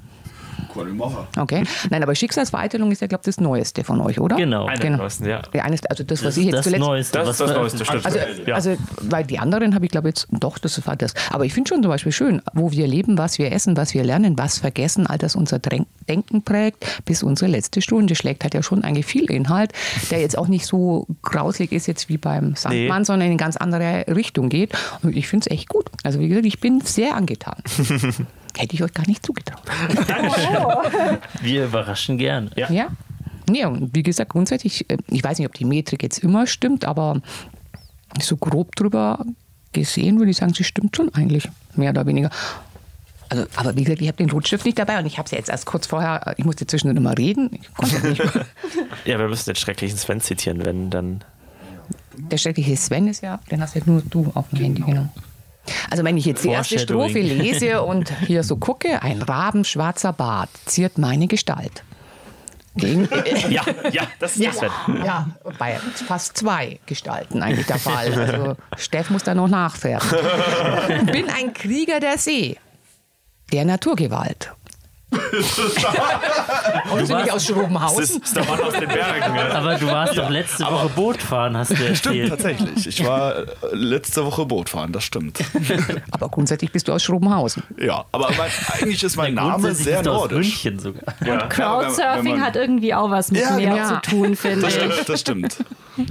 Können 0.74 0.98
wir 0.98 1.06
machen. 1.08 1.28
Okay. 1.38 1.64
Nein, 1.90 2.04
aber 2.04 2.16
Schicksalsvereitelung 2.16 2.92
ist 2.92 3.02
ja, 3.02 3.08
glaube 3.08 3.22
ich, 3.24 3.26
das 3.26 3.40
Neueste 3.40 3.84
von 3.84 4.00
euch, 4.02 4.20
oder? 4.20 4.36
Genau. 4.36 4.68
Genau. 4.80 4.98
neuesten, 4.98 5.26
ja. 5.28 5.42
Ja, 5.54 5.64
eines, 5.64 5.86
also 5.86 6.04
das, 6.04 6.20
was 6.20 6.36
Das 6.36 6.38
ich 6.38 6.44
ist 6.44 6.46
jetzt 6.48 6.56
das 6.58 6.64
zuletzt 6.66 6.82
Neueste, 6.86 7.18
Das 7.20 7.30
ist 7.30 7.40
das 7.42 7.52
Neueste, 7.54 7.86
stimmt. 7.86 8.06
Also, 8.06 8.20
Ja. 8.46 8.56
also, 8.56 8.76
weil 9.02 9.24
die 9.26 9.40
anderen 9.40 9.76
habe 9.76 9.86
ich 9.86 9.92
glaube 9.92 10.08
jetzt, 10.10 10.28
doch, 10.32 10.58
das 10.58 10.86
war 10.88 10.96
das. 10.96 11.14
Aber 11.32 11.46
ich 11.46 11.54
finde 11.54 11.70
schon 11.70 11.82
zum 11.82 11.90
Beispiel 11.92 12.12
schön, 12.12 12.42
wo 12.54 12.72
wir 12.72 12.88
leben, 12.88 13.18
was 13.18 13.38
wir 13.40 13.52
essen, 13.52 13.76
was 13.78 13.94
wir 13.94 14.04
lernen, 14.04 14.38
was 14.38 14.58
vergessen, 14.60 15.08
all 15.08 15.18
das 15.18 15.36
unser 15.36 15.60
Denken 15.60 16.42
prägt, 16.44 16.86
bis 17.06 17.24
unsere 17.24 17.50
letzte 17.52 17.82
Stunde 17.82 18.16
schlägt 18.16 18.44
halt 18.44 18.54
ja 18.54 18.64
schon 18.64 18.84
eigentlich 18.84 19.06
viel 19.06 19.30
Inhalt, 19.30 19.72
der 20.12 20.20
jetzt 20.22 20.38
auch 20.38 20.48
nicht 20.48 20.66
so 20.66 21.06
grauslig 21.22 21.72
ist 21.72 21.88
jetzt 21.88 22.10
wie 22.10 22.18
beim 22.18 22.56
Sandmann, 22.56 23.02
Nee. 23.02 23.06
sondern 23.06 23.22
in 23.28 23.32
eine 23.32 23.38
ganz 23.38 23.58
andere 23.58 24.06
Richtung 24.08 24.50
geht. 24.50 24.74
Und 25.04 25.16
ich 25.16 25.28
finde 25.28 25.48
es 25.50 25.52
echt 25.52 25.70
gut. 25.70 25.86
Also 26.04 26.20
wie 26.20 26.28
gesagt, 26.28 26.46
ich 26.46 26.60
bin 26.60 26.82
sehr 26.82 27.16
angetan. 27.16 27.56
Hätte 28.60 28.76
ich 28.76 28.84
euch 28.84 28.94
gar 28.94 29.08
nicht 29.08 29.26
zugetraut. 29.26 29.62
Wir 31.42 31.64
überraschen 31.64 32.18
gern. 32.18 32.52
Ja. 32.58 32.70
Ja. 32.70 32.88
Nee, 33.50 33.64
und 33.64 33.96
wie 33.96 34.04
gesagt, 34.04 34.32
grundsätzlich, 34.32 34.90
äh, 34.90 34.98
ich 35.08 35.24
weiß 35.24 35.40
nicht, 35.40 35.48
ob 35.48 35.54
die 35.54 35.64
Metrik 35.64 36.04
jetzt 36.04 36.20
immer 36.20 36.46
stimmt, 36.46 36.84
aber 36.84 37.22
so 38.22 38.36
grob 38.36 38.76
drüber 38.76 39.26
gesehen 39.72 40.20
würde 40.20 40.32
ich 40.32 40.38
sagen, 40.38 40.54
sie 40.54 40.66
stimmt 40.66 40.94
schon 40.98 41.08
eigentlich, 41.14 41.48
mehr 41.76 41.92
oder 41.92 42.06
weniger. 42.06 42.30
Also, 43.30 43.46
aber 43.56 43.78
wie 43.78 43.86
gesagt, 43.86 44.02
ich 44.02 44.10
habe 44.10 44.18
den 44.18 44.30
Rotstift 44.30 44.66
nicht 44.66 44.78
dabei 44.78 45.00
und 45.00 45.06
ich 45.06 45.18
habe 45.18 45.26
es 45.26 45.32
ja 45.32 45.38
jetzt 45.38 45.50
erst 45.50 45.66
kurz 45.66 45.88
vorher, 45.88 46.28
äh, 46.28 46.36
ich 46.38 46.44
musste 46.44 46.68
zwischendurch 46.68 46.98
immer 46.98 47.18
reden. 47.18 47.52
Ich 47.54 47.74
konnte 47.74 48.08
nicht. 48.10 48.22
ja, 49.06 49.18
wir 49.18 49.30
müssen 49.30 49.52
den 49.52 49.56
schrecklichen 49.56 49.98
Sven 49.98 50.20
zitieren, 50.20 50.66
wenn 50.66 50.90
dann. 50.90 51.24
Der 52.18 52.38
schreckliche 52.38 52.76
Sven 52.76 53.08
ist 53.08 53.24
ja, 53.24 53.40
den 53.50 53.62
hast 53.62 53.76
ja 53.76 53.82
nur 53.86 54.02
du 54.02 54.30
auf 54.34 54.50
dem 54.50 54.60
Handy, 54.60 54.82
genau. 54.82 55.08
Also 55.90 56.04
wenn 56.04 56.18
ich 56.18 56.26
jetzt 56.26 56.44
die 56.44 56.50
erste. 56.50 56.80
Strophe 56.80 57.20
lese 57.20 57.82
und 57.84 58.12
hier 58.26 58.44
so 58.44 58.58
gucke, 58.58 59.02
ein 59.02 59.22
rabenschwarzer 59.22 60.14
Bart 60.14 60.50
ziert 60.66 60.98
meine 60.98 61.28
Gestalt. 61.28 61.84
Gegen, 62.76 63.10
Ja, 63.50 63.64
ja, 63.92 64.04
das 64.20 64.36
ist 64.38 64.42
Ja, 64.44 64.52
der 64.52 64.60
Sven. 64.60 65.06
ja, 65.06 65.28
bei 65.58 65.76
fast 66.08 66.38
zwei 66.38 66.80
Gestalten 66.86 67.42
eigentlich 67.42 67.66
der 67.66 67.80
Fall. 67.80 68.14
Also 68.14 68.56
Steff 68.78 69.10
muss 69.10 69.24
da 69.24 69.34
noch 69.36 69.48
nachfärben. 69.48 70.08
Bin 71.08 71.30
ein 71.30 71.54
Krieger 71.54 72.00
der 72.00 72.18
See, 72.18 72.58
der 73.52 73.66
Naturgewalt. 73.66 74.52
Und 76.92 77.06
sind 77.06 77.18
nicht 77.18 77.32
aus 77.32 77.46
Das 77.46 77.56
Schrobenhausen? 77.56 78.04
ist, 78.04 78.24
ist 78.24 78.36
der 78.36 78.46
Mann 78.46 78.60
aus 78.62 78.74
den 78.74 78.88
Bergen. 78.88 79.36
Ja. 79.36 79.52
Aber 79.54 79.76
du 79.76 79.88
warst 79.88 80.18
doch 80.18 80.30
letzte 80.30 80.66
Woche 80.66 80.90
Boot 80.90 81.22
fahren, 81.22 81.58
hast 81.58 81.72
du 81.72 81.76
Stimmt, 81.96 81.96
erzählt. 82.06 82.30
tatsächlich. 82.30 82.88
Ich 82.88 83.06
war 83.06 83.38
äh, 83.40 83.46
letzte 83.74 84.26
Woche 84.26 84.46
Boot 84.46 84.70
fahren, 84.70 84.92
das 84.92 85.04
stimmt. 85.04 85.40
Aber 86.12 86.30
grundsätzlich 86.30 86.72
bist 86.72 86.88
du 86.88 86.94
aus 86.94 87.04
Schrobenhausen. 87.04 87.64
Ja, 87.80 88.06
aber 88.12 88.30
mein, 88.38 88.52
eigentlich 88.74 89.04
ist 89.04 89.16
mein 89.16 89.34
Name 89.34 89.52
Grundsätzlich 89.54 89.86
sehr 89.86 90.04
du 90.04 90.12
aus 90.12 90.18
nordisch. 90.30 90.38
München 90.64 90.80
sogar. 90.80 91.14
Ja. 91.26 91.48
Crowdsurfing 91.48 92.32
man- 92.38 92.42
hat 92.42 92.56
irgendwie 92.56 92.94
auch 92.94 93.10
was 93.10 93.32
mit 93.32 93.42
Ja, 93.42 93.52
Meer 93.56 93.74
genau. 93.76 93.88
zu 93.88 94.02
tun, 94.10 94.36
finde 94.36 94.62
Das 94.62 94.76
ich. 94.76 94.82
stimmt, 94.82 95.10
das 95.10 95.20
stimmt. 95.22 95.58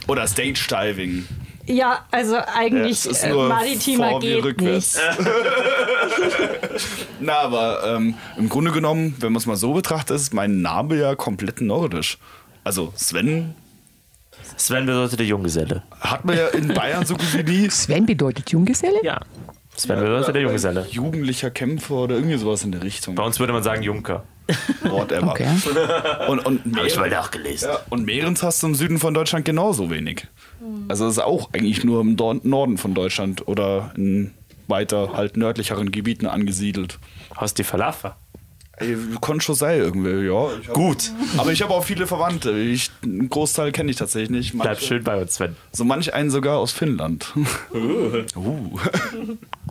Oder 0.07 0.26
Stage 0.26 0.66
Diving. 0.68 1.26
Ja, 1.69 2.07
also 2.11 2.37
eigentlich 2.55 2.93
es 2.93 3.07
ist 3.07 3.25
äh, 3.25 3.31
nur 3.31 3.49
maritimer 3.49 4.11
vor 4.11 4.23
wie 4.23 4.35
geht 4.35 4.45
rückwärts. 4.45 4.97
nicht. 4.97 5.29
Na, 7.21 7.41
aber 7.41 7.83
ähm, 7.85 8.14
im 8.37 8.49
Grunde 8.49 8.73
genommen, 8.73 9.16
wenn 9.21 9.33
man 9.33 9.39
es 9.39 9.47
mal 9.47 9.57
so 9.57 9.75
betrachtet, 9.75 10.16
ist 10.16 10.33
mein 10.33 10.62
Name 10.62 10.97
ja 10.97 11.14
komplett 11.14 11.61
nordisch. 11.61 12.19
Also 12.64 12.93
Sven 12.97 13.55
Sven 14.57 14.87
bedeutet 14.87 15.19
der 15.19 15.27
Junggeselle. 15.27 15.83
hat 16.01 16.25
man 16.25 16.37
ja 16.37 16.49
in 16.49 16.69
Bayern 16.75 17.05
so 17.05 17.14
gut 17.16 17.27
wie 17.35 17.43
nie. 17.43 17.71
Sven 17.71 18.07
bedeutet 18.07 18.51
Junggeselle? 18.51 18.99
Ja. 19.03 19.21
Sven 19.77 20.01
bedeutet 20.01 20.35
der 20.35 20.43
Junggeselle. 20.43 20.87
Jugendlicher 20.91 21.51
Kämpfer 21.51 21.95
oder 21.95 22.16
irgendwie 22.16 22.39
sowas 22.39 22.64
in 22.64 22.73
der 22.73 22.83
Richtung. 22.83 23.14
Bei 23.14 23.25
uns 23.25 23.39
würde 23.39 23.53
man 23.53 23.62
sagen 23.62 23.83
Junker. 23.83 24.25
Whatever. 24.82 25.30
Okay. 25.30 25.49
Und, 26.28 26.44
und, 26.46 26.66
Mehren, 26.66 27.11
nachgelesen. 27.11 27.70
ja, 27.70 27.80
und 27.90 28.05
Mehrens 28.05 28.42
hast 28.42 28.62
du 28.62 28.68
im 28.68 28.74
Süden 28.74 28.99
von 28.99 29.12
Deutschland 29.14 29.44
genauso 29.44 29.90
wenig. 29.90 30.26
Also 30.88 31.05
das 31.05 31.14
ist 31.14 31.22
auch 31.22 31.51
eigentlich 31.53 31.84
nur 31.84 32.01
im 32.01 32.14
Norden 32.14 32.78
von 32.78 32.94
Deutschland 32.94 33.46
oder 33.46 33.92
in 33.96 34.32
weiter 34.66 35.12
halt 35.14 35.36
nördlicheren 35.36 35.90
Gebieten 35.90 36.26
angesiedelt. 36.26 36.99
Hast 37.36 37.59
die 37.59 37.64
Falafel? 37.64 38.12
Ey, 38.81 38.97
sein 39.55 39.79
irgendwie, 39.79 40.26
ja. 40.26 40.72
Gut. 40.72 41.11
Aber 41.37 41.53
ich 41.53 41.62
habe 41.62 41.74
auch 41.74 41.85
viele 41.85 42.07
Verwandte. 42.07 42.53
Ich, 42.53 42.91
einen 43.03 43.29
Großteil 43.29 43.72
kenne 43.72 43.91
ich 43.91 43.97
tatsächlich 43.97 44.31
nicht. 44.31 44.55
Manche, 44.55 44.68
Bleib 44.68 44.81
schön 44.81 45.05
bei 45.05 45.20
uns, 45.20 45.35
Sven. 45.35 45.57
So 45.72 45.85
manch 45.85 46.14
einen 46.14 46.31
sogar 46.31 46.59
aus 46.59 46.72
Finnland. 46.72 47.35
uh. 47.74 48.79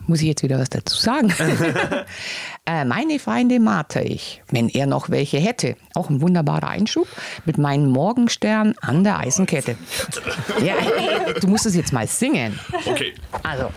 Muss 0.06 0.20
ich 0.20 0.26
jetzt 0.26 0.42
wieder 0.42 0.58
was 0.58 0.70
dazu 0.70 0.96
sagen? 0.96 1.32
äh, 2.66 2.84
meine 2.84 3.18
Feinde 3.18 3.60
marter 3.60 4.04
ich, 4.04 4.42
wenn 4.50 4.68
er 4.68 4.86
noch 4.86 5.10
welche 5.10 5.38
hätte. 5.38 5.76
Auch 5.94 6.10
ein 6.10 6.20
wunderbarer 6.20 6.68
Einschub 6.68 7.08
mit 7.44 7.58
meinem 7.58 7.90
Morgenstern 7.90 8.74
an 8.80 9.04
der 9.04 9.18
Eisenkette. 9.18 9.76
Ja, 10.64 10.74
du 11.40 11.46
musst 11.46 11.66
es 11.66 11.76
jetzt 11.76 11.92
mal 11.92 12.06
singen. 12.08 12.58
Okay. 12.84 13.14
Also, 13.44 13.70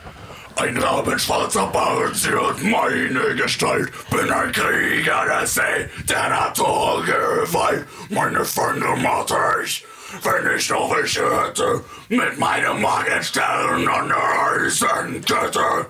Ein 0.55 0.77
rabenschwarzer 0.77 1.67
Bart 1.67 2.15
ziert 2.15 2.61
meine 2.61 3.35
Gestalt. 3.35 3.91
Bin 4.09 4.31
ein 4.31 4.51
Krieger 4.51 5.25
der 5.25 5.47
See, 5.47 5.89
der 6.07 6.29
Naturgewalt. 6.29 7.87
Meine 8.09 8.45
Feinde 8.45 8.95
marter 9.01 9.61
ich, 9.63 9.85
wenn 10.23 10.57
ich 10.57 10.69
noch 10.69 10.93
welche 10.95 11.23
hätte. 11.43 11.83
Mit 12.09 12.37
meinem 12.37 12.81
Morgenstern 12.81 13.87
an 13.87 14.07
der 14.09 14.65
Eisenkette. 14.65 15.87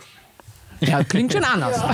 Ja, 0.81 1.03
klingt 1.03 1.33
schon 1.33 1.43
anders. 1.43 1.81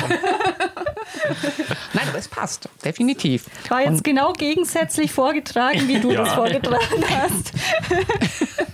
Nein, 1.94 2.08
aber 2.10 2.18
es 2.18 2.28
passt, 2.28 2.70
definitiv. 2.84 3.46
War 3.70 3.82
jetzt 3.82 3.90
Und- 3.90 4.04
genau 4.04 4.34
gegensätzlich 4.34 5.12
vorgetragen, 5.12 5.88
wie 5.88 6.00
du 6.00 6.12
das 6.14 6.34
vorgetragen 6.34 7.04
hast. 7.10 7.52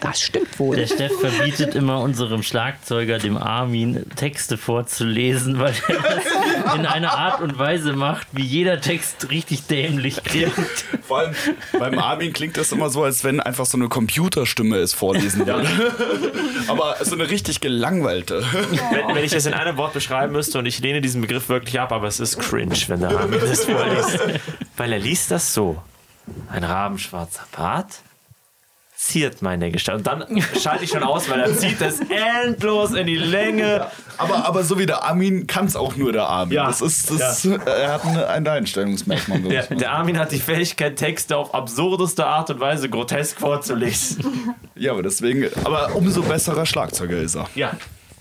Das 0.00 0.20
stimmt 0.20 0.58
wohl. 0.58 0.76
Der 0.76 0.86
Steff 0.86 1.12
verbietet 1.20 1.74
immer 1.74 2.00
unserem 2.00 2.42
Schlagzeuger, 2.42 3.18
dem 3.18 3.38
Armin, 3.38 4.04
Texte 4.16 4.58
vorzulesen, 4.58 5.58
weil 5.58 5.72
er 5.88 5.94
das 6.02 6.74
in 6.74 6.84
einer 6.84 7.14
Art 7.14 7.40
und 7.40 7.58
Weise 7.58 7.94
macht, 7.94 8.26
wie 8.32 8.42
jeder 8.44 8.80
Text 8.80 9.30
richtig 9.30 9.66
dämlich 9.66 10.22
klingt. 10.22 10.52
Vor 11.02 11.20
allem 11.20 11.34
beim 11.78 11.98
Armin 11.98 12.32
klingt 12.34 12.56
das 12.58 12.72
immer 12.72 12.90
so, 12.90 13.02
als 13.04 13.24
wenn 13.24 13.40
einfach 13.40 13.64
so 13.64 13.78
eine 13.78 13.88
Computerstimme 13.88 14.76
es 14.76 14.92
vorlesen 14.92 15.46
würde. 15.46 15.68
Aber 16.68 16.96
so 17.00 17.14
eine 17.14 17.30
richtig 17.30 17.60
gelangweilte. 17.60 18.44
Wenn, 18.90 19.14
wenn 19.16 19.24
ich 19.24 19.32
das 19.32 19.46
in 19.46 19.53
einem 19.54 19.76
Wort 19.76 19.92
beschreiben 19.92 20.32
müsste 20.32 20.58
und 20.58 20.66
ich 20.66 20.78
lehne 20.80 21.00
diesen 21.00 21.20
Begriff 21.20 21.48
wirklich 21.48 21.80
ab, 21.80 21.92
aber 21.92 22.06
es 22.06 22.20
ist 22.20 22.38
cringe, 22.38 22.76
wenn 22.88 23.00
der 23.00 23.10
Armin 23.10 23.40
das 23.40 23.64
vorliest. 23.64 24.18
Weil 24.76 24.92
er 24.92 24.98
liest 24.98 25.30
das 25.30 25.54
so. 25.54 25.82
Ein 26.50 26.64
rabenschwarzer 26.64 27.44
Bart 27.56 28.00
ziert 29.04 29.42
meine 29.42 29.70
Gestalt. 29.70 29.98
Und 29.98 30.06
dann 30.06 30.42
schalte 30.60 30.84
ich 30.84 30.90
schon 30.90 31.02
aus, 31.02 31.28
weil 31.28 31.40
er 31.40 31.54
zieht 31.54 31.80
es 31.80 32.00
endlos 32.00 32.92
in 32.92 33.06
die 33.06 33.16
Länge. 33.18 33.86
Aber, 34.16 34.46
aber 34.46 34.64
so 34.64 34.78
wie 34.78 34.86
der 34.86 35.04
Armin 35.04 35.46
kann 35.46 35.66
es 35.66 35.76
auch 35.76 35.96
nur 35.96 36.12
der 36.12 36.26
Armin. 36.26 36.54
Ja. 36.54 36.66
Das 36.66 36.80
ist, 36.80 37.10
das, 37.10 37.44
Er 37.44 37.92
hat 37.92 38.04
eine, 38.06 38.26
ein 38.28 38.46
Einstellungsmerkmal. 38.46 39.40
Der, 39.42 39.66
der 39.66 39.92
Armin 39.92 40.18
hat 40.18 40.32
die 40.32 40.38
Fähigkeit, 40.38 40.96
Texte 40.96 41.36
auf 41.36 41.54
absurdeste 41.54 42.24
Art 42.24 42.48
und 42.50 42.60
Weise 42.60 42.88
grotesk 42.88 43.40
vorzulesen. 43.40 44.54
Ja, 44.74 44.92
aber 44.92 45.02
deswegen, 45.02 45.48
aber 45.64 45.94
umso 45.94 46.22
besserer 46.22 46.64
Schlagzeuger 46.64 47.18
ist 47.18 47.34
er. 47.34 47.48
Ja. 47.54 47.72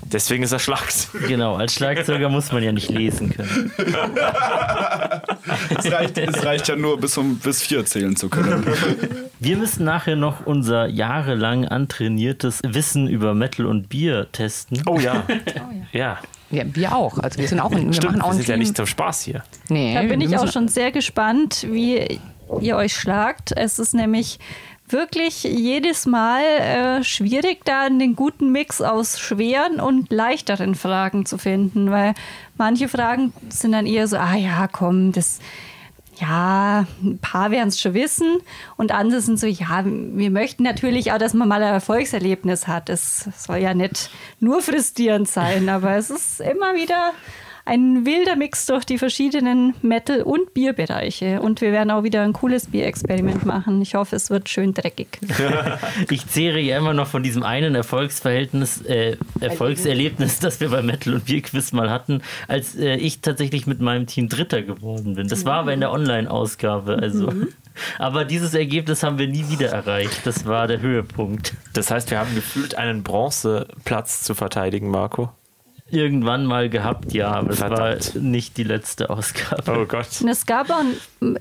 Deswegen 0.06 0.44
ist 0.44 0.52
er 0.52 0.60
Schlagzeug. 0.60 1.28
Genau, 1.28 1.56
als 1.56 1.74
Schlagzeuger 1.74 2.30
muss 2.30 2.52
man 2.52 2.62
ja 2.64 2.72
nicht 2.72 2.90
lesen 2.90 3.32
können. 3.36 3.72
Es 5.78 5.92
reicht, 5.92 6.18
es 6.18 6.46
reicht 6.46 6.68
ja 6.68 6.76
nur 6.76 7.00
bis, 7.00 7.18
um, 7.18 7.38
bis 7.38 7.62
vier 7.62 7.86
zählen 7.86 8.16
zu 8.16 8.30
können. 8.30 8.66
Wir 9.40 9.58
müssen 9.58 9.84
nachher 9.86 10.16
noch 10.16 10.46
unser 10.46 10.88
jahrelang 10.88 11.66
antrainiertes 11.68 12.62
Wissen 12.66 13.08
über 13.08 13.34
Metal 13.34 13.66
und 13.66 13.90
Bier 13.90 14.28
testen. 14.32 14.82
Oh 14.86 15.00
ja. 15.00 15.24
Ja. 15.92 16.18
Ja, 16.50 16.64
wir 16.74 16.96
auch. 16.96 17.18
Also 17.20 17.40
wir 17.40 17.48
sind 17.48 17.60
auch 17.60 17.72
ein, 17.72 17.88
wir 17.88 17.94
Stimmt, 17.94 18.14
machen 18.18 18.22
auch 18.22 18.30
ein 18.32 18.38
sind 18.38 18.48
ja 18.48 18.54
Team. 18.56 18.60
nicht 18.64 18.78
zum 18.78 18.86
Spaß 18.86 19.22
hier. 19.24 19.44
nee, 19.70 19.96
Da 19.96 20.04
bin 20.04 20.22
ich 20.22 20.38
auch 20.38 20.52
schon 20.52 20.68
sehr 20.68 20.92
gespannt, 20.92 21.66
wie 21.70 22.20
ihr 22.62 22.76
euch 22.76 22.94
schlagt. 22.94 23.52
Es 23.56 23.80
ist 23.80 23.94
nämlich 23.94 24.40
wirklich 24.94 25.44
jedes 25.44 26.06
Mal 26.06 26.42
äh, 26.42 27.04
schwierig, 27.04 27.66
da 27.66 27.82
einen 27.82 28.16
guten 28.16 28.52
Mix 28.52 28.82
aus 28.82 29.20
schweren 29.20 29.80
und 29.80 30.12
leichteren 30.12 30.76
Fragen 30.76 31.26
zu 31.26 31.38
finden, 31.38 31.92
weil 31.92 32.14
manche 32.58 32.88
Fragen 32.88 33.34
sind 33.50 33.74
dann 33.74 33.86
eher 33.86 34.08
so, 34.08 34.18
ah 34.18 34.36
ja, 34.36 34.68
komm, 34.72 35.12
das, 35.12 35.40
ja, 36.20 36.86
ein 37.04 37.18
paar 37.20 37.52
werden 37.52 37.70
es 37.70 37.82
schon 37.82 37.94
wissen 37.94 38.38
und 38.78 38.92
andere 38.92 39.22
sind 39.22 39.40
so, 39.40 39.48
ja, 39.48 39.84
wir 39.86 40.32
möchten 40.32 40.64
natürlich 40.64 41.12
auch, 41.12 41.18
dass 41.18 41.34
man 41.34 41.48
mal 41.48 41.62
ein 41.62 41.74
Erfolgserlebnis 41.74 42.68
hat. 42.68 42.90
Es 42.90 43.30
soll 43.38 43.58
ja 43.58 43.74
nicht 43.74 44.10
nur 44.40 44.62
frustrierend 44.62 45.28
sein, 45.28 45.68
aber 45.70 45.96
es 45.96 46.10
ist 46.10 46.40
immer 46.40 46.76
wieder 46.76 47.12
ein 47.66 48.06
wilder 48.06 48.36
Mix 48.36 48.66
durch 48.66 48.84
die 48.84 48.98
verschiedenen 48.98 49.74
Metal- 49.82 50.22
und 50.22 50.54
Bierbereiche. 50.54 51.42
Und 51.42 51.62
wir 51.62 51.72
werden 51.72 51.92
auch 51.92 52.04
wieder 52.04 52.22
ein 52.22 52.34
cooles 52.34 52.68
Bierexperiment 52.68 53.46
machen. 53.46 53.82
Ich 53.82 53.96
hoffe, 53.96 54.16
es 54.16 54.30
wird 54.30 54.50
schön 54.50 54.74
dreckig. 54.74 55.20
Ich 56.10 56.28
zehre 56.28 56.60
ja 56.60 56.78
immer 56.78 56.94
noch 56.94 57.08
von 57.08 57.24
diesem 57.24 57.44
einen 57.44 57.76
Erfolgsverhältnis, 57.76 58.82
äh, 58.82 59.18
Erfolgserlebnis, 59.40 60.40
das 60.40 60.60
wir 60.60 60.70
beim 60.70 60.86
Metal- 60.86 61.14
und 61.14 61.26
Bierquiz 61.26 61.72
mal 61.72 61.90
hatten, 61.90 62.22
als 62.48 62.76
äh, 62.76 62.96
ich 62.96 63.22
tatsächlich 63.22 63.68
mit 63.68 63.80
meinem 63.80 64.06
Team 64.06 64.30
Dritter 64.30 64.62
geworden 64.62 65.16
bin. 65.16 65.28
Das 65.28 65.46
war 65.46 65.60
aber 65.60 65.74
in 65.74 65.80
der 65.80 65.92
Online-Ausgabe. 65.92 66.98
Also. 67.02 67.32
Aber 67.98 68.26
dieses 68.26 68.54
Ergebnis 68.54 69.04
haben 69.04 69.18
wir 69.18 69.28
nie 69.28 69.50
wieder 69.50 69.70
erreicht. 69.70 70.26
Das 70.26 70.46
war 70.46 70.68
der 70.68 70.82
Höhepunkt. 70.82 71.54
Das 71.74 71.90
heißt, 71.92 72.12
wir 72.12 72.20
haben 72.20 72.36
gefühlt 72.36 72.76
einen 72.76 73.04
Bronzeplatz 73.04 74.24
zu 74.24 74.36
verteidigen, 74.36 74.90
Marco. 74.90 75.32
Irgendwann 75.94 76.46
mal 76.46 76.70
gehabt, 76.70 77.14
ja, 77.14 77.32
aber 77.32 77.52
es 77.52 77.62
war 77.62 77.76
Verdammt. 77.76 78.16
nicht 78.16 78.58
die 78.58 78.64
letzte 78.64 79.12
Ausgabe. 79.12 79.78
Oh 79.80 79.86
Gott. 79.86 80.08
Und 80.22 80.28
es 80.28 80.48
gab 80.48 80.72
auch 80.72 80.84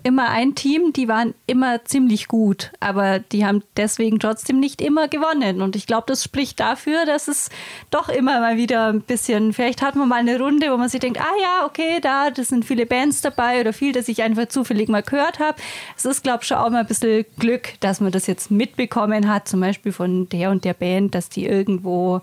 immer 0.03 0.28
ein 0.28 0.55
Team, 0.55 0.92
die 0.92 1.09
waren 1.09 1.32
immer 1.46 1.84
ziemlich 1.86 2.28
gut, 2.28 2.70
aber 2.78 3.18
die 3.18 3.46
haben 3.46 3.62
deswegen 3.78 4.18
trotzdem 4.18 4.61
nicht 4.61 4.82
immer 4.82 5.09
gewonnen. 5.09 5.62
Und 5.62 5.74
ich 5.74 5.86
glaube, 5.86 6.05
das 6.07 6.22
spricht 6.22 6.61
dafür, 6.61 7.07
dass 7.07 7.28
es 7.28 7.48
doch 7.90 8.11
immer 8.11 8.40
mal 8.40 8.59
wieder 8.59 8.88
ein 8.88 9.00
bisschen, 9.00 9.55
vielleicht 9.55 9.80
hat 9.80 9.96
man 9.96 10.09
mal 10.09 10.20
eine 10.20 10.38
Runde, 10.38 10.70
wo 10.70 10.76
man 10.76 10.90
sich 10.90 11.00
denkt, 11.00 11.18
ah 11.18 11.34
ja, 11.40 11.64
okay, 11.64 11.98
da, 12.03 12.30
das 12.30 12.48
sind 12.48 12.66
viele 12.66 12.84
Bands 12.84 13.22
dabei 13.22 13.61
oder 13.61 13.72
viel, 13.72 13.92
das 13.92 14.09
ich 14.09 14.22
einfach 14.22 14.48
zufällig 14.48 14.90
mal 14.90 15.03
gehört 15.03 15.38
habe. 15.38 15.57
Es 15.96 16.05
ist, 16.05 16.22
glaube 16.22 16.40
ich, 16.42 16.48
schon 16.48 16.59
auch 16.59 16.68
mal 16.68 16.80
ein 16.80 16.86
bisschen 16.86 17.24
Glück, 17.38 17.80
dass 17.80 18.00
man 18.00 18.12
das 18.12 18.26
jetzt 18.26 18.50
mitbekommen 18.50 19.28
hat, 19.28 19.48
zum 19.48 19.61
Beispiel 19.61 19.92
von 19.92 20.28
der 20.28 20.50
und 20.50 20.66
der 20.66 20.74
Band, 20.74 21.14
dass 21.14 21.30
die 21.30 21.46
irgendwo 21.46 22.20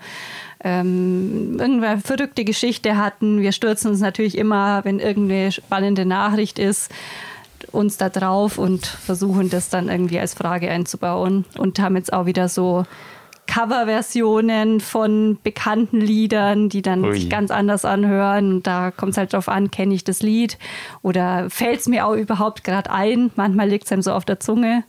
ähm, 0.63 1.57
irgendeine 1.59 2.01
verrückte 2.01 2.43
Geschichte 2.43 2.97
hatten. 2.97 3.41
Wir 3.41 3.51
stürzen 3.51 3.91
uns 3.91 4.01
natürlich 4.01 4.37
immer, 4.37 4.83
wenn 4.83 4.99
irgendeine 4.99 5.51
spannende 5.51 6.05
Nachricht 6.05 6.59
ist, 6.59 6.91
uns 7.71 7.97
da 7.97 8.09
drauf 8.09 8.57
und 8.57 8.85
versuchen 8.85 9.49
das 9.49 9.69
dann 9.69 9.89
irgendwie 9.89 10.19
als 10.19 10.33
Frage 10.33 10.69
einzubauen 10.69 11.45
und 11.57 11.79
haben 11.79 11.95
jetzt 11.95 12.11
auch 12.11 12.25
wieder 12.25 12.49
so 12.49 12.85
Coverversionen 13.49 14.79
von 14.79 15.37
bekannten 15.43 15.99
Liedern, 15.99 16.69
die 16.69 16.81
dann 16.81 17.03
Ui. 17.03 17.13
sich 17.13 17.29
ganz 17.29 17.51
anders 17.51 17.83
anhören. 17.83 18.53
Und 18.55 18.67
da 18.67 18.91
kommt 18.91 19.13
es 19.13 19.17
halt 19.17 19.33
drauf 19.33 19.49
an, 19.49 19.71
kenne 19.71 19.93
ich 19.95 20.03
das 20.03 20.21
Lied 20.21 20.57
oder 21.01 21.49
fällt 21.49 21.79
es 21.81 21.87
mir 21.87 22.05
auch 22.05 22.13
überhaupt 22.13 22.63
gerade 22.63 22.91
ein. 22.91 23.31
Manchmal 23.35 23.67
liegt 23.67 23.85
es 23.85 23.91
einem 23.91 24.01
so 24.01 24.13
auf 24.13 24.23
der 24.25 24.39
Zunge. 24.39 24.83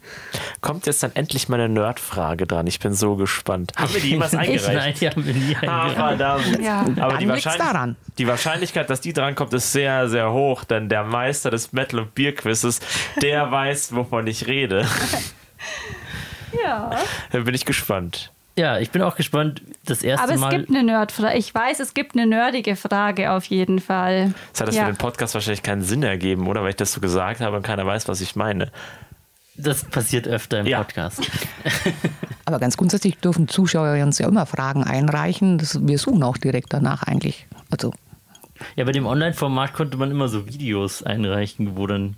Kommt 0.61 0.87
jetzt 0.87 1.03
dann 1.03 1.13
endlich 1.15 1.49
meine 1.49 1.69
Nerd-Frage 1.69 2.47
dran? 2.47 2.67
Ich 2.67 2.79
bin 2.81 2.93
so 2.93 3.17
gespannt. 3.17 3.73
Haben 3.77 3.95
wir 3.95 4.01
die 4.01 4.11
jemals 4.11 4.33
Nein, 4.35 4.51
eingereicht? 4.51 5.01
die 5.01 5.09
haben 5.09 5.25
wir 5.27 5.35
nie 5.35 5.57
Ah, 5.67 5.83
eingereicht. 5.87 5.95
verdammt. 5.97 6.61
Ja. 6.63 6.81
Aber 7.01 7.17
die, 7.17 7.25
Dann 7.27 7.29
Wahrscheinlich 7.35 7.63
daran. 7.63 7.97
die 8.19 8.27
Wahrscheinlichkeit, 8.27 8.91
dass 8.91 9.01
die 9.01 9.13
drankommt, 9.13 9.53
ist 9.55 9.73
sehr, 9.73 10.09
sehr 10.09 10.33
hoch, 10.33 10.65
denn 10.65 10.89
der 10.89 11.05
Meister 11.05 11.51
des 11.51 11.73
Metal- 11.73 12.01
und 12.01 12.15
Bierquizzes, 12.15 12.81
der 13.23 13.51
weiß, 13.51 13.95
wovon 13.97 14.27
ich 14.27 14.47
rede. 14.47 14.87
Ja. 16.65 16.91
Da 17.33 17.39
bin 17.41 17.55
ich 17.55 17.65
gespannt. 17.65 18.33
Ja, 18.61 18.79
ich 18.79 18.91
bin 18.91 19.01
auch 19.01 19.17
gespannt. 19.17 19.63
Das 19.87 20.03
erste 20.03 20.23
Aber 20.25 20.35
es 20.35 20.41
Mal. 20.41 20.51
gibt 20.59 20.69
eine 20.69 20.83
Nerdfrage. 20.83 21.39
Ich 21.39 21.55
weiß, 21.55 21.81
es 21.81 21.95
gibt 21.95 22.15
eine 22.15 22.27
nerdige 22.27 22.77
Frage 22.77 23.33
auf 23.33 23.47
jeden 23.47 23.79
Fall. 23.79 24.35
Das 24.53 24.61
hat 24.61 24.69
das 24.69 24.77
Ja. 24.77 24.85
für 24.85 24.93
den 24.93 24.99
Podcast 24.99 25.33
wahrscheinlich 25.33 25.63
keinen 25.63 25.81
Sinn 25.83 26.03
ergeben, 26.03 26.47
oder? 26.47 26.63
Weil 26.63 26.71
ich 26.71 26.77
das 26.77 26.93
so 26.93 27.01
gesagt 27.01 27.41
habe 27.41 27.57
und 27.57 27.63
keiner 27.63 27.87
weiß, 27.87 28.07
was 28.09 28.21
ich 28.21 28.37
meine. 28.37 28.71
Das 29.57 29.85
passiert 29.85 30.29
öfter 30.29 30.61
im 30.61 30.67
Ja. 30.67 30.79
Podcast. 30.83 31.23
Aber 32.45 32.59
ganz 32.59 32.77
grundsätzlich 32.77 33.17
dürfen 33.19 33.49
Zuschauer 33.49 33.95
uns 34.03 34.19
ja 34.19 34.29
immer 34.29 34.45
Fragen 34.45 34.85
einreichen. 34.85 35.57
Das, 35.57 35.87
wir 35.87 35.99
suchen 35.99 36.23
auch 36.23 36.37
direkt 36.37 36.73
danach 36.75 37.03
eigentlich. 37.03 37.47
Also 37.71 37.93
Ja, 38.77 38.85
bei 38.85 38.93
dem 38.93 39.07
Online-Format 39.07 39.73
konnte 39.73 39.97
man 39.97 40.11
immer 40.11 40.29
so 40.29 40.47
Videos 40.47 41.03
einreichen, 41.03 41.77
wo 41.79 41.87
dann 41.87 42.17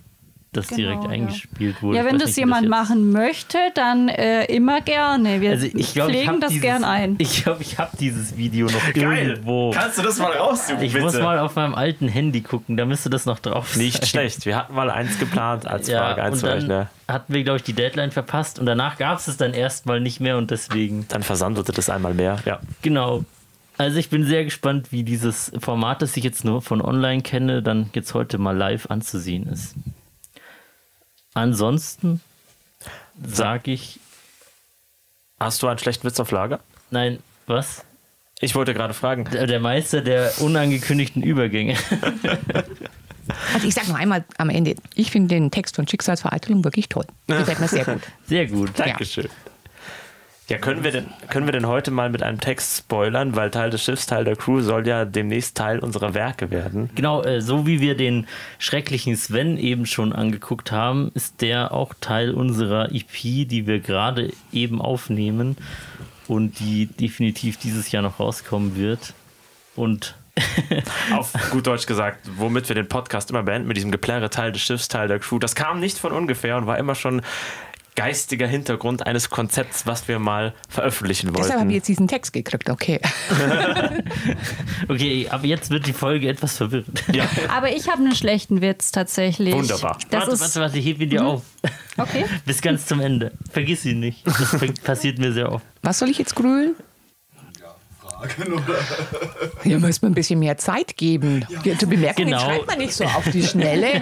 das 0.52 0.68
Genau, 0.68 0.76
direkt 0.78 1.04
ja. 1.04 1.10
eingespielt 1.10 1.82
wurde. 1.82 1.96
Ja, 1.96 2.04
Ich 2.04 2.10
wenn 2.10 2.18
das 2.18 2.28
nicht, 2.28 2.36
jemand 2.38 2.62
jetzt- 2.62 2.70
machen 2.70 3.10
möchte, 3.10 3.56
dann 3.74 4.08
äh, 4.08 4.44
immer 4.46 4.80
gerne. 4.82 5.40
Wir 5.40 5.50
Also 5.52 5.66
ich 5.66 5.94
glaube, 5.94 6.10
ich 6.10 6.16
pflegen 6.18 6.28
habe 6.28 6.40
das 6.40 6.48
dieses, 6.50 6.62
gern 6.62 6.84
ein. 6.84 7.16
Ich 7.18 7.42
glaube, 7.44 7.62
ich 7.62 7.78
habe 7.78 7.96
dieses 7.98 8.36
Video 8.36 8.66
noch 8.66 8.94
irgendwo. 8.94 9.70
Kannst 9.70 9.98
du 9.98 10.02
das 10.02 10.18
mal 10.18 10.32
raussuchen, 10.32 10.82
Ich 10.82 10.98
muss 10.98 11.14
mal 11.18 11.38
auf 11.38 11.54
meinem 11.56 11.74
alten 11.74 12.06
Handy 12.08 12.42
gucken, 12.42 12.76
da 12.76 12.84
müsste 12.84 13.08
das 13.10 13.24
noch 13.26 13.38
drauf 13.38 13.70
sein. 13.70 13.82
Nicht 13.84 14.06
schlecht. 14.06 14.44
Wir 14.44 14.56
hatten 14.56 14.74
mal 14.74 14.90
eins 14.90 15.18
geplant 15.18 15.66
als 15.66 15.88
Ja, 15.88 15.98
Frage 16.00 16.20
und 16.20 16.26
einzureichen. 16.28 16.68
dann 16.68 16.80
ja. 17.08 17.12
hatten 17.14 17.32
wir, 17.32 17.42
glaube 17.44 17.56
ich, 17.56 17.62
die 17.62 17.72
Deadline 17.72 18.10
verpasst 18.10 18.58
und 18.58 18.66
danach 18.66 18.98
gab 18.98 19.18
es 19.18 19.28
es 19.28 19.36
dann 19.38 19.54
erstmal 19.54 20.00
nicht 20.00 20.20
mehr 20.20 20.36
und 20.36 20.50
deswegen, 20.50 21.06
Dann 21.08 21.22
versandete 21.22 21.72
das 21.72 21.88
einmal 21.88 22.14
mehr. 22.14 22.38
Ja. 22.44 22.60
genau. 22.82 23.24
Also 23.78 23.96
ich 23.98 24.10
bin 24.10 24.24
sehr 24.24 24.44
gespannt, 24.44 24.92
wie 24.92 25.02
dieses 25.02 25.50
Format, 25.58 26.02
das 26.02 26.14
ich 26.18 26.22
jetzt 26.24 26.44
nur 26.44 26.60
von 26.60 26.82
online 26.82 27.22
kenne, 27.22 27.62
dann 27.62 27.88
jetzt 27.94 28.12
heute 28.12 28.36
mal 28.36 28.54
live 28.54 28.86
anzusehen 28.90 29.46
ist. 29.46 29.74
Ansonsten 31.34 32.20
sage 33.22 33.72
ich, 33.72 33.98
Hast 35.40 35.62
du 35.62 35.66
einen 35.68 35.78
schlechten 35.78 36.06
Witz 36.06 36.20
auf 36.20 36.30
Lager? 36.30 36.60
nein, 36.90 37.18
was? 37.46 37.84
Ich 38.40 38.54
wollte 38.54 38.74
gerade 38.74 38.94
fragen, 38.94 39.24
Der 39.30 39.60
Meister 39.60 40.00
der 40.00 40.32
unangekündigten 40.40 41.22
Übergänge. 41.22 41.76
Also 43.54 43.68
ich 43.68 43.74
sage 43.74 43.88
noch 43.88 43.94
einmal 43.98 44.24
am 44.36 44.50
Ende, 44.50 44.74
ich 44.96 45.12
finde 45.12 45.28
den 45.34 45.50
Text 45.52 45.76
von 45.76 45.86
Schicksalsvereitelung 45.86 46.64
wirklich 46.64 46.88
toll. 46.88 47.06
Gefällt 47.28 47.60
mir 47.60 47.68
sehr 47.68 47.84
gut. 47.84 48.02
Sehr 48.26 48.46
gut. 48.46 48.70
Dankeschön. 48.76 49.24
Ja, 49.26 49.30
können 50.58 50.84
wir, 50.84 50.90
denn, 50.90 51.06
können 51.30 51.46
wir 51.46 51.52
denn 51.52 51.66
heute 51.66 51.90
mal 51.90 52.10
mit 52.10 52.22
einem 52.22 52.40
Text 52.40 52.78
spoilern, 52.78 53.36
weil 53.36 53.50
Teil 53.50 53.70
des 53.70 53.82
Schiffs, 53.82 54.06
Teil 54.06 54.24
der 54.24 54.36
Crew 54.36 54.60
soll 54.60 54.86
ja 54.86 55.04
demnächst 55.04 55.56
Teil 55.56 55.78
unserer 55.78 56.14
Werke 56.14 56.50
werden. 56.50 56.90
Genau, 56.94 57.22
äh, 57.22 57.40
so 57.40 57.66
wie 57.66 57.80
wir 57.80 57.96
den 57.96 58.26
schrecklichen 58.58 59.16
Sven 59.16 59.56
eben 59.56 59.86
schon 59.86 60.12
angeguckt 60.12 60.72
haben, 60.72 61.10
ist 61.14 61.40
der 61.40 61.72
auch 61.72 61.94
Teil 62.00 62.32
unserer 62.32 62.92
EP, 62.92 63.48
die 63.48 63.66
wir 63.66 63.80
gerade 63.80 64.32
eben 64.52 64.82
aufnehmen 64.82 65.56
und 66.28 66.58
die 66.58 66.86
definitiv 66.86 67.56
dieses 67.56 67.90
Jahr 67.92 68.02
noch 68.02 68.20
rauskommen 68.20 68.76
wird. 68.76 69.14
Und 69.76 70.16
Auf 71.12 71.32
gut 71.50 71.66
Deutsch 71.66 71.86
gesagt, 71.86 72.26
womit 72.36 72.68
wir 72.68 72.74
den 72.74 72.88
Podcast 72.88 73.30
immer 73.30 73.42
beenden, 73.42 73.68
mit 73.68 73.76
diesem 73.76 73.90
Geplärre 73.90 74.30
Teil 74.30 74.50
des 74.50 74.62
Schiffs, 74.62 74.88
Teil 74.88 75.08
der 75.08 75.18
Crew. 75.18 75.38
Das 75.38 75.54
kam 75.54 75.78
nicht 75.78 75.98
von 75.98 76.12
ungefähr 76.12 76.56
und 76.56 76.66
war 76.66 76.78
immer 76.78 76.94
schon 76.94 77.20
geistiger 77.94 78.46
Hintergrund 78.46 79.06
eines 79.06 79.28
Konzepts, 79.28 79.86
was 79.86 80.08
wir 80.08 80.18
mal 80.18 80.54
veröffentlichen 80.68 81.32
Deshalb 81.32 81.42
habe 81.44 81.52
ich 81.52 81.58
wollten. 81.60 81.70
jetzt 81.70 81.88
diesen 81.88 82.08
Text 82.08 82.32
gekriegt, 82.32 82.70
okay. 82.70 83.00
okay, 84.88 85.26
aber 85.30 85.46
jetzt 85.46 85.70
wird 85.70 85.86
die 85.86 85.92
Folge 85.92 86.28
etwas 86.28 86.56
verwirrend. 86.56 87.02
Ja, 87.12 87.24
Aber 87.48 87.70
ich 87.70 87.88
habe 87.90 87.98
einen 88.02 88.14
schlechten 88.14 88.60
Witz 88.62 88.92
tatsächlich. 88.92 89.52
Wunderbar. 89.54 89.98
Das 90.10 90.26
warte, 90.26 90.40
warte, 90.40 90.60
warte, 90.60 90.78
ich 90.78 90.86
heb 90.86 91.00
ihn 91.00 91.10
dir 91.10 91.24
auf. 91.24 91.42
Okay. 91.98 92.24
Bis 92.46 92.62
ganz 92.62 92.86
zum 92.86 93.00
Ende. 93.00 93.32
Vergiss 93.50 93.84
ihn 93.84 94.00
nicht. 94.00 94.26
Das 94.26 94.56
passiert 94.84 95.18
mir 95.18 95.32
sehr 95.32 95.52
oft. 95.52 95.64
Was 95.82 95.98
soll 95.98 96.08
ich 96.08 96.18
jetzt 96.18 96.34
grühlen? 96.34 96.74
Ihr 99.64 99.80
müsst 99.80 100.00
mir 100.02 100.08
ein 100.08 100.14
bisschen 100.14 100.38
mehr 100.38 100.56
Zeit 100.56 100.96
geben. 100.96 101.44
Ja. 101.64 101.76
Zu 101.76 101.86
bemerken, 101.88 102.26
Genau. 102.26 102.38
schreibt 102.38 102.68
man 102.68 102.78
nicht 102.78 102.94
so 102.94 103.04
auf 103.04 103.28
die 103.32 103.42
Schnelle. 103.42 104.00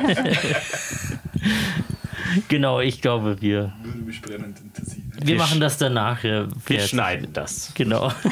Genau, 2.49 2.81
ich 2.81 3.01
glaube, 3.01 3.41
wir, 3.41 3.73
Würde 3.83 3.99
mich 3.99 4.21
brennend 4.23 4.59
interessieren. 4.61 5.13
wir 5.23 5.37
machen 5.37 5.61
das 5.61 5.79
danach. 5.79 6.23
Ja, 6.25 6.47
wir 6.67 6.81
schneiden 6.81 7.33
das. 7.33 7.73
Genau. 7.75 8.13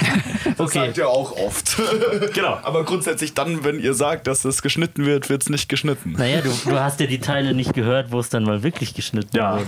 Das 0.57 0.61
Okay. 0.71 0.87
sagt 0.87 0.99
ihr 0.99 1.09
auch 1.09 1.33
oft. 1.37 1.77
Genau. 2.35 2.59
Aber 2.63 2.85
grundsätzlich 2.85 3.35
dann, 3.35 3.63
wenn 3.65 3.79
ihr 3.81 3.95
sagt, 3.95 4.27
dass 4.27 4.45
es 4.45 4.63
geschnitten 4.63 5.05
wird, 5.07 5.29
wird 5.29 5.43
es 5.43 5.49
nicht 5.51 5.69
geschnitten. 5.69 6.13
Naja, 6.19 6.41
du, 6.41 6.51
du 6.69 6.79
hast 6.81 6.99
ja 7.01 7.07
die 7.07 7.19
Teile 7.21 7.55
nicht 7.55 7.75
gehört, 7.75 8.11
wo 8.13 8.19
es 8.21 8.29
dann 8.29 8.45
mal 8.45 8.63
wirklich 8.63 8.95
geschnitten 8.95 9.37
Ja. 9.37 9.59
wurde. 9.59 9.67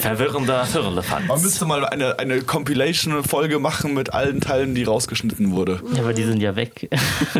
Verwirrender 0.00 0.58
Man 0.58 0.66
Firlefanz. 0.66 1.42
müsste 1.42 1.64
mal 1.64 1.84
eine, 1.86 2.18
eine 2.18 2.40
Compilation-Folge 2.42 3.58
machen 3.58 3.94
mit 3.94 4.12
allen 4.12 4.40
Teilen, 4.40 4.74
die 4.74 4.84
rausgeschnitten 4.84 5.52
wurde. 5.52 5.80
Ja, 5.94 6.02
aber 6.02 6.12
die 6.12 6.24
sind 6.24 6.40
ja 6.40 6.56
weg. 6.56 6.88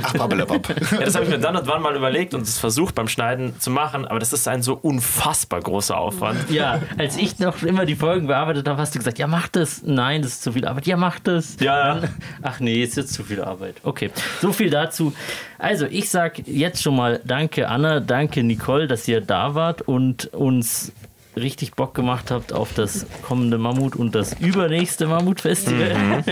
Ach, 0.02 0.12
babbelabab. 0.14 0.68
Ja, 0.92 0.98
das 1.00 1.14
habe 1.14 1.24
ich 1.24 1.30
mir 1.30 1.38
dann 1.38 1.56
und 1.56 1.66
wann 1.66 1.82
mal 1.82 1.96
überlegt 1.96 2.34
und 2.34 2.42
es 2.42 2.58
versucht 2.58 2.94
beim 2.94 3.08
Schneiden 3.08 3.58
zu 3.58 3.70
machen, 3.70 3.87
aber 3.94 4.18
das 4.18 4.32
ist 4.32 4.46
ein 4.48 4.62
so 4.62 4.74
unfassbar 4.74 5.60
großer 5.60 5.96
Aufwand. 5.96 6.50
Ja, 6.50 6.80
als 6.96 7.16
ich 7.16 7.38
noch 7.38 7.62
immer 7.62 7.86
die 7.86 7.94
Folgen 7.96 8.26
bearbeitet 8.26 8.68
habe, 8.68 8.80
hast 8.80 8.94
du 8.94 8.98
gesagt, 8.98 9.18
ja, 9.18 9.26
mach 9.26 9.48
das. 9.48 9.82
Nein, 9.84 10.22
das 10.22 10.32
ist 10.32 10.42
zu 10.42 10.52
viel 10.52 10.66
Arbeit. 10.66 10.86
Ja, 10.86 10.96
mach 10.96 11.18
das. 11.18 11.56
Ja, 11.60 12.00
ach 12.42 12.60
nee, 12.60 12.82
ist 12.82 12.96
jetzt 12.96 13.14
zu 13.14 13.24
viel 13.24 13.42
Arbeit. 13.42 13.76
Okay, 13.82 14.10
so 14.40 14.52
viel 14.52 14.70
dazu. 14.70 15.12
Also, 15.58 15.86
ich 15.86 16.10
sag 16.10 16.46
jetzt 16.46 16.82
schon 16.82 16.96
mal 16.96 17.20
danke, 17.24 17.68
Anna, 17.68 18.00
danke, 18.00 18.42
Nicole, 18.42 18.86
dass 18.86 19.06
ihr 19.08 19.20
da 19.20 19.54
wart 19.54 19.82
und 19.82 20.26
uns 20.34 20.92
richtig 21.36 21.74
Bock 21.74 21.94
gemacht 21.94 22.30
habt 22.30 22.52
auf 22.52 22.72
das 22.74 23.06
kommende 23.22 23.58
Mammut 23.58 23.94
und 23.94 24.14
das 24.14 24.34
übernächste 24.40 25.06
Mammutfestival. 25.06 25.94
Mhm. 25.94 26.24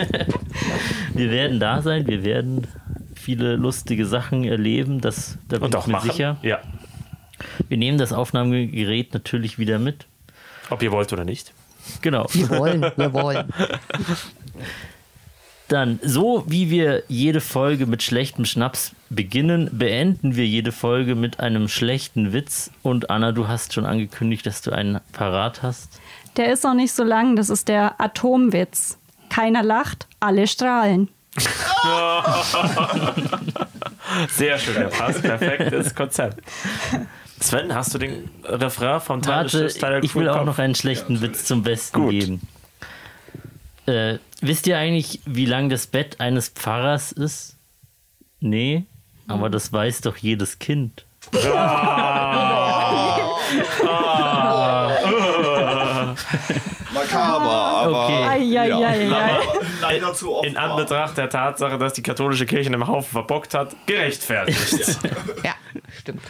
Wir 1.14 1.30
werden 1.30 1.60
da 1.60 1.80
sein, 1.80 2.06
wir 2.06 2.24
werden 2.24 2.66
viele 3.14 3.56
lustige 3.56 4.04
Sachen 4.06 4.44
erleben, 4.44 5.00
das, 5.00 5.38
da 5.48 5.56
bin 5.58 5.66
Und 5.66 5.74
ich 5.80 5.86
mir 5.86 5.92
machen. 5.92 6.10
sicher. 6.10 6.36
Ja. 6.42 6.58
Wir 7.68 7.76
nehmen 7.76 7.98
das 7.98 8.12
Aufnahmegerät 8.12 9.14
natürlich 9.14 9.58
wieder 9.58 9.78
mit. 9.78 10.06
Ob 10.70 10.82
ihr 10.82 10.92
wollt 10.92 11.12
oder 11.12 11.24
nicht. 11.24 11.52
Genau. 12.02 12.26
Wir 12.32 12.48
wollen, 12.50 12.80
wir 12.96 13.12
wollen. 13.12 13.52
Dann, 15.68 15.98
so 16.02 16.44
wie 16.46 16.70
wir 16.70 17.02
jede 17.08 17.40
Folge 17.40 17.86
mit 17.86 18.02
schlechtem 18.02 18.44
Schnaps 18.44 18.92
beginnen, 19.10 19.68
beenden 19.72 20.36
wir 20.36 20.46
jede 20.46 20.70
Folge 20.70 21.16
mit 21.16 21.40
einem 21.40 21.66
schlechten 21.68 22.32
Witz. 22.32 22.70
Und 22.82 23.10
Anna, 23.10 23.32
du 23.32 23.48
hast 23.48 23.72
schon 23.72 23.84
angekündigt, 23.84 24.46
dass 24.46 24.62
du 24.62 24.70
einen 24.70 25.00
parat 25.12 25.62
hast. 25.62 26.00
Der 26.36 26.52
ist 26.52 26.62
noch 26.62 26.74
nicht 26.74 26.92
so 26.92 27.02
lang, 27.02 27.34
das 27.34 27.50
ist 27.50 27.66
der 27.66 28.00
Atomwitz. 28.00 28.98
Keiner 29.28 29.64
lacht, 29.64 30.06
alle 30.20 30.46
strahlen. 30.46 31.08
Sehr 34.30 34.58
schön, 34.58 34.74
der 34.74 34.88
passt. 34.88 35.20
Perfektes 35.22 35.94
Konzept. 35.94 36.42
Sven, 37.40 37.74
hast 37.74 37.94
du 37.94 37.98
den 37.98 38.30
Refrain 38.44 39.00
vom 39.00 39.20
des 39.20 39.28
Warte, 39.30 39.68
der 39.68 40.02
ich 40.02 40.14
will 40.14 40.26
im 40.26 40.32
auch 40.32 40.44
noch 40.44 40.58
einen 40.58 40.74
schlechten 40.74 41.20
Witz 41.20 41.44
zum 41.44 41.62
Besten 41.62 42.00
Gut. 42.00 42.10
geben. 42.10 42.48
Äh, 43.86 44.18
wisst 44.40 44.66
ihr 44.66 44.78
eigentlich, 44.78 45.20
wie 45.26 45.46
lang 45.46 45.68
das 45.68 45.86
Bett 45.86 46.20
eines 46.20 46.48
Pfarrers 46.48 47.12
ist? 47.12 47.56
Nee, 48.40 48.84
aber 49.28 49.50
das 49.50 49.72
weiß 49.72 50.00
doch 50.02 50.16
jedes 50.16 50.58
Kind. 50.58 51.04
Makaber, 56.92 57.50
aber 57.50 58.06
Okay. 58.06 58.24
Leider 59.80 60.14
zu 60.14 60.34
oft. 60.34 60.46
In 60.46 60.56
Anbetracht 60.56 61.16
der 61.16 61.28
Tatsache, 61.28 61.78
dass 61.78 61.92
die 61.92 62.02
katholische 62.02 62.46
Kirche 62.46 62.72
einen 62.72 62.86
Haufen 62.86 63.10
verbockt 63.10 63.54
hat, 63.54 63.74
gerechtfertigt. 63.86 64.98
Ja, 65.44 65.54
stimmt. 66.00 66.22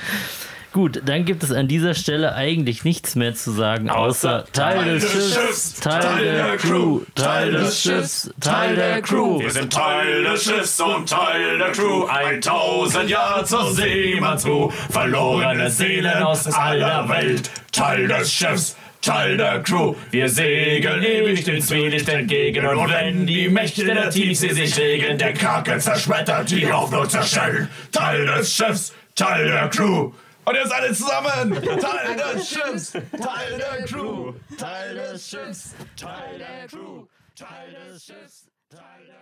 Gut, 0.77 1.01
dann 1.07 1.25
gibt 1.25 1.43
es 1.43 1.53
an 1.53 1.69
dieser 1.69 1.95
Stelle 1.95 2.35
eigentlich 2.35 2.85
nichts 2.85 3.15
mehr 3.15 3.35
zu 3.35 3.51
sagen, 3.51 3.89
außer 3.89 4.43
Außer 4.43 4.53
Teil 4.53 4.99
des 4.99 5.33
Schiffs, 5.33 5.75
Teil 5.81 6.23
der 6.23 6.57
Crew, 6.59 7.01
Teil 7.15 7.53
des 7.53 7.81
Schiffs, 7.81 8.31
Teil 8.41 8.77
der 8.77 9.01
Crew. 9.01 9.41
Wir 9.41 9.51
sind 9.51 9.73
Teil 9.73 10.25
des 10.25 10.45
Schiffs 10.45 10.79
und 10.79 11.09
Teil 11.09 11.57
der 11.57 11.73
Crew. 11.73 12.05
1000 12.05 13.09
Jahre 13.09 13.43
zur 13.47 13.73
Seemannsruh. 13.73 14.71
Verlorene 14.91 15.71
Seelen 15.71 16.23
aus 16.23 16.47
aller 16.47 17.09
Welt. 17.09 17.51
Teil 17.73 18.07
des 18.07 18.31
Schiffs. 18.31 18.77
Teil 19.01 19.39
der 19.39 19.63
Crew, 19.63 19.95
wir 20.11 20.29
segeln 20.29 21.03
ewig 21.03 21.45
dem 21.45 21.63
Zwielicht 21.63 22.09
entgegen 22.11 22.67
und 22.67 22.91
wenn 22.91 23.27
die 23.27 23.49
Mächte 23.49 23.85
der 23.85 24.11
Tiefsee 24.11 24.53
sich 24.53 24.77
regen, 24.77 25.17
der 25.17 25.33
Kraken 25.33 25.81
zerschmettert, 25.81 26.51
die 26.51 26.71
Hoffnung 26.71 27.09
zerschellt. 27.09 27.69
Teil 27.93 28.27
des 28.27 28.53
Schiffs, 28.53 28.93
Teil 29.15 29.47
der 29.47 29.69
Crew. 29.69 30.11
Und 30.47 30.55
jetzt 30.55 30.73
alle 30.73 30.95
zusammen! 30.95 31.55
Teil 31.81 32.17
des 32.17 32.49
Schiffs! 32.49 32.93
Teil 32.93 33.59
der 33.59 33.85
Crew! 33.85 34.33
Teil 34.57 34.95
des 34.95 35.29
Schiffs! 35.29 35.75
Teil 35.97 36.39
der 36.39 36.69
Crew, 36.69 37.07
Teil 37.35 37.73
des 37.73 38.05
Schiffs, 38.05 38.49
Teil 38.71 39.07
der. 39.07 39.16